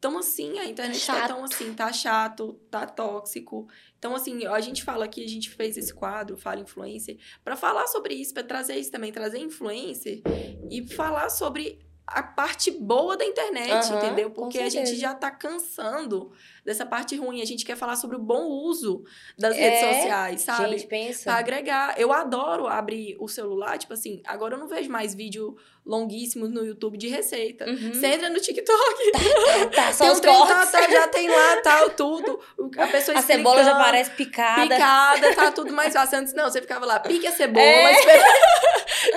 tão 0.00 0.16
assim, 0.16 0.58
a 0.58 0.64
internet 0.64 1.04
tá 1.06 1.14
Chato. 1.14 1.28
tão 1.28 1.44
assim, 1.44 1.74
tá 1.74 1.92
chato, 1.92 2.54
tá 2.70 2.86
tóxico. 2.86 3.68
Então, 3.98 4.14
assim, 4.16 4.46
a 4.46 4.58
gente 4.60 4.82
fala 4.82 5.04
aqui, 5.04 5.22
a 5.22 5.28
gente 5.28 5.50
fez 5.50 5.76
esse 5.76 5.92
quadro, 5.92 6.38
Fala 6.38 6.60
Influencer, 6.60 7.18
pra 7.44 7.54
falar 7.54 7.86
sobre 7.86 8.14
isso, 8.14 8.32
pra 8.32 8.42
trazer 8.42 8.76
isso 8.76 8.90
também, 8.90 9.12
trazer 9.12 9.38
influencer 9.40 10.22
e 10.70 10.86
falar 10.88 11.28
sobre 11.28 11.78
a 12.10 12.22
parte 12.22 12.70
boa 12.70 13.16
da 13.16 13.24
internet, 13.24 13.70
Aham, 13.70 13.98
entendeu? 13.98 14.30
Porque 14.30 14.58
a 14.58 14.68
gente 14.68 14.96
já 14.96 15.14
tá 15.14 15.30
cansando 15.30 16.32
dessa 16.70 16.86
parte 16.86 17.16
ruim. 17.16 17.42
A 17.42 17.44
gente 17.44 17.64
quer 17.64 17.76
falar 17.76 17.96
sobre 17.96 18.16
o 18.16 18.18
bom 18.18 18.44
uso 18.46 19.02
das 19.38 19.56
É, 19.56 19.60
redes 19.60 19.80
sociais, 19.96 20.40
sabe? 20.42 20.70
Gente, 20.70 20.86
pensa. 20.86 21.24
Pra 21.24 21.34
agregar. 21.38 21.94
Eu 21.98 22.12
adoro 22.12 22.66
abrir 22.66 23.16
o 23.18 23.28
celular, 23.28 23.76
tipo 23.78 23.92
assim, 23.92 24.22
agora 24.26 24.54
eu 24.54 24.58
não 24.58 24.68
vejo 24.68 24.90
mais 24.90 25.14
vídeo 25.14 25.56
longuíssimos 25.84 26.50
no 26.50 26.64
YouTube 26.64 26.96
de 26.98 27.08
receita. 27.08 27.64
Uhum. 27.68 27.92
Você 27.94 28.06
entra 28.06 28.28
no 28.30 28.38
TikTok, 28.38 29.10
Tá, 29.74 29.92
só 29.92 30.04
tem 30.04 30.12
um 30.12 30.20
trem, 30.20 30.46
tá, 30.46 30.66
tá, 30.66 30.90
já 30.90 31.08
tem 31.08 31.28
lá, 31.28 31.56
tal, 31.62 31.90
tudo. 31.90 32.38
A 32.78 32.86
pessoa 32.86 33.18
A 33.18 33.22
cebola 33.22 33.64
já 33.64 33.74
parece 33.74 34.10
picada. 34.10 34.62
Picada, 34.74 35.34
tá 35.34 35.50
tudo 35.52 35.72
mais 35.72 35.92
fácil. 35.92 36.18
Antes, 36.18 36.34
não, 36.34 36.44
você 36.50 36.60
ficava 36.60 36.84
lá, 36.86 37.00
pique 37.00 37.26
a 37.26 37.32
cebola, 37.32 37.64
É. 37.64 37.92
esperando, 37.92 38.24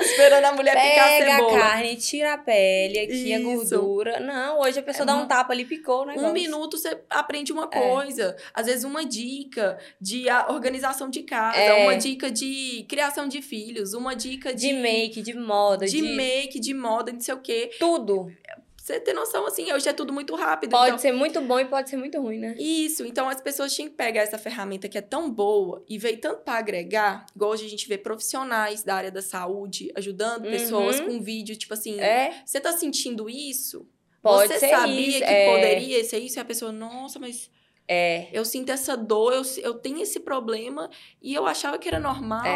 esperando 0.00 0.44
a 0.46 0.52
mulher 0.52 0.72
picar 0.74 1.04
a 1.06 1.08
Pega 1.18 1.32
a 1.32 1.36
cebola. 1.36 1.58
carne, 1.58 1.96
tira 1.96 2.32
a 2.34 2.38
pele, 2.38 2.98
aqui 2.98 3.34
a 3.34 3.38
Isso. 3.38 3.44
gordura. 3.78 4.20
Não, 4.20 4.60
hoje 4.60 4.78
a 4.78 4.82
pessoa 4.82 5.04
É 5.04 5.06
dá 5.06 5.16
um- 5.16 5.26
tapa 5.28 5.52
ali, 5.52 5.64
picou. 5.64 6.06
Um 6.08 6.32
minuto 6.32 6.78
você 6.78 6.98
aprende 7.10 7.43
uma 7.52 7.68
É. 7.72 7.80
coisa. 7.80 8.36
Às 8.52 8.66
vezes, 8.66 8.84
uma 8.84 9.04
dica 9.04 9.78
de 10.00 10.26
organização 10.48 11.08
de 11.10 11.22
casa, 11.22 11.58
É. 11.58 11.82
uma 11.84 11.96
dica 11.96 12.30
de 12.30 12.84
criação 12.88 13.26
de 13.28 13.40
filhos, 13.42 13.94
uma 13.94 14.14
dica 14.14 14.54
de, 14.54 14.68
De 14.68 14.72
make, 14.74 15.22
de 15.22 15.34
moda, 15.34 15.86
de, 15.86 15.92
de, 16.00 16.02
make, 16.02 16.58
de 16.60 16.74
moda, 16.74 17.12
não 17.12 17.20
sei 17.20 17.34
o 17.34 17.40
quê. 17.40 17.70
tudo. 17.78 18.30
Você 18.76 19.00
ter 19.00 19.14
noção, 19.14 19.46
assim, 19.46 19.72
hoje 19.72 19.88
é 19.88 19.94
tudo 19.94 20.12
muito 20.12 20.34
rápido. 20.34 20.72
Pode 20.72 20.88
então... 20.88 20.98
ser 20.98 21.10
muito 21.10 21.40
bom 21.40 21.58
e 21.58 21.64
pode 21.64 21.88
ser 21.88 21.96
muito 21.96 22.20
ruim, 22.20 22.38
né? 22.38 22.54
Isso, 22.58 23.02
então 23.06 23.26
as 23.30 23.40
pessoas 23.40 23.74
tinham 23.74 23.88
que 23.88 23.96
pegar 23.96 24.20
essa 24.20 24.36
ferramenta 24.36 24.90
que 24.90 24.98
é 24.98 25.00
tão 25.00 25.30
boa 25.30 25.82
e 25.88 25.96
veio 25.96 26.18
tanto 26.20 26.42
para 26.42 26.58
agregar, 26.58 27.24
igual 27.34 27.52
hoje 27.52 27.64
a 27.64 27.68
gente 27.70 27.88
vê 27.88 27.96
profissionais 27.96 28.82
da 28.82 28.94
área 28.94 29.10
da 29.10 29.22
saúde 29.22 29.90
ajudando 29.94 30.44
Uhum. 30.44 30.50
pessoas 30.50 31.00
com 31.00 31.18
vídeo, 31.18 31.56
tipo 31.56 31.72
assim, 31.72 31.98
É, 31.98 32.42
você 32.44 32.60
tá 32.60 32.72
sentindo 32.74 33.26
isso? 33.30 33.88
Pode 34.24 34.52
você 34.52 34.58
ser 34.58 34.70
sabia 34.70 35.00
isso. 35.08 35.18
que 35.18 35.24
é, 35.24 35.54
poderia 35.54 36.04
ser 36.04 36.18
isso? 36.18 36.38
E 36.38 36.40
a 36.40 36.44
pessoa, 36.44 36.72
nossa, 36.72 37.18
mas 37.20 37.50
É, 37.86 38.28
eu 38.32 38.46
sinto 38.46 38.72
essa 38.72 38.96
dor, 38.96 39.34
eu, 39.34 39.42
eu 39.62 39.74
tenho 39.74 40.00
esse 40.00 40.18
problema 40.20 40.88
e 41.20 41.34
eu 41.34 41.46
achava 41.46 41.76
que 41.78 41.86
era 41.86 42.00
normal, 42.00 42.46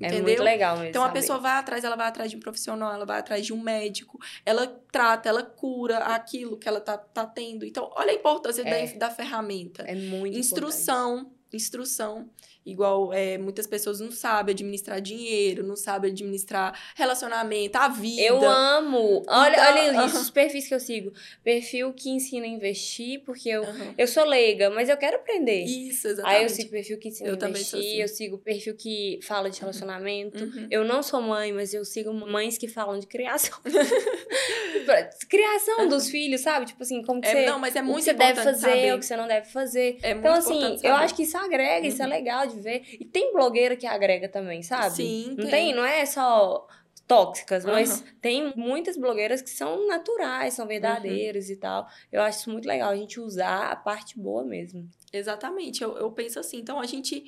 é 0.00 0.06
entendeu? 0.06 0.22
muito 0.22 0.42
legal 0.42 0.74
mesmo. 0.76 0.88
Então 0.88 1.02
a 1.02 1.08
saber. 1.08 1.20
pessoa 1.20 1.38
vai 1.38 1.52
atrás, 1.58 1.84
ela 1.84 1.96
vai 1.96 2.08
atrás 2.08 2.30
de 2.30 2.36
um 2.38 2.40
profissional, 2.40 2.90
ela 2.90 3.04
vai 3.04 3.18
atrás 3.18 3.44
de 3.44 3.52
um 3.52 3.60
médico, 3.60 4.18
ela 4.44 4.66
trata, 4.90 5.28
ela 5.28 5.42
cura 5.42 5.98
aquilo 5.98 6.56
que 6.56 6.66
ela 6.66 6.80
tá, 6.80 6.96
tá 6.96 7.26
tendo. 7.26 7.66
Então, 7.66 7.90
olha 7.94 8.10
a 8.10 8.14
importância 8.14 8.62
É. 8.66 8.86
da, 8.86 9.08
da 9.08 9.10
ferramenta. 9.14 9.82
É 9.82 9.94
muito 9.94 10.38
Instrução, 10.38 11.30
instrução. 11.52 12.30
Igual 12.64 13.12
é, 13.12 13.38
muitas 13.38 13.66
pessoas 13.66 14.00
não 14.00 14.10
sabem 14.12 14.52
administrar 14.52 15.00
dinheiro, 15.00 15.62
não 15.66 15.76
sabem 15.76 16.10
administrar 16.10 16.78
relacionamento, 16.94 17.76
a 17.78 17.88
vida. 17.88 18.20
Eu 18.22 18.42
amo. 18.48 19.22
Olha, 19.26 19.52
Então, 19.56 19.74
olha 19.98 20.06
isso, 20.06 20.20
os 20.20 20.30
perfis 20.30 20.68
que 20.68 20.74
eu 20.74 20.80
sigo. 20.80 21.12
Perfil 21.42 21.92
que 21.94 22.10
ensina 22.10 22.44
a 22.44 22.48
investir, 22.48 23.22
porque 23.24 23.48
eu, 23.48 23.64
Aham. 23.64 23.94
eu 23.96 24.06
sou 24.06 24.24
leiga, 24.24 24.68
mas 24.70 24.88
eu 24.88 24.96
quero 24.98 25.16
aprender. 25.16 25.64
Isso, 25.64 26.06
exatamente. 26.08 26.36
Aí 26.38 26.42
eu 26.44 26.48
sigo 26.50 26.70
perfil 26.70 26.98
que 26.98 27.08
ensina 27.08 27.30
Eu 27.30 27.38
a 27.40 27.48
investir, 27.48 27.78
assim. 27.78 28.02
eu 28.02 28.08
sigo 28.08 28.38
perfil 28.38 28.74
que 28.76 29.18
fala 29.22 29.48
de 29.50 29.58
relacionamento. 29.58 30.44
Uhum. 30.44 30.66
Eu 30.70 30.84
não 30.84 31.02
sou 31.02 31.22
mãe, 31.22 31.52
mas 31.52 31.72
eu 31.72 31.84
sigo 31.84 32.12
mães 32.12 32.58
que 32.58 32.68
falam 32.68 32.98
de 32.98 33.06
criação. 33.06 33.58
criação 35.28 35.88
dos 35.88 36.08
filhos, 36.08 36.40
sabe? 36.40 36.66
Tipo 36.66 36.82
assim, 36.82 37.02
como 37.02 37.20
que 37.20 37.28
É, 37.28 37.32
você, 37.32 37.46
não, 37.46 37.58
mas 37.58 37.76
é 37.76 37.80
o 37.82 37.84
muito 37.84 37.98
que 37.98 38.04
você 38.04 38.14
deve 38.14 38.42
fazer, 38.42 38.60
saber. 38.60 38.94
o 38.94 38.98
que 38.98 39.06
você 39.06 39.16
não 39.16 39.26
deve 39.28 39.46
fazer. 39.50 39.98
É 40.02 40.10
Então, 40.12 40.34
assim, 40.34 40.78
eu 40.82 40.94
acho 40.94 41.14
que 41.14 41.22
isso 41.22 41.36
agrega, 41.36 41.86
isso 41.86 42.02
é 42.02 42.04
Uhum. 42.04 42.10
legal 42.10 42.46
ver. 42.58 42.82
E 43.00 43.04
tem 43.04 43.32
blogueira 43.32 43.76
que 43.76 43.86
agrega 43.86 44.28
também, 44.28 44.62
sabe? 44.62 44.94
Sim, 44.96 45.34
Não 45.38 45.48
tem, 45.48 45.74
não 45.74 45.84
é 45.84 46.04
só 46.06 46.66
tóxicas, 47.06 47.64
mas 47.64 47.90
Aham. 47.90 48.04
tem 48.20 48.52
muitas 48.56 48.96
blogueiras 48.96 49.42
que 49.42 49.50
são 49.50 49.86
naturais, 49.88 50.54
são 50.54 50.66
verdadeiras 50.66 51.46
Uhum. 51.46 51.52
e 51.52 51.56
tal. 51.56 51.88
Eu 52.12 52.22
acho 52.22 52.38
isso 52.40 52.50
muito 52.50 52.66
legal, 52.68 52.90
a 52.90 52.96
gente 52.96 53.18
usar 53.18 53.70
a 53.72 53.76
parte 53.76 54.18
boa 54.18 54.44
mesmo. 54.44 54.88
Exatamente, 55.12 55.82
eu, 55.82 55.96
eu 55.98 56.10
penso 56.12 56.38
assim. 56.38 56.58
Então 56.58 56.80
a 56.80 56.86
gente 56.86 57.24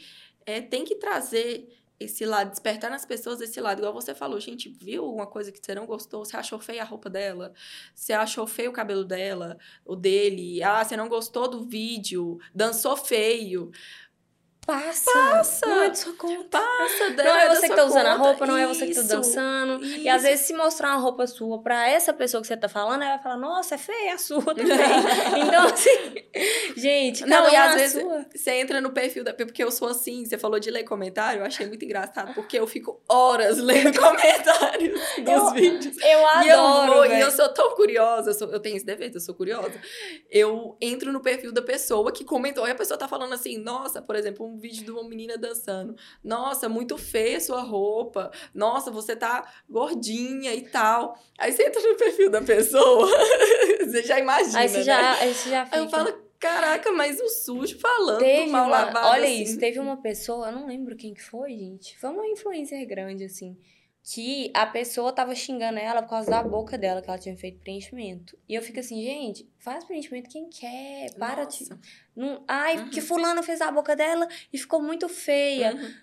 é, 0.46 0.60
tem 0.60 0.84
que 0.84 0.94
trazer 0.96 1.68
esse 1.98 2.24
lado, 2.24 2.50
despertar 2.50 2.90
nas 2.90 3.04
pessoas 3.04 3.40
esse 3.40 3.60
lado. 3.60 3.78
Igual 3.78 3.92
você 3.92 4.12
falou, 4.14 4.38
gente, 4.40 4.68
viu 4.68 5.04
alguma 5.04 5.26
coisa 5.26 5.52
que 5.52 5.58
você 5.64 5.72
não 5.74 5.86
gostou? 5.86 6.24
Você 6.24 6.36
achou 6.36 6.58
feia 6.58 6.82
a 6.82 6.84
roupa 6.84 7.08
dela? 7.08 7.52
Você 7.94 8.12
achou 8.12 8.44
feio 8.46 8.70
o 8.70 8.72
cabelo 8.72 9.04
dela? 9.04 9.56
O 9.84 9.94
dele? 9.94 10.60
Ah, 10.64 10.84
você 10.84 10.96
não 10.96 11.08
gostou 11.08 11.46
do 11.48 11.64
vídeo? 11.64 12.38
Dançou 12.54 12.96
feio? 12.96 13.70
Passa! 14.64 15.10
Passa! 15.12 15.66
Não 15.66 15.82
é 15.82 15.90
de 15.90 15.98
sua 15.98 16.12
conta. 16.14 16.58
Passa, 16.60 17.10
Não 17.10 17.36
é 17.36 17.48
da 17.48 17.54
você 17.56 17.68
que 17.68 17.74
tá 17.74 17.84
usando 17.84 18.06
a 18.06 18.12
conta. 18.16 18.28
roupa, 18.28 18.46
não 18.46 18.56
é 18.56 18.64
você 18.64 18.86
que 18.86 18.94
tá 18.94 19.00
Isso, 19.00 19.08
dançando. 19.08 19.84
E 19.84 19.98
isso. 20.06 20.08
às 20.10 20.22
vezes, 20.22 20.46
se 20.46 20.54
mostrar 20.54 20.90
uma 20.90 20.98
roupa 20.98 21.26
sua 21.26 21.60
pra 21.60 21.88
essa 21.88 22.12
pessoa 22.12 22.40
que 22.40 22.46
você 22.46 22.56
tá 22.56 22.68
falando, 22.68 23.02
ela 23.02 23.14
vai 23.14 23.22
falar, 23.24 23.38
nossa, 23.38 23.74
é 23.74 23.78
feia 23.78 24.14
a 24.14 24.18
sua 24.18 24.40
também. 24.54 24.64
então, 25.48 25.64
assim, 25.66 26.14
gente, 26.76 27.26
Não, 27.26 27.48
e 27.48 27.56
um 27.56 27.58
às 27.60 27.74
vezes- 27.74 28.02
sua. 28.02 28.24
Você 28.32 28.52
entra 28.52 28.80
no 28.80 28.92
perfil 28.92 29.24
da. 29.24 29.34
Porque 29.34 29.64
eu 29.64 29.72
sou 29.72 29.88
assim, 29.88 30.24
você 30.24 30.38
falou 30.38 30.60
de 30.60 30.70
ler 30.70 30.84
comentário, 30.84 31.40
eu 31.40 31.44
achei 31.44 31.66
muito 31.66 31.84
engraçado, 31.84 32.32
porque 32.32 32.56
eu 32.56 32.66
fico 32.66 33.02
horas 33.08 33.58
lendo 33.58 33.98
comentários 33.98 35.00
dos 35.18 35.28
Eu- 35.28 35.50
vídeos. 35.54 35.96
Eu 36.00 36.24
adoro, 36.26 36.46
E 36.46 36.50
eu 36.50 36.86
vou, 36.94 37.06
e 37.06 37.20
eu 37.20 37.30
sou 37.32 37.48
tão 37.48 37.74
curiosa, 37.74 38.30
eu, 38.30 38.34
sou- 38.34 38.50
eu 38.52 38.60
tenho 38.60 38.76
esse 38.76 38.86
defeito, 38.86 39.16
eu 39.16 39.20
sou 39.20 39.34
curiosa. 39.34 39.72
Eu 40.30 40.76
entro 40.80 41.10
no 41.12 41.20
perfil 41.20 41.52
da 41.52 41.62
pessoa 41.62 42.12
que 42.12 42.24
comentou, 42.24 42.66
e 42.68 42.70
a 42.70 42.74
pessoa 42.76 42.96
tá 42.96 43.08
falando 43.08 43.32
assim, 43.32 43.58
nossa, 43.58 44.00
por 44.00 44.14
exemplo, 44.14 44.51
um 44.52 44.58
vídeo 44.58 44.84
de 44.84 44.90
uma 44.90 45.08
menina 45.08 45.38
dançando. 45.38 45.96
Nossa, 46.22 46.68
muito 46.68 46.98
feia 46.98 47.40
sua 47.40 47.62
roupa. 47.62 48.30
Nossa, 48.54 48.90
você 48.90 49.16
tá 49.16 49.50
gordinha 49.68 50.54
e 50.54 50.62
tal. 50.62 51.18
Aí 51.38 51.52
você 51.52 51.66
entra 51.66 51.80
no 51.80 51.96
perfil 51.96 52.30
da 52.30 52.42
pessoa, 52.42 53.08
você 53.80 54.02
já 54.02 54.18
imagina. 54.18 54.60
Aí 54.60 54.68
você 54.68 54.78
né? 54.78 54.84
já, 54.84 55.12
aí 55.14 55.34
você 55.34 55.50
já 55.50 55.64
fica... 55.64 55.76
Aí 55.76 55.82
eu 55.82 55.88
falo, 55.88 56.12
caraca, 56.38 56.92
mas 56.92 57.20
o 57.20 57.28
sujo 57.28 57.78
falando 57.78 58.18
Teve 58.18 58.50
mal 58.50 58.66
uma, 58.66 58.84
lavado. 58.84 59.08
olha 59.08 59.24
assim. 59.24 59.42
isso, 59.42 59.58
teve 59.58 59.78
uma 59.78 59.96
pessoa, 59.96 60.48
eu 60.48 60.52
não 60.52 60.66
lembro 60.66 60.96
quem 60.96 61.14
que 61.14 61.22
foi, 61.22 61.50
gente. 61.56 61.98
Foi 61.98 62.10
uma 62.10 62.26
influencer 62.26 62.86
grande, 62.86 63.24
assim. 63.24 63.56
Que 64.04 64.50
a 64.52 64.66
pessoa 64.66 65.12
tava 65.12 65.32
xingando 65.34 65.78
ela 65.78 66.02
por 66.02 66.10
causa 66.10 66.28
da 66.28 66.42
boca 66.42 66.76
dela, 66.76 67.00
que 67.00 67.08
ela 67.08 67.18
tinha 67.18 67.36
feito 67.36 67.60
preenchimento. 67.60 68.36
E 68.48 68.54
eu 68.54 68.60
fico 68.60 68.80
assim, 68.80 69.00
gente, 69.00 69.48
faz 69.58 69.84
preenchimento 69.84 70.28
quem 70.28 70.48
quer. 70.50 71.14
Para 71.14 71.44
de. 71.44 71.68
Não, 72.16 72.42
ai, 72.48 72.76
Uhum. 72.78 72.82
porque 72.84 73.00
fulano 73.00 73.42
fez 73.44 73.60
a 73.60 73.70
boca 73.70 73.94
dela 73.94 74.26
e 74.52 74.58
ficou 74.58 74.82
muito 74.82 75.08
feia. 75.08 75.72
Uhum. 75.74 75.94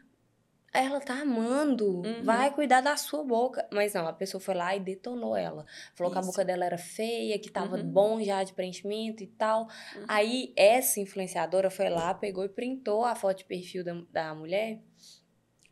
Ela 0.71 1.01
tá 1.01 1.15
amando. 1.21 2.01
Uhum. 2.05 2.23
Vai 2.23 2.53
cuidar 2.53 2.79
da 2.79 2.95
sua 2.95 3.23
boca. 3.23 3.67
Mas 3.73 3.95
não, 3.95 4.07
a 4.07 4.13
pessoa 4.13 4.39
foi 4.39 4.53
lá 4.53 4.73
e 4.75 4.79
detonou 4.79 5.35
ela. 5.35 5.65
Falou 5.95 6.12
que 6.13 6.19
a 6.19 6.21
Isso. 6.21 6.29
boca 6.29 6.45
dela 6.45 6.63
era 6.63 6.77
feia, 6.77 7.38
que 7.39 7.49
tava 7.51 7.75
Uhum. 7.75 7.83
bom 7.91 8.21
já 8.23 8.43
de 8.43 8.53
preenchimento 8.53 9.23
e 9.23 9.27
tal. 9.27 9.63
Uhum. 9.63 10.05
Aí 10.07 10.53
essa 10.55 10.99
influenciadora 11.01 11.69
foi 11.69 11.89
lá, 11.89 12.13
pegou 12.13 12.45
e 12.45 12.49
printou 12.49 13.03
a 13.03 13.13
foto 13.15 13.39
de 13.39 13.45
perfil 13.45 13.83
da, 13.83 13.93
da 14.12 14.33
mulher. 14.35 14.79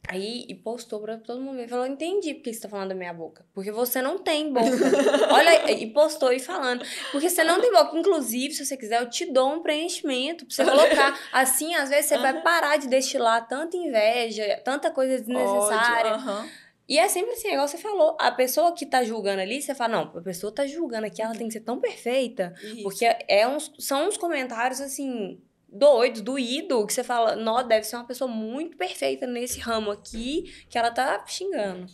Aí 0.08 0.46
e 0.48 0.56
postou 0.56 1.02
pra 1.02 1.18
todo 1.18 1.42
mundo 1.42 1.58
ver. 1.58 1.68
Falou: 1.68 1.86
entendi 1.86 2.34
porque 2.34 2.54
você 2.54 2.62
tá 2.62 2.70
falando 2.70 2.90
da 2.90 2.96
minha 2.96 3.14
boca. 3.14 3.46
Porque 3.54 3.72
você 3.72 4.02
não 4.02 4.18
tem 4.18 4.52
boca. 4.52 4.68
Olha, 5.32 5.72
e 5.72 5.88
postou 5.88 6.32
e 6.32 6.40
falando. 6.40 6.86
Porque 7.12 7.30
você 7.30 7.44
não 7.44 7.60
tem 7.60 7.72
boca. 7.72 7.98
Inclusive, 7.98 8.54
se 8.54 8.66
você 8.66 8.78
quiser, 8.78 9.02
eu 9.02 9.10
te 9.10 9.26
dou 9.26 9.54
um 9.54 9.62
preenchimento 9.62 10.46
pra 10.46 10.56
você 10.56 10.64
colocar. 10.64 11.20
Assim, 11.32 11.76
às 11.76 11.90
vezes, 11.90 12.06
você 12.06 12.18
vai 12.18 12.42
parar 12.42 12.78
de 12.78 12.88
destilar 12.88 13.48
tanta 13.48 13.76
inveja, 13.76 14.62
tanta 14.64 14.90
coisa 14.92 15.18
desnecessária. 15.20 16.14
Ódio. 16.14 16.50
E 16.90 16.98
é 16.98 17.08
sempre 17.10 17.34
assim, 17.34 17.50
igual 17.50 17.68
você 17.68 17.78
falou. 17.78 18.16
A 18.18 18.32
pessoa 18.32 18.74
que 18.74 18.86
tá 18.86 19.04
julgando 19.04 19.42
ali, 19.42 19.62
você 19.62 19.76
fala, 19.76 19.98
não, 19.98 20.18
a 20.18 20.22
pessoa 20.22 20.54
tá 20.54 20.66
julgando 20.66 21.06
aqui, 21.06 21.22
ela 21.22 21.34
tem 21.34 21.48
que 21.48 21.54
ser 21.54 21.60
tão 21.60 21.80
perfeita. 21.80 22.54
Isso. 22.64 22.84
Porque 22.84 23.06
é 23.28 23.46
uns, 23.46 23.74
são 23.78 24.08
uns 24.08 24.16
comentários, 24.16 24.80
assim, 24.80 25.42
doidos, 25.68 26.22
doído, 26.22 26.86
que 26.88 26.94
você 26.94 27.04
fala, 27.04 27.36
nó, 27.36 27.62
deve 27.64 27.86
ser 27.86 27.96
uma 27.98 28.06
pessoa 28.06 28.30
muito 28.30 28.78
perfeita 28.78 29.28
nesse 29.28 29.60
ramo 29.60 29.92
aqui, 29.92 30.66
que 30.70 30.78
ela 30.78 30.92
tá 30.92 31.24
xingando. 31.26 31.86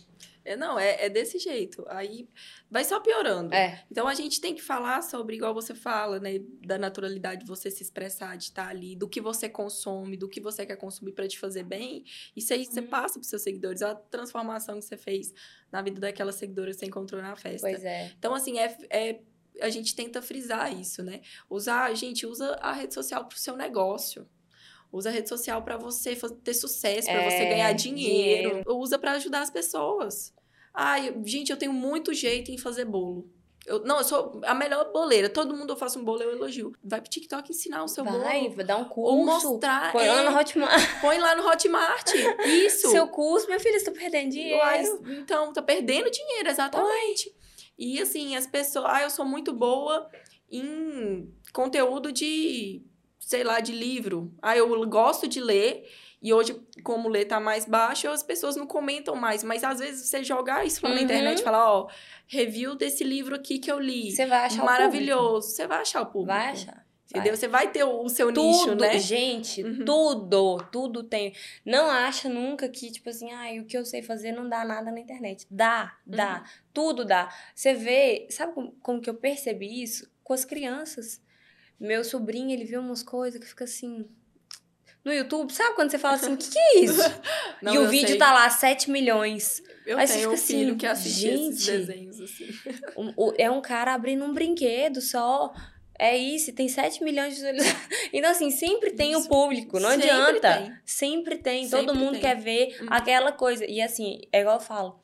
É, 0.46 0.56
não, 0.56 0.78
é, 0.78 1.06
é 1.06 1.08
desse 1.08 1.38
jeito. 1.38 1.86
Aí 1.88 2.28
vai 2.70 2.84
só 2.84 3.00
piorando. 3.00 3.54
É. 3.54 3.82
Então 3.90 4.06
a 4.06 4.12
gente 4.12 4.42
tem 4.42 4.54
que 4.54 4.60
falar 4.60 5.00
sobre, 5.02 5.36
igual 5.36 5.54
você 5.54 5.74
fala, 5.74 6.20
né? 6.20 6.32
Da 6.66 6.76
naturalidade 6.76 7.40
de 7.40 7.46
você 7.46 7.70
se 7.70 7.82
expressar, 7.82 8.36
de 8.36 8.44
estar 8.44 8.68
ali, 8.68 8.94
do 8.94 9.08
que 9.08 9.22
você 9.22 9.48
consome, 9.48 10.18
do 10.18 10.28
que 10.28 10.42
você 10.42 10.66
quer 10.66 10.76
consumir 10.76 11.12
pra 11.12 11.26
te 11.26 11.38
fazer 11.38 11.62
bem. 11.62 12.04
Isso 12.36 12.52
aí 12.52 12.66
você 12.66 12.80
Uhum. 12.80 12.88
passa 12.88 13.14
pros 13.14 13.28
seus 13.28 13.40
seguidores. 13.40 13.80
A 13.80 13.94
transformação 13.94 14.78
que 14.78 14.84
você 14.84 14.98
fez 14.98 15.32
na 15.72 15.80
vida 15.80 15.98
daquela 15.98 16.30
seguidora 16.30 16.72
que 16.72 16.76
você 16.78 16.84
encontrou 16.86 17.22
na 17.22 17.34
festa. 17.36 17.66
Pois 17.66 17.82
é. 17.82 18.12
Então, 18.18 18.34
assim, 18.34 18.58
é, 18.58 18.76
é- 18.90 19.20
a 19.60 19.68
gente 19.70 19.94
tenta 19.94 20.20
frisar 20.22 20.72
isso, 20.78 21.02
né? 21.02 21.20
Usar, 21.48 21.94
gente, 21.94 22.26
usa 22.26 22.54
a 22.60 22.72
rede 22.72 22.94
social 22.94 23.24
pro 23.26 23.38
seu 23.38 23.56
negócio. 23.56 24.26
Usa 24.92 25.08
a 25.08 25.12
rede 25.12 25.28
social 25.28 25.62
para 25.62 25.76
você 25.76 26.14
ter 26.44 26.54
sucesso, 26.54 27.08
para 27.08 27.22
É, 27.22 27.30
você 27.30 27.44
ganhar 27.46 27.72
dinheiro. 27.72 28.48
dinheiro. 28.50 28.76
Usa 28.76 28.98
para 28.98 29.12
ajudar 29.12 29.40
as 29.42 29.50
pessoas. 29.50 30.32
Ai, 30.72 31.14
gente, 31.24 31.50
eu 31.50 31.56
tenho 31.56 31.72
muito 31.72 32.12
jeito 32.14 32.50
em 32.50 32.58
fazer 32.58 32.84
bolo. 32.84 33.28
Eu, 33.66 33.82
não, 33.82 33.96
eu 33.98 34.04
sou 34.04 34.40
a 34.44 34.54
melhor 34.54 34.92
boleira. 34.92 35.28
Todo 35.28 35.56
mundo 35.56 35.72
eu 35.72 35.76
faço 35.76 35.98
um 35.98 36.04
bolo, 36.04 36.22
eu 36.22 36.32
elogio. 36.32 36.72
Vai 36.84 37.00
pro 37.00 37.08
TikTok 37.10 37.50
ensinar 37.50 37.82
o 37.82 37.88
seu 37.88 38.04
Vai, 38.04 38.42
bolo. 38.42 38.54
vai 38.56 38.64
dar 38.64 38.76
um 38.76 38.82
Ou 38.82 38.86
curso. 39.24 39.50
mostrar. 39.52 39.90
Põe 39.90 40.04
é, 40.04 40.12
lá 40.12 40.30
no 40.30 40.38
Hotmart. 40.38 41.00
põe 41.00 41.18
lá 41.18 41.34
no 41.34 41.48
Hotmart. 41.48 42.10
Isso. 42.44 42.90
Seu 42.90 43.08
curso, 43.08 43.48
meu 43.48 43.58
filho, 43.58 43.78
você 43.80 43.86
tá 43.86 43.92
perdendo 43.92 44.30
dinheiro. 44.32 45.02
Então, 45.18 45.52
tá 45.52 45.62
perdendo 45.62 46.10
dinheiro, 46.10 46.48
exatamente. 46.50 47.34
E 47.78 48.00
assim, 48.00 48.36
as 48.36 48.46
pessoas, 48.46 48.86
ah, 48.88 49.02
eu 49.02 49.10
sou 49.10 49.24
muito 49.24 49.52
boa 49.52 50.08
em 50.50 51.32
conteúdo 51.52 52.12
de, 52.12 52.82
sei 53.18 53.42
lá, 53.44 53.60
de 53.60 53.72
livro. 53.72 54.32
Ah, 54.40 54.56
eu 54.56 54.68
gosto 54.88 55.26
de 55.26 55.40
ler. 55.40 55.84
E 56.22 56.32
hoje, 56.32 56.58
como 56.82 57.08
ler 57.08 57.26
tá 57.26 57.38
mais 57.38 57.66
baixo, 57.66 58.08
as 58.08 58.22
pessoas 58.22 58.56
não 58.56 58.66
comentam 58.66 59.14
mais. 59.14 59.42
Mas 59.44 59.62
às 59.62 59.78
vezes 59.78 60.06
você 60.08 60.24
jogar 60.24 60.64
isso 60.66 60.80
lá 60.82 60.88
Uhum. 60.90 60.96
na 60.96 61.02
internet 61.02 61.40
e 61.40 61.44
falar, 61.44 61.70
ó, 61.70 61.88
review 62.26 62.74
desse 62.74 63.04
livro 63.04 63.34
aqui 63.34 63.58
que 63.58 63.70
eu 63.70 63.78
li. 63.78 64.10
Você 64.10 64.24
vai 64.24 64.46
achar 64.46 64.64
Maravilhoso. 64.64 65.48
Você 65.50 65.66
vai 65.66 65.80
achar 65.82 66.00
o 66.00 66.06
público. 66.06 66.32
público. 66.32 66.44
Vai 66.44 66.52
achar. 66.52 66.83
Entendeu? 67.14 67.36
Você 67.36 67.46
vai 67.46 67.70
ter 67.70 67.84
o, 67.84 68.08
seu 68.08 68.32
Tudo, 68.32 68.42
nicho, 68.46 68.74
né? 68.74 68.98
gente, 68.98 69.62
Uhum. 69.62 69.84
tudo, 69.84 70.56
tudo 70.72 71.02
tem. 71.04 71.32
Não 71.64 71.88
acha 71.88 72.28
nunca 72.28 72.68
que, 72.68 72.90
tipo 72.90 73.08
assim, 73.08 73.30
ai, 73.32 73.60
o 73.60 73.64
que 73.64 73.76
eu 73.78 73.84
sei 73.84 74.02
fazer 74.02 74.32
não 74.32 74.48
dá 74.48 74.64
nada 74.64 74.90
na 74.90 74.98
internet. 74.98 75.46
Dá, 75.50 75.96
dá, 76.04 76.38
Uhum. 76.40 76.60
tudo 76.72 77.04
dá. 77.04 77.32
Você 77.54 77.72
vê, 77.74 78.26
sabe 78.30 78.52
como, 78.52 78.72
como 78.82 79.00
que 79.00 79.08
eu 79.08 79.14
percebi 79.14 79.82
isso? 79.82 80.10
Com 80.24 80.32
as 80.32 80.44
crianças. 80.44 81.20
Meu 81.78 82.02
sobrinho, 82.02 82.50
ele 82.50 82.64
vê 82.64 82.76
umas 82.78 83.02
coisas 83.02 83.40
que 83.40 83.46
fica 83.46 83.64
assim. 83.64 84.04
No 85.04 85.12
YouTube, 85.12 85.52
sabe 85.52 85.74
quando 85.76 85.90
você 85.90 85.98
fala 85.98 86.14
assim, 86.14 86.32
o 86.32 86.36
que, 86.36 86.48
que 86.50 86.58
é 86.58 86.78
isso? 86.84 87.00
Não, 87.60 87.74
e 87.74 87.78
o 87.78 87.88
vídeo 87.90 88.08
sei. 88.08 88.18
tá 88.18 88.32
lá, 88.32 88.48
7 88.48 88.90
milhões. 88.90 89.62
Eu 89.84 89.98
Aí 89.98 90.06
você 90.08 90.14
tenho 90.14 90.32
um 90.32 90.36
fica 90.36 90.46
filho 90.46 90.68
assim, 90.70 90.76
que 90.78 90.86
assiste 90.86 91.28
esses 91.28 91.66
desenhos, 91.66 92.20
assim. 92.22 92.46
Um- 92.96 93.12
é 93.36 93.50
um 93.50 93.60
cara 93.60 93.92
abrindo 93.92 94.24
um 94.24 94.32
brinquedo 94.32 95.02
só. 95.02 95.52
É 95.98 96.16
isso, 96.16 96.52
tem 96.52 96.68
7 96.68 97.02
milhões 97.04 97.30
de 97.34 97.40
visualizações. 97.40 97.84
Então, 98.12 98.30
assim, 98.30 98.50
sempre 98.50 98.90
tem 98.92 99.16
o 99.16 99.26
público, 99.28 99.78
não 99.80 99.90
Sempre 99.90 100.10
adianta. 100.10 100.56
tem. 100.58 100.72
Sempre 100.84 101.38
tem. 101.38 101.64
Sempre 101.68 101.86
Todo 101.86 101.96
mundo 101.98 102.12
tem. 102.12 102.20
quer 102.20 102.36
ver 102.36 102.76
Uhum. 102.80 102.86
aquela 102.90 103.32
coisa. 103.32 103.64
E 103.64 103.80
assim, 103.80 104.20
é 104.32 104.40
igual 104.40 104.56
eu 104.56 104.60
falo. 104.60 105.00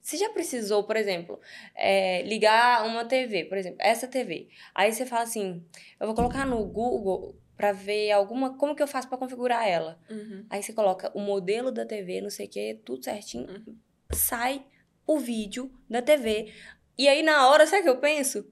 Você 0.00 0.16
já 0.16 0.28
precisou, 0.30 0.82
por 0.82 0.96
exemplo, 0.96 1.38
é, 1.76 2.22
ligar 2.22 2.84
uma 2.86 3.04
TV, 3.04 3.44
por 3.44 3.56
exemplo, 3.56 3.78
essa 3.80 4.08
TV. 4.08 4.48
Aí 4.74 4.92
você 4.92 5.06
fala 5.06 5.22
assim: 5.22 5.64
eu 6.00 6.06
vou 6.06 6.14
colocar 6.16 6.44
no 6.44 6.64
Google 6.64 7.36
pra 7.56 7.70
ver 7.72 8.10
alguma. 8.10 8.56
Como 8.58 8.74
que 8.74 8.82
eu 8.82 8.88
faço 8.88 9.08
pra 9.08 9.16
configurar 9.18 9.66
ela? 9.68 10.00
Uhum. 10.10 10.44
Aí 10.50 10.60
você 10.62 10.72
coloca 10.72 11.10
o 11.14 11.20
modelo 11.20 11.70
da 11.70 11.86
TV, 11.86 12.20
não 12.20 12.30
sei 12.30 12.46
o 12.46 12.50
que, 12.50 12.74
tudo 12.84 13.04
certinho. 13.04 13.48
Uhum. 13.48 13.76
Sai 14.12 14.64
o 15.06 15.18
vídeo 15.18 15.72
da 15.88 16.02
TV. 16.02 16.52
E 16.98 17.06
aí, 17.08 17.22
na 17.22 17.48
hora, 17.48 17.64
sabe 17.66 17.80
o 17.82 17.84
que 17.84 17.90
eu 17.90 17.98
penso? 17.98 18.44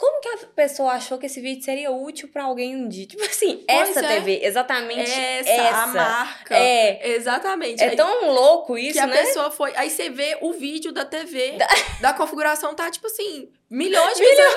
Como 0.00 0.18
que 0.22 0.28
a 0.30 0.36
pessoa 0.56 0.92
achou 0.92 1.18
que 1.18 1.26
esse 1.26 1.42
vídeo 1.42 1.62
seria 1.62 1.90
útil 1.90 2.26
pra 2.28 2.44
alguém 2.44 2.74
um 2.74 2.88
dia? 2.88 3.04
Tipo 3.06 3.22
assim, 3.22 3.62
Pois 3.68 3.90
essa 3.90 4.00
é. 4.00 4.14
TV, 4.14 4.40
exatamente 4.42 5.10
Essa, 5.10 5.50
essa. 5.50 5.82
a 5.82 5.86
marca. 5.88 6.56
É, 6.56 7.10
Exatamente. 7.16 7.82
é 7.82 7.90
Aí 7.90 7.96
tão 7.96 8.32
louco 8.32 8.78
isso, 8.78 8.94
que 8.94 8.98
a 8.98 9.06
né? 9.06 9.18
pessoa 9.18 9.50
foi. 9.50 9.76
Aí 9.76 9.90
você 9.90 10.08
vê 10.08 10.38
o 10.40 10.54
vídeo 10.54 10.90
da 10.90 11.04
TV, 11.04 11.58
da, 12.00 12.14
configuração, 12.14 12.74
tá 12.74 12.90
tipo 12.90 13.08
assim, 13.08 13.52
milhões 13.68 14.16
de 14.16 14.24
pessoas. 14.24 14.54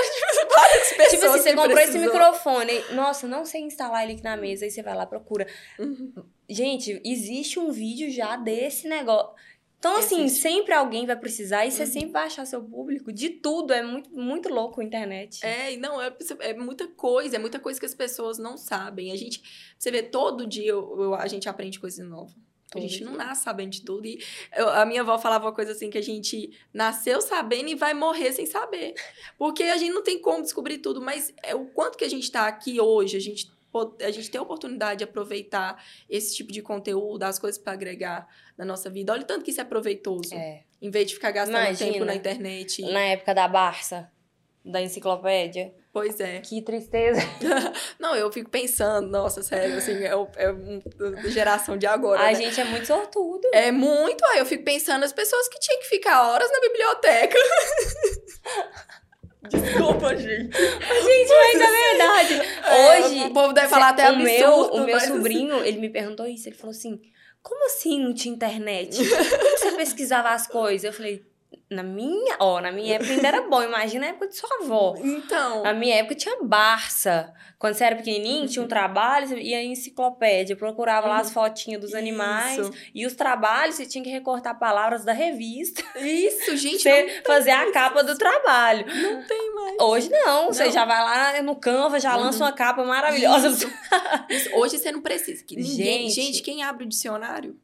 Várias 0.56 0.88
pessoas. 0.94 1.10
Tipo 1.12 1.26
assim, 1.26 1.38
você 1.40 1.50
que 1.50 1.56
comprou 1.58 1.78
esse 1.78 1.92
precisou. 1.92 2.14
microfone. 2.14 2.84
Nossa, 2.92 3.28
não 3.28 3.46
sei 3.46 3.62
instalar 3.64 4.04
ele 4.04 4.14
aqui 4.14 4.24
na 4.24 4.38
mesa. 4.38 4.64
Aí 4.64 4.72
você 4.72 4.82
vai 4.82 4.96
lá, 4.96 5.06
procura. 5.06 5.46
Uhum. 5.78 6.24
Gente, 6.50 7.02
existe 7.04 7.60
um 7.60 7.70
vídeo 7.70 8.10
já 8.10 8.38
desse 8.38 8.88
negócio. 8.88 9.32
Então, 9.84 9.98
assim, 9.98 10.24
Existe. 10.24 10.42
sempre 10.44 10.74
alguém 10.74 11.06
vai 11.06 11.18
precisar 11.18 11.66
e 11.66 11.72
você 11.72 11.84
Uhum. 11.84 11.90
sempre 11.92 12.12
vai 12.12 12.26
achar 12.28 12.46
seu 12.46 12.64
público 12.64 13.12
de 13.12 13.30
tudo. 13.32 13.74
É 13.74 13.84
muito, 13.84 14.10
muito 14.16 14.48
louco 14.48 14.80
a 14.80 14.84
internet. 14.84 15.46
É, 15.46 15.74
e 15.74 15.78
não, 15.78 16.02
é, 16.02 16.16
é 16.40 16.54
muita 16.54 16.88
coisa, 16.88 17.36
é 17.36 17.40
muita 17.40 17.60
coisa 17.60 17.78
que 17.78 17.86
as 17.86 17.94
pessoas 17.94 18.38
não 18.38 18.56
sabem. 18.58 19.12
A 19.12 19.18
gente, 19.18 19.44
você 19.78 19.92
vê, 19.92 20.02
todo 20.02 20.48
dia 20.48 20.70
eu- 20.72 21.02
eu- 21.02 21.16
a 21.16 21.28
gente 21.28 21.50
aprende 21.50 21.82
coisa 21.82 22.02
nova. 22.02 22.34
A 22.74 22.80
gente 22.80 23.04
não 23.04 23.14
nasce 23.14 23.44
sabendo 23.44 23.72
de 23.72 23.82
tudo. 23.82 24.08
E 24.08 24.20
eu- 24.56 24.70
a 24.70 24.84
minha 24.86 25.02
avó 25.02 25.20
falava 25.20 25.46
uma 25.46 25.54
coisa 25.54 25.74
assim, 25.74 25.90
que 25.92 25.98
a 25.98 26.02
gente 26.02 26.58
nasceu 26.74 27.22
sabendo 27.22 27.68
e 27.70 27.76
vai 27.76 27.94
morrer 27.94 28.32
sem 28.32 28.46
saber. 28.48 28.96
Porque 29.38 29.64
a 29.64 29.78
gente 29.78 29.94
não 29.94 30.02
tem 30.02 30.18
como 30.18 30.42
descobrir 30.42 30.78
tudo, 30.80 31.00
mas 31.02 31.32
é 31.44 31.54
o 31.54 31.66
quanto 31.68 31.98
que 32.00 32.06
a 32.06 32.10
gente 32.10 32.32
tá 32.32 32.48
aqui 32.48 32.80
hoje, 32.80 33.16
a 33.16 33.20
gente, 33.20 33.52
a 34.02 34.12
gente 34.12 34.30
tem 34.30 34.40
a 34.40 34.42
oportunidade 34.42 35.00
de 35.00 35.04
aproveitar 35.04 35.84
esse 36.10 36.36
tipo 36.36 36.52
de 36.52 36.62
conteúdo, 36.62 37.24
as 37.24 37.40
coisas 37.40 37.60
para 37.60 37.74
agregar 37.74 38.28
na 38.58 38.66
nossa 38.66 38.90
vida. 38.90 39.14
Olha 39.14 39.24
o 39.24 39.26
tanto 39.26 39.44
que 39.44 39.52
isso 39.52 39.62
é 39.62 39.64
proveitoso. 39.64 40.34
É. 40.36 40.64
Em 40.82 40.90
vez 40.90 41.08
de 41.08 41.16
ficar 41.16 41.32
gastando 41.32 41.58
Imagina. 41.58 41.92
tempo 41.92 42.06
na 42.06 42.16
internet. 42.16 42.82
Na 42.84 43.02
época 43.02 43.34
da 43.34 43.48
Barça, 43.48 44.12
da 44.64 44.82
enciclopédia. 44.82 45.74
Pois 45.92 46.20
é. 46.20 46.40
Que 46.40 46.62
tristeza. 46.62 47.22
Não, 48.00 48.16
eu 48.16 48.32
fico 48.32 48.50
pensando, 48.50 49.08
nossa, 49.08 49.44
sério, 49.44 49.78
assim, 49.78 49.94
é, 50.04 50.12
é 50.12 51.30
geração 51.30 51.78
de 51.78 51.86
agora. 51.86 52.20
a 52.22 52.26
né? 52.26 52.36
gente 52.36 52.60
é 52.60 52.64
muito 52.64 52.88
sortudo. 52.88 53.48
É 53.54 53.72
muito, 53.72 54.26
aí 54.26 54.40
eu 54.40 54.46
fico 54.46 54.64
pensando 54.64 55.04
as 55.04 55.14
pessoas 55.14 55.48
que 55.48 55.60
tinham 55.60 55.80
que 55.82 55.88
ficar 55.88 56.28
horas 56.30 56.50
na 56.52 56.60
biblioteca. 56.62 57.38
Desculpa, 59.50 60.16
gente. 60.16 60.58
Gente, 60.58 61.30
mas 61.30 61.62
é 61.62 61.90
verdade. 61.90 62.34
Hoje. 62.34 63.20
É, 63.20 63.26
o 63.28 63.34
povo 63.34 63.54
deve 63.54 63.68
falar 63.68 63.90
até 63.90 64.04
o 64.06 64.16
absurdo. 64.16 64.24
meu, 64.24 64.60
o 64.68 64.86
meu 64.86 64.96
assim, 64.96 65.08
sobrinho, 65.08 65.64
ele 65.64 65.80
me 65.80 65.90
perguntou 65.90 66.26
isso. 66.26 66.48
Ele 66.48 66.56
falou 66.56 66.72
assim: 66.72 67.00
como 67.42 67.66
assim 67.66 68.00
não 68.00 68.14
tinha 68.14 68.34
internet? 68.34 68.98
Como 68.98 69.58
você 69.58 69.72
pesquisava 69.74 70.30
as 70.30 70.48
coisas? 70.48 70.86
Eu 70.86 70.94
falei, 70.94 71.26
na 71.70 71.84
minha. 71.84 72.36
Ó, 72.40 72.60
na 72.62 72.72
minha 72.72 72.96
época 72.96 73.12
ainda 73.12 73.28
era 73.28 73.42
bom. 73.42 73.62
Imagina 73.64 74.06
a 74.06 74.10
época 74.10 74.28
de 74.28 74.36
sua 74.38 74.50
avó. 74.64 74.96
Então, 74.98 75.64
Na 75.64 75.74
minha 75.74 75.96
época 75.96 76.16
tinha 76.16 76.38
Barça. 76.44 77.34
Quando 77.58 77.76
você 77.76 77.86
era 77.86 77.96
pequenininho, 77.96 78.46
tinha 78.48 78.64
um 78.64 78.68
trabalho, 78.68 79.26
você 79.28 79.40
ia 79.40 79.62
em 79.64 79.72
enciclopédia, 79.72 80.54
procurava 80.56 81.08
lá 81.08 81.20
as 81.20 81.32
fotinhas 81.32 81.80
dos 81.80 81.94
animais. 81.94 82.58
Isso. 82.60 82.74
E 82.94 83.06
os 83.06 83.14
trabalhos, 83.16 83.76
você 83.76 83.86
tinha 83.86 84.04
que 84.04 84.10
recortar 84.10 84.60
palavras 84.60 85.06
da 85.06 85.14
revista. 85.14 85.82
isso, 86.02 86.56
gente, 86.58 86.80
Você 86.84 87.22
fazer 87.26 87.52
a 87.52 87.72
capa 87.72 88.04
do 88.04 88.18
trabalho. 88.18 88.86
não 88.86 89.24
tem 89.24 89.56
mais. 89.56 89.78
Hoje 89.80 90.10
não, 90.10 90.48
você 90.48 90.66
Não. 90.66 90.72
já 90.72 90.84
vai 90.84 91.02
lá 91.04 91.42
no 91.42 91.56
Canva, 91.56 92.00
já 92.02 92.16
Uhum. 92.18 92.24
lança 92.24 92.44
uma 92.44 92.52
capa 92.52 92.84
maravilhosa. 92.84 93.48
Isso. 93.48 93.72
Isso, 94.30 94.56
Hoje 94.58 94.78
você 94.78 94.92
não 94.92 95.02
precisa. 95.02 95.42
que 95.46 95.56
Ninguém, 95.56 96.10
Gente. 96.10 96.14
gente, 96.14 96.42
quem 96.42 96.64
abre 96.64 96.84
o 96.84 96.90
dicionário? 96.90 97.58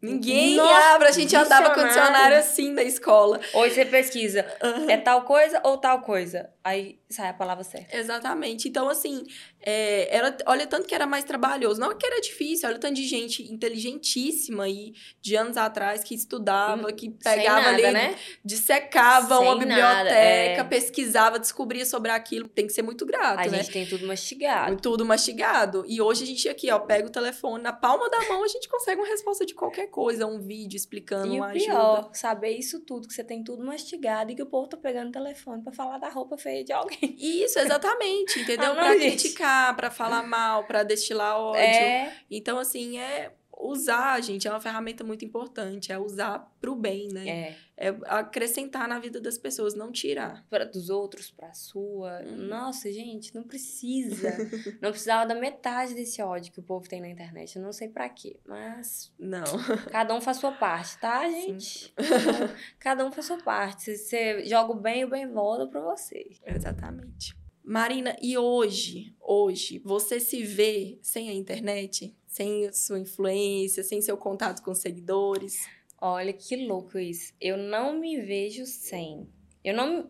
Ninguém 0.00 0.56
Nossa, 0.56 0.94
abre. 0.94 1.08
A 1.08 1.12
gente 1.12 1.34
andava 1.34 1.70
com 1.70 1.80
o 1.80 1.86
dicionário. 1.86 2.38
assim 2.38 2.72
na 2.72 2.82
escola. 2.82 3.40
Hoje 3.52 3.74
você 3.74 3.84
pesquisa, 3.84 4.46
é 4.88 4.96
tal 4.96 5.22
coisa 5.22 5.60
ou 5.64 5.76
tal 5.76 6.02
coisa? 6.02 6.50
Aí 6.68 6.98
sai 7.08 7.28
a 7.28 7.34
palavra 7.34 7.64
certa. 7.64 7.96
Exatamente. 7.96 8.68
Então, 8.68 8.88
assim, 8.88 9.24
é, 9.60 10.14
era, 10.14 10.36
olha 10.46 10.66
tanto 10.66 10.86
que 10.86 10.94
era 10.94 11.06
mais 11.06 11.24
trabalhoso. 11.24 11.80
Não 11.80 11.96
que 11.96 12.06
era 12.06 12.20
difícil, 12.20 12.68
olha 12.68 12.78
tanto 12.78 12.94
de 12.94 13.06
gente 13.06 13.42
inteligentíssima 13.52 14.64
aí, 14.64 14.92
de 15.20 15.34
anos 15.36 15.56
atrás, 15.56 16.02
que 16.04 16.14
estudava, 16.14 16.92
que 16.92 17.10
pegava 17.10 17.60
Hum, 17.60 17.62
nada, 17.72 17.74
ali, 17.88 17.92
né? 17.92 18.16
dissecava 18.44 19.38
uma 19.40 19.58
Sem 19.58 19.66
nada, 19.68 20.04
biblioteca, 20.04 20.60
é. 20.60 20.64
pesquisava, 20.64 21.38
descobria 21.38 21.86
sobre 21.86 22.10
aquilo. 22.10 22.48
Tem 22.48 22.66
que 22.66 22.72
ser 22.72 22.82
muito 22.82 23.06
grato, 23.06 23.40
A 23.40 23.46
né? 23.46 23.58
gente 23.58 23.70
tem 23.70 23.86
tudo 23.86 24.06
mastigado. 24.06 24.76
Tudo 24.76 25.04
mastigado. 25.04 25.84
E 25.86 26.00
hoje 26.00 26.24
a 26.24 26.26
gente 26.26 26.48
aqui, 26.48 26.70
ó, 26.70 26.78
pega 26.78 27.06
o 27.06 27.10
telefone, 27.10 27.62
na 27.62 27.72
palma 27.72 28.08
da 28.10 28.20
mão 28.28 28.44
a 28.44 28.48
gente 28.48 28.68
consegue 28.68 29.00
uma 29.00 29.08
resposta 29.08 29.44
de 29.46 29.54
qualquer 29.54 29.86
coisa, 29.88 30.26
um 30.26 30.40
vídeo 30.40 30.76
explicando, 30.76 31.26
E 31.34 31.36
uma 31.38 31.46
o 31.46 31.50
ajuda. 31.50 31.64
pior, 31.64 32.10
saber 32.12 32.50
isso 32.50 32.80
tudo, 32.80 33.08
que 33.08 33.14
você 33.14 33.24
tem 33.24 33.42
tudo 33.42 33.64
mastigado 33.64 34.32
e 34.32 34.34
que 34.34 34.42
o 34.42 34.46
povo 34.46 34.68
tá 34.68 34.76
pegando 34.76 35.08
o 35.08 35.12
telefone 35.12 35.62
pra 35.62 35.72
falar 35.72 35.98
da 35.98 36.08
roupa 36.08 36.36
feia 36.36 36.57
de 36.64 36.72
alguém. 36.72 36.98
Isso, 37.18 37.58
exatamente, 37.58 38.40
entendeu? 38.40 38.74
Ah, 38.78 38.96
gente. 38.96 39.20
criticar, 39.20 39.74
pra 39.76 39.90
falar 39.90 40.22
mal, 40.22 40.64
pra 40.64 40.82
destilar 40.82 41.38
ódio. 41.38 41.60
É, 41.60 42.12
Então, 42.30 42.58
assim, 42.58 42.98
é 42.98 43.30
usar, 43.60 44.20
gente, 44.22 44.46
é 44.46 44.50
uma 44.50 44.60
ferramenta 44.60 45.02
muito 45.02 45.24
importante. 45.24 45.92
É 45.92 45.98
usar 45.98 46.52
pro 46.60 46.76
bem, 46.76 47.08
né? 47.08 47.28
é. 47.28 47.56
É, 47.80 47.96
acrescentar 48.06 48.88
na 48.88 48.98
vida 48.98 49.20
das 49.20 49.38
pessoas, 49.38 49.72
não 49.72 49.92
tirar. 49.92 50.44
Pra, 50.50 50.64
dos 50.64 50.90
outros, 50.90 51.30
pra 51.30 51.54
sua. 51.54 52.22
Uhum. 52.22 52.48
Nossa, 52.48 52.90
gente, 52.90 53.32
não 53.32 53.44
precisa. 53.44 54.36
não 54.82 54.90
precisava 54.90 55.24
da 55.26 55.36
metade 55.36 55.94
desse 55.94 56.20
ódio 56.20 56.52
que 56.52 56.58
o 56.58 56.62
povo 56.62 56.88
tem 56.88 57.00
na 57.00 57.08
internet. 57.08 57.54
Eu 57.54 57.62
não 57.62 57.72
sei 57.72 57.88
pra 57.88 58.08
quê, 58.08 58.40
mas 58.44 59.12
Não. 59.16 59.44
Cada 59.92 60.12
um 60.12 60.20
faz 60.20 60.38
sua 60.38 60.50
parte, 60.50 60.98
tá, 60.98 61.28
gente? 61.30 61.94
Cada 61.94 62.32
um, 62.44 62.48
cada 62.80 63.06
um 63.06 63.12
faz 63.12 63.26
sua 63.26 63.38
parte. 63.38 63.84
Se 63.84 63.96
você 63.96 64.44
joga 64.44 64.72
o 64.72 64.80
bem, 64.80 65.04
o 65.04 65.08
bem 65.08 65.28
volta 65.28 65.68
pra 65.68 65.80
você. 65.80 66.30
Exatamente. 66.44 67.36
Marina, 67.62 68.16
e 68.20 68.36
hoje, 68.36 69.14
hoje, 69.20 69.78
você 69.84 70.18
se 70.18 70.42
vê 70.42 70.98
sem 71.00 71.28
a 71.28 71.32
internet? 71.32 72.16
Sem 72.38 72.72
sua 72.72 73.00
influência, 73.00 73.82
sem 73.82 74.00
seu 74.00 74.16
contato 74.16 74.62
com 74.62 74.72
seguidores? 74.72 75.66
Olha 76.00 76.32
que 76.32 76.54
louco 76.68 76.96
isso. 76.96 77.34
Eu 77.40 77.56
não 77.56 77.98
me 77.98 78.20
vejo 78.20 78.64
sem. 78.64 79.28
Eu 79.64 79.74
não, 79.74 80.08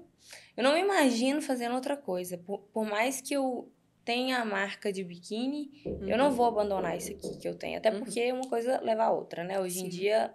eu 0.54 0.62
não 0.62 0.74
me 0.74 0.80
imagino 0.80 1.40
fazendo 1.40 1.74
outra 1.74 1.96
coisa. 1.96 2.36
Por, 2.36 2.58
por 2.70 2.84
mais 2.84 3.22
que 3.22 3.32
eu 3.32 3.72
tenha 4.04 4.40
a 4.40 4.44
marca 4.44 4.92
de 4.92 5.02
biquíni, 5.02 5.70
eu 6.06 6.18
não 6.18 6.30
vou 6.30 6.44
abandonar 6.44 6.98
isso 6.98 7.12
aqui 7.12 7.38
que 7.38 7.48
eu 7.48 7.54
tenho. 7.54 7.78
Até 7.78 7.90
Uhum. 7.90 8.00
porque 8.00 8.30
uma 8.30 8.46
coisa 8.46 8.78
leva 8.82 9.04
a 9.04 9.10
outra, 9.10 9.42
né? 9.42 9.58
Hoje 9.58 9.78
em 9.78 9.84
Sim. 9.84 9.88
dia, 9.88 10.34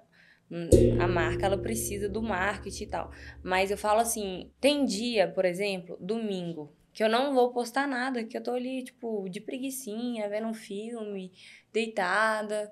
hum, 0.50 0.68
a 1.00 1.08
marca, 1.08 1.46
ela 1.46 1.60
precisa 1.60 2.10
do 2.10 2.24
marketing 2.24 2.86
e 2.86 2.88
tal. 2.88 3.12
Mas 3.44 3.70
eu 3.70 3.78
falo 3.78 4.00
assim, 4.00 4.52
tem 4.60 4.84
dia, 4.84 5.28
por 5.28 5.46
exemplo, 5.46 5.96
domingo, 6.02 6.76
que 6.94 7.04
eu 7.04 7.10
não 7.10 7.34
vou 7.34 7.52
postar 7.52 7.88
nada, 7.88 8.24
que 8.24 8.38
eu 8.38 8.44
tô 8.44 8.52
ali, 8.52 8.84
tipo, 8.84 9.28
de 9.30 9.42
preguicinha, 9.42 10.30
vendo 10.30 10.48
um 10.48 10.54
filme, 10.54 11.32
deitada. 11.72 12.72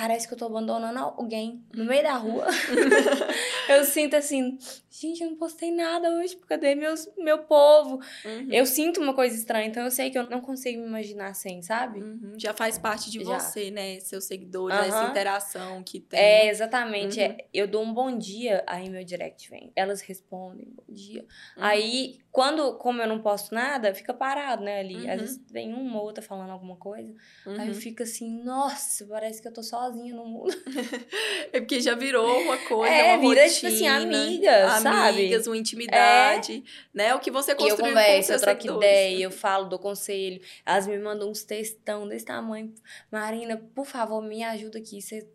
Parece 0.00 0.26
que 0.26 0.32
eu 0.32 0.38
tô 0.38 0.46
abandonando 0.46 0.98
alguém 0.98 1.62
no 1.74 1.84
meio 1.84 2.02
da 2.02 2.14
rua. 2.14 2.46
eu 3.68 3.84
sinto 3.84 4.16
assim, 4.16 4.58
gente, 4.90 5.22
eu 5.22 5.28
não 5.28 5.36
postei 5.36 5.70
nada 5.70 6.08
hoje, 6.08 6.38
cadê 6.48 6.74
meus, 6.74 7.06
meu 7.18 7.40
povo? 7.40 8.00
Uhum. 8.24 8.48
Eu 8.50 8.64
sinto 8.64 8.98
uma 8.98 9.12
coisa 9.12 9.36
estranha, 9.36 9.66
então 9.66 9.84
eu 9.84 9.90
sei 9.90 10.10
que 10.10 10.18
eu 10.18 10.28
não 10.30 10.40
consigo 10.40 10.80
me 10.80 10.86
imaginar 10.86 11.34
sem, 11.34 11.60
sabe? 11.60 12.00
Uhum. 12.00 12.32
Já 12.38 12.54
faz 12.54 12.78
parte 12.78 13.10
de 13.10 13.22
Já. 13.22 13.38
você, 13.38 13.70
né? 13.70 14.00
Seus 14.00 14.24
seguidores, 14.24 14.78
uhum. 14.78 14.84
essa 14.84 15.10
interação 15.10 15.82
que 15.82 16.00
tem. 16.00 16.18
É, 16.18 16.48
exatamente. 16.48 17.20
É, 17.20 17.46
eu 17.52 17.68
dou 17.68 17.82
um 17.82 17.92
bom 17.92 18.16
dia, 18.16 18.64
aí 18.66 18.88
meu 18.88 19.04
direct 19.04 19.50
vem. 19.50 19.70
Elas 19.76 20.00
respondem, 20.00 20.66
bom 20.74 20.94
dia. 20.94 21.26
Uhum. 21.58 21.62
Aí, 21.62 22.20
quando, 22.32 22.78
como 22.78 23.02
eu 23.02 23.06
não 23.06 23.20
posto 23.20 23.54
nada, 23.54 23.94
fica 23.94 24.14
parado, 24.14 24.64
né, 24.64 24.80
ali. 24.80 25.10
Às 25.10 25.20
vezes 25.20 25.44
vem 25.50 25.74
uma 25.74 25.98
ou 25.98 26.06
outra 26.06 26.22
falando 26.22 26.50
alguma 26.50 26.76
coisa. 26.76 27.14
Aí 27.58 27.68
eu 27.68 27.74
fico 27.74 28.02
assim, 28.02 28.42
nossa, 28.42 29.04
parece 29.06 29.42
que 29.42 29.48
eu 29.48 29.52
tô 29.52 29.62
sozinha 29.62 29.89
no 29.92 30.24
mundo. 30.24 30.54
é 31.52 31.60
porque 31.60 31.80
já 31.80 31.94
virou 31.94 32.40
uma 32.42 32.56
coisa, 32.58 32.94
é, 32.94 33.16
uma 33.16 33.28
vira, 33.28 33.42
rotina, 33.42 33.54
tipo 33.54 33.66
assim, 33.66 33.86
amigas, 33.86 34.82
sabe? 34.82 35.08
Amigas, 35.08 35.46
uma 35.46 35.56
intimidade, 35.56 36.64
é. 36.66 36.88
né? 36.92 37.14
O 37.14 37.20
que 37.20 37.30
você 37.30 37.54
construiu 37.54 37.86
e 37.86 37.88
eu 37.88 37.94
converso, 37.94 38.32
eu 38.32 38.40
troco 38.40 38.66
ideia, 38.76 39.24
eu 39.24 39.30
falo, 39.30 39.68
dou 39.68 39.78
conselho. 39.78 40.40
Elas 40.64 40.86
me 40.86 40.98
mandam 40.98 41.30
uns 41.30 41.44
textão 41.44 42.06
desse 42.06 42.24
tamanho. 42.24 42.72
Marina, 43.10 43.56
por 43.74 43.86
favor, 43.86 44.22
me 44.22 44.42
ajuda 44.42 44.78
aqui. 44.78 45.00
Você 45.00 45.26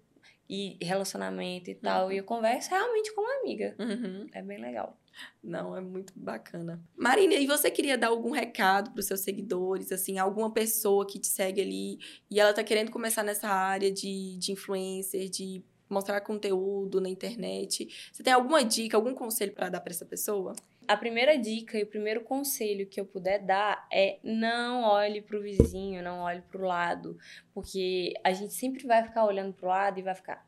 e 0.49 0.77
relacionamento 0.81 1.69
e 1.69 1.75
tal. 1.75 2.05
Uhum. 2.05 2.11
E 2.11 2.17
eu 2.17 2.23
converso 2.23 2.69
realmente 2.69 3.13
com 3.13 3.21
uma 3.21 3.39
amiga. 3.39 3.75
Uhum. 3.79 4.27
É 4.33 4.41
bem 4.41 4.59
legal. 4.59 4.97
Não, 5.43 5.75
é 5.75 5.81
muito 5.81 6.11
bacana. 6.15 6.81
Marina, 6.95 7.35
e 7.35 7.45
você 7.45 7.69
queria 7.69 7.97
dar 7.97 8.07
algum 8.07 8.31
recado 8.31 8.91
para 8.91 8.99
os 8.99 9.05
seus 9.05 9.21
seguidores, 9.21 9.91
assim, 9.91 10.17
alguma 10.17 10.51
pessoa 10.51 11.05
que 11.05 11.19
te 11.19 11.27
segue 11.27 11.61
ali 11.61 11.99
e 12.29 12.39
ela 12.39 12.53
tá 12.53 12.63
querendo 12.63 12.91
começar 12.91 13.23
nessa 13.23 13.47
área 13.47 13.91
de, 13.91 14.37
de 14.37 14.51
influencer, 14.51 15.29
de 15.29 15.63
mostrar 15.89 16.21
conteúdo 16.21 16.99
na 16.99 17.09
internet? 17.09 17.87
Você 18.11 18.23
tem 18.23 18.33
alguma 18.33 18.63
dica, 18.63 18.97
algum 18.97 19.13
conselho 19.13 19.53
para 19.53 19.69
dar 19.69 19.81
para 19.81 19.91
essa 19.91 20.05
pessoa? 20.05 20.55
A 20.87 20.95
primeira 20.95 21.37
dica 21.37 21.77
e 21.77 21.83
o 21.83 21.87
primeiro 21.87 22.21
conselho 22.21 22.87
que 22.87 22.99
eu 22.99 23.05
puder 23.05 23.39
dar 23.39 23.87
é 23.91 24.19
não 24.23 24.83
olhe 24.83 25.21
para 25.21 25.37
o 25.37 25.41
vizinho, 25.41 26.03
não 26.03 26.19
olhe 26.19 26.41
para 26.41 26.61
o 26.61 26.65
lado, 26.65 27.17
porque 27.53 28.13
a 28.23 28.31
gente 28.33 28.53
sempre 28.53 28.85
vai 28.85 29.03
ficar 29.03 29.25
olhando 29.25 29.53
para 29.53 29.65
o 29.65 29.69
lado 29.69 29.99
e 29.99 30.03
vai 30.03 30.13
ficar, 30.13 30.47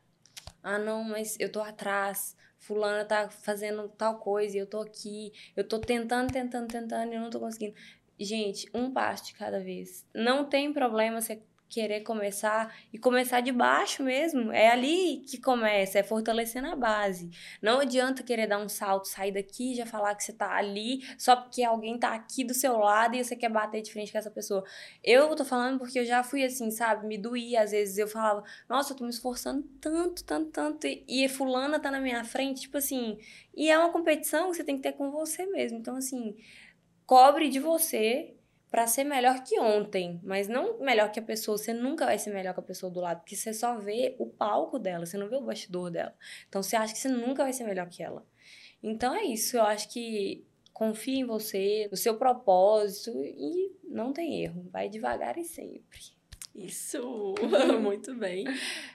ah 0.62 0.78
não, 0.78 1.02
mas 1.02 1.36
eu 1.40 1.50
tô 1.50 1.60
atrás, 1.60 2.36
fulana 2.58 3.04
tá 3.04 3.28
fazendo 3.28 3.88
tal 3.88 4.18
coisa 4.18 4.56
e 4.56 4.60
eu 4.60 4.66
tô 4.66 4.80
aqui, 4.80 5.32
eu 5.56 5.66
tô 5.66 5.78
tentando, 5.78 6.32
tentando, 6.32 6.68
tentando 6.68 7.12
e 7.12 7.16
eu 7.16 7.20
não 7.20 7.30
tô 7.30 7.40
conseguindo. 7.40 7.74
Gente, 8.18 8.68
um 8.74 8.92
passo 8.92 9.26
de 9.26 9.34
cada 9.34 9.60
vez. 9.60 10.04
Não 10.12 10.44
tem 10.44 10.72
problema 10.72 11.20
você 11.20 11.40
querer 11.68 12.00
começar 12.00 12.74
e 12.92 12.98
começar 12.98 13.40
de 13.40 13.52
baixo 13.52 14.02
mesmo. 14.02 14.52
É 14.52 14.70
ali 14.70 15.22
que 15.28 15.38
começa, 15.38 15.98
é 15.98 16.02
fortalecendo 16.02 16.68
a 16.68 16.76
base. 16.76 17.30
Não 17.60 17.80
adianta 17.80 18.22
querer 18.22 18.46
dar 18.46 18.58
um 18.58 18.68
salto, 18.68 19.06
sair 19.06 19.32
daqui 19.32 19.72
e 19.72 19.74
já 19.76 19.86
falar 19.86 20.14
que 20.14 20.24
você 20.24 20.32
tá 20.32 20.52
ali 20.52 21.00
só 21.18 21.36
porque 21.36 21.62
alguém 21.62 21.98
tá 21.98 22.14
aqui 22.14 22.44
do 22.44 22.54
seu 22.54 22.76
lado 22.78 23.16
e 23.16 23.22
você 23.22 23.36
quer 23.36 23.50
bater 23.50 23.82
de 23.82 23.92
frente 23.92 24.10
com 24.10 24.18
essa 24.18 24.30
pessoa. 24.30 24.64
Eu 25.02 25.34
tô 25.36 25.44
falando 25.44 25.78
porque 25.78 25.98
eu 25.98 26.04
já 26.04 26.22
fui 26.22 26.44
assim, 26.44 26.70
sabe? 26.70 27.06
Me 27.06 27.18
doía, 27.18 27.62
às 27.62 27.70
vezes 27.70 27.98
eu 27.98 28.08
falava, 28.08 28.42
nossa, 28.68 28.92
eu 28.92 28.96
tô 28.96 29.04
me 29.04 29.10
esforçando 29.10 29.62
tanto, 29.80 30.24
tanto, 30.24 30.50
tanto 30.50 30.86
e, 30.86 31.04
e 31.06 31.28
fulana 31.28 31.78
tá 31.78 31.90
na 31.90 32.00
minha 32.00 32.24
frente, 32.24 32.62
tipo 32.62 32.78
assim. 32.78 33.18
E 33.54 33.70
é 33.70 33.78
uma 33.78 33.90
competição 33.90 34.50
que 34.50 34.56
você 34.56 34.64
tem 34.64 34.76
que 34.76 34.82
ter 34.82 34.92
com 34.92 35.10
você 35.10 35.44
mesmo. 35.46 35.78
Então, 35.78 35.96
assim, 35.96 36.36
cobre 37.04 37.48
de 37.48 37.58
você 37.58 38.37
para 38.70 38.86
ser 38.86 39.04
melhor 39.04 39.42
que 39.42 39.58
ontem, 39.58 40.20
mas 40.22 40.48
não 40.48 40.78
melhor 40.80 41.10
que 41.10 41.18
a 41.18 41.22
pessoa. 41.22 41.56
Você 41.56 41.72
nunca 41.72 42.04
vai 42.04 42.18
ser 42.18 42.32
melhor 42.32 42.54
que 42.54 42.60
a 42.60 42.62
pessoa 42.62 42.92
do 42.92 43.00
lado, 43.00 43.20
porque 43.20 43.36
você 43.36 43.52
só 43.54 43.78
vê 43.78 44.14
o 44.18 44.26
palco 44.26 44.78
dela, 44.78 45.06
você 45.06 45.16
não 45.16 45.28
vê 45.28 45.36
o 45.36 45.42
bastidor 45.42 45.90
dela. 45.90 46.14
Então 46.48 46.62
você 46.62 46.76
acha 46.76 46.92
que 46.92 46.98
você 46.98 47.08
nunca 47.08 47.42
vai 47.42 47.52
ser 47.52 47.64
melhor 47.64 47.88
que 47.88 48.02
ela. 48.02 48.26
Então 48.82 49.14
é 49.14 49.24
isso, 49.24 49.56
eu 49.56 49.62
acho 49.62 49.88
que 49.88 50.44
confie 50.72 51.18
em 51.18 51.24
você, 51.24 51.88
no 51.90 51.96
seu 51.96 52.16
propósito 52.16 53.10
e 53.24 53.76
não 53.84 54.12
tem 54.12 54.42
erro. 54.42 54.68
Vai 54.70 54.88
devagar 54.88 55.36
e 55.38 55.44
sempre. 55.44 56.17
Isso, 56.58 57.34
muito 57.80 58.14
bem. 58.16 58.44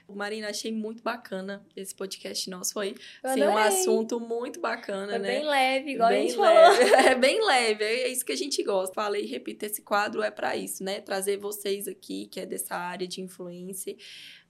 Marina, 0.08 0.50
achei 0.50 0.70
muito 0.70 1.02
bacana 1.02 1.64
esse 1.74 1.94
podcast 1.94 2.50
nosso. 2.50 2.74
Foi 2.74 2.94
assim, 3.22 3.42
um 3.42 3.56
assunto 3.56 4.20
muito 4.20 4.60
bacana, 4.60 5.12
Foi 5.12 5.18
né? 5.18 5.28
Bem 5.28 5.44
leve, 5.46 5.90
igual 5.92 6.08
bem 6.10 6.18
a 6.18 6.28
gente 6.28 6.38
leve. 6.38 6.90
falou. 6.90 7.04
É 7.10 7.14
bem 7.14 7.44
leve, 7.44 7.84
é 7.84 8.08
isso 8.08 8.24
que 8.24 8.32
a 8.32 8.36
gente 8.36 8.62
gosta. 8.62 8.94
Falei 8.94 9.24
e 9.24 9.26
repito, 9.26 9.64
esse 9.64 9.80
quadro 9.82 10.22
é 10.22 10.30
para 10.30 10.56
isso, 10.56 10.84
né? 10.84 11.00
Trazer 11.00 11.38
vocês 11.38 11.88
aqui, 11.88 12.26
que 12.26 12.38
é 12.38 12.46
dessa 12.46 12.76
área 12.76 13.06
de 13.08 13.20
influência, 13.22 13.96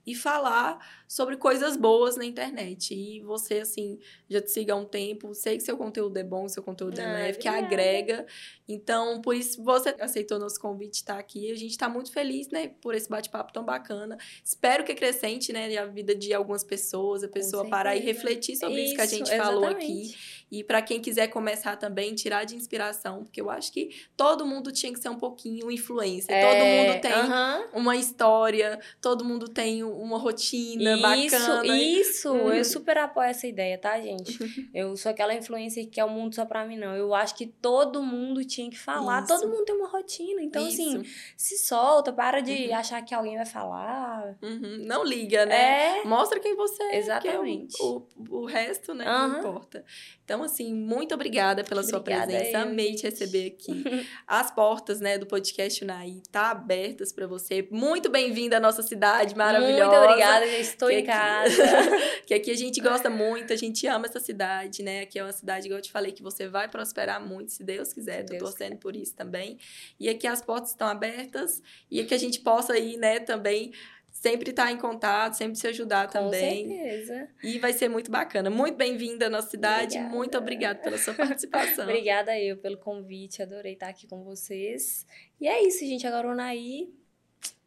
e 0.05 0.13
falar 0.13 0.79
sobre 1.07 1.37
coisas 1.37 1.75
boas 1.75 2.15
na 2.15 2.25
internet. 2.25 2.93
E 2.93 3.21
você, 3.21 3.59
assim, 3.59 3.99
já 4.29 4.41
te 4.41 4.51
siga 4.51 4.73
há 4.73 4.75
um 4.75 4.85
tempo, 4.85 5.33
sei 5.33 5.57
que 5.57 5.63
seu 5.63 5.77
conteúdo 5.77 6.17
é 6.17 6.23
bom, 6.23 6.47
seu 6.47 6.61
conteúdo 6.61 6.99
é 6.99 7.05
leve, 7.05 7.39
que 7.39 7.47
agrega. 7.47 8.25
Então, 8.67 9.21
por 9.21 9.35
isso 9.35 9.63
você 9.63 9.95
aceitou 9.99 10.39
nosso 10.39 10.59
convite 10.59 10.95
estar 10.95 11.17
aqui. 11.17 11.51
A 11.51 11.55
gente 11.55 11.71
está 11.71 11.87
muito 11.89 12.11
feliz, 12.11 12.49
né, 12.49 12.69
por 12.81 12.93
esse 12.93 13.09
bate-papo 13.09 13.53
tão 13.53 13.63
bacana. 13.63 14.17
Espero 14.43 14.83
que 14.83 14.91
acrescente, 14.91 15.51
né, 15.53 15.75
a 15.77 15.85
vida 15.85 16.15
de 16.15 16.33
algumas 16.33 16.63
pessoas, 16.63 17.23
a 17.23 17.27
pessoa 17.27 17.67
parar 17.69 17.95
e 17.95 17.99
refletir 17.99 18.55
sobre 18.55 18.81
isso, 18.81 18.85
isso 18.85 18.95
que 18.95 19.01
a 19.01 19.05
gente 19.05 19.31
exatamente. 19.31 19.45
falou 19.45 19.65
aqui. 19.65 20.15
E 20.51 20.63
para 20.63 20.81
quem 20.81 21.01
quiser 21.01 21.27
começar 21.27 21.75
também, 21.75 22.13
tirar 22.13 22.43
de 22.43 22.55
inspiração, 22.55 23.23
porque 23.23 23.41
eu 23.41 23.49
acho 23.49 23.71
que 23.71 23.89
todo 24.15 24.45
mundo 24.45 24.71
tinha 24.71 24.93
que 24.93 24.99
ser 24.99 25.09
um 25.09 25.17
pouquinho 25.17 25.71
influencer. 25.71 26.33
É, 26.33 26.41
todo 26.41 26.65
mundo 26.65 27.01
tem 27.01 27.11
uh 27.11 27.33
-huh. 27.33 27.67
uma 27.73 27.95
história, 27.95 28.79
todo 29.01 29.25
mundo 29.25 29.47
tem 29.47 29.83
uma 29.83 30.17
rotina 30.17 30.93
isso, 30.93 31.01
bacana. 31.01 31.77
Isso, 31.77 32.31
hum. 32.31 32.53
eu 32.53 32.63
super 32.63 32.97
apoio 32.97 33.29
essa 33.29 33.47
ideia, 33.47 33.77
tá, 33.77 33.99
gente? 33.99 34.37
eu 34.73 34.95
sou 34.95 35.09
aquela 35.09 35.33
influencer 35.33 35.85
que 35.85 35.91
quer 35.91 36.05
o 36.05 36.09
mundo 36.09 36.35
só 36.35 36.45
pra 36.45 36.65
mim, 36.65 36.77
não. 36.77 36.95
Eu 36.95 37.13
acho 37.13 37.35
que 37.35 37.47
todo 37.47 38.01
mundo 38.03 38.43
tinha 38.45 38.69
que 38.69 38.77
falar. 38.77 39.23
Isso. 39.23 39.27
Todo 39.27 39.49
mundo 39.49 39.65
tem 39.65 39.75
uma 39.75 39.87
rotina. 39.87 40.41
Então, 40.41 40.65
assim, 40.65 40.89
isso. 40.89 40.97
assim, 40.97 41.09
se 41.35 41.57
solta, 41.57 42.13
para 42.13 42.41
de 42.41 42.67
uhum. 42.67 42.75
achar 42.75 43.01
que 43.01 43.13
alguém 43.13 43.35
vai 43.35 43.45
falar. 43.45 44.35
Uhum. 44.41 44.83
Não 44.85 45.03
liga, 45.03 45.45
né? 45.45 45.99
É. 45.99 46.03
Mostra 46.03 46.39
quem 46.39 46.55
você 46.55 46.83
é. 46.83 46.97
Exatamente. 46.97 47.81
É 47.81 47.83
o, 47.83 48.07
o, 48.17 48.37
o, 48.37 48.45
resto, 48.45 48.93
né? 48.93 49.05
Uhum. 49.05 49.27
Não 49.27 49.39
importa. 49.39 49.85
Então, 50.23 50.34
assim, 50.43 50.73
muito 50.73 51.13
obrigada 51.13 51.63
pela 51.63 51.81
obrigada 51.81 52.03
sua 52.03 52.27
presença. 52.27 52.57
Eu, 52.57 52.61
Amei 52.61 52.87
gente. 52.89 52.97
te 52.97 53.03
receber 53.03 53.47
aqui. 53.47 53.83
As 54.27 54.51
portas, 54.51 54.99
né, 54.99 55.17
do 55.17 55.25
podcast 55.25 55.83
Unai 55.83 56.21
tá 56.31 56.51
abertas 56.51 57.11
para 57.11 57.27
você. 57.27 57.67
Muito 57.71 58.09
bem-vinda 58.09 58.57
à 58.57 58.59
nossa 58.59 58.81
cidade 58.81 59.35
maravilhosa. 59.35 59.85
Muito 59.85 60.09
obrigada, 60.09 60.47
já 60.47 60.57
estou 60.57 60.89
em 60.89 61.03
casa. 61.03 61.63
que 62.25 62.33
aqui 62.33 62.51
a 62.51 62.55
gente 62.55 62.81
gosta 62.81 63.09
muito, 63.09 63.53
a 63.53 63.55
gente 63.55 63.85
ama 63.87 64.05
essa 64.05 64.19
cidade, 64.19 64.83
né? 64.83 65.01
Aqui 65.01 65.19
é 65.19 65.23
uma 65.23 65.31
cidade, 65.31 65.65
igual 65.65 65.79
eu 65.79 65.83
te 65.83 65.91
falei, 65.91 66.11
que 66.11 66.23
você 66.23 66.47
vai 66.47 66.67
prosperar 66.67 67.25
muito, 67.25 67.51
se 67.51 67.63
Deus 67.63 67.93
quiser. 67.93 68.19
Se 68.19 68.25
Tô 68.25 68.31
Deus 68.33 68.43
torcendo 68.43 68.77
por 68.77 68.95
isso 68.95 69.15
também. 69.15 69.57
E 69.99 70.09
aqui 70.09 70.27
as 70.27 70.41
portas 70.41 70.71
estão 70.71 70.87
abertas 70.87 71.61
e 71.89 72.03
que 72.03 72.13
a 72.13 72.17
gente 72.17 72.39
possa 72.39 72.77
ir, 72.77 72.97
né, 72.97 73.19
também 73.19 73.71
sempre 74.15 74.51
estar 74.51 74.65
tá 74.65 74.71
em 74.71 74.77
contato, 74.77 75.33
sempre 75.33 75.57
se 75.57 75.67
ajudar 75.67 76.07
Com 76.07 76.13
também. 76.13 76.67
Com 76.67 76.73
certeza. 76.73 77.29
E 77.43 77.59
vai 77.59 77.73
ser 77.73 77.89
muito 77.89 78.09
bacana. 78.09 78.49
Muito 78.49 78.75
bem-vinda 78.75 79.27
à 79.27 79.29
nossa 79.29 79.49
cidade. 79.49 79.97
Obrigada. 79.97 80.15
Muito 80.15 80.37
obrigada 80.37 80.79
pela 80.79 80.97
sua 80.97 81.13
participação. 81.13 81.83
obrigada 81.85 82.39
eu 82.39 82.57
pelo 82.57 82.77
convite. 82.77 83.41
Adorei 83.41 83.73
estar 83.73 83.89
aqui 83.89 84.07
com 84.07 84.23
vocês. 84.23 85.05
E 85.39 85.47
é 85.47 85.61
isso, 85.67 85.79
gente. 85.79 86.07
Agora 86.07 86.29
o 86.29 86.33
Naí 86.33 86.89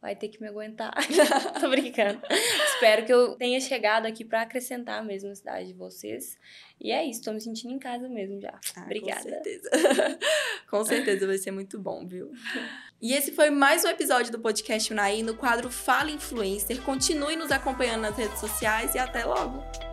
vai 0.01 0.15
ter 0.15 0.29
que 0.29 0.41
me 0.41 0.49
aguentar. 0.49 0.95
Tô 1.61 1.69
brincando. 1.69 2.21
Espero 2.75 3.05
que 3.05 3.13
eu 3.13 3.35
tenha 3.37 3.61
chegado 3.61 4.07
aqui 4.07 4.25
para 4.25 4.43
acrescentar 4.43 5.05
mesmo 5.05 5.31
a 5.31 5.35
cidade 5.35 5.69
de 5.69 5.75
vocês. 5.75 6.39
E 6.81 6.93
é 6.93 7.05
isso, 7.05 7.25
tô 7.25 7.33
me 7.33 7.41
sentindo 7.41 7.75
em 7.75 7.79
casa 7.79 8.09
mesmo 8.09 8.41
já. 8.41 8.59
Ah, 8.77 8.83
Obrigada. 8.83 9.21
Com 9.21 9.29
certeza. 9.29 9.71
com 10.71 10.85
certeza 10.85 11.27
vai 11.27 11.39
ser 11.39 11.51
muito 11.51 11.79
bom, 11.79 12.07
viu? 12.07 12.31
E 13.03 13.15
esse 13.15 13.33
foi 13.33 13.51
mais 13.51 13.85
um 13.85 13.89
episódio 13.89 14.31
do 14.31 14.39
podcast 14.39 14.93
Unai 14.93 15.23
no 15.23 15.35
quadro 15.35 15.71
Fala 15.71 16.11
Influencer. 16.11 16.81
Continue 16.83 17.35
nos 17.35 17.51
acompanhando 17.51 18.03
nas 18.03 18.17
redes 18.17 18.39
sociais 18.39 18.95
e 18.95 18.99
até 18.99 19.25
logo! 19.25 19.88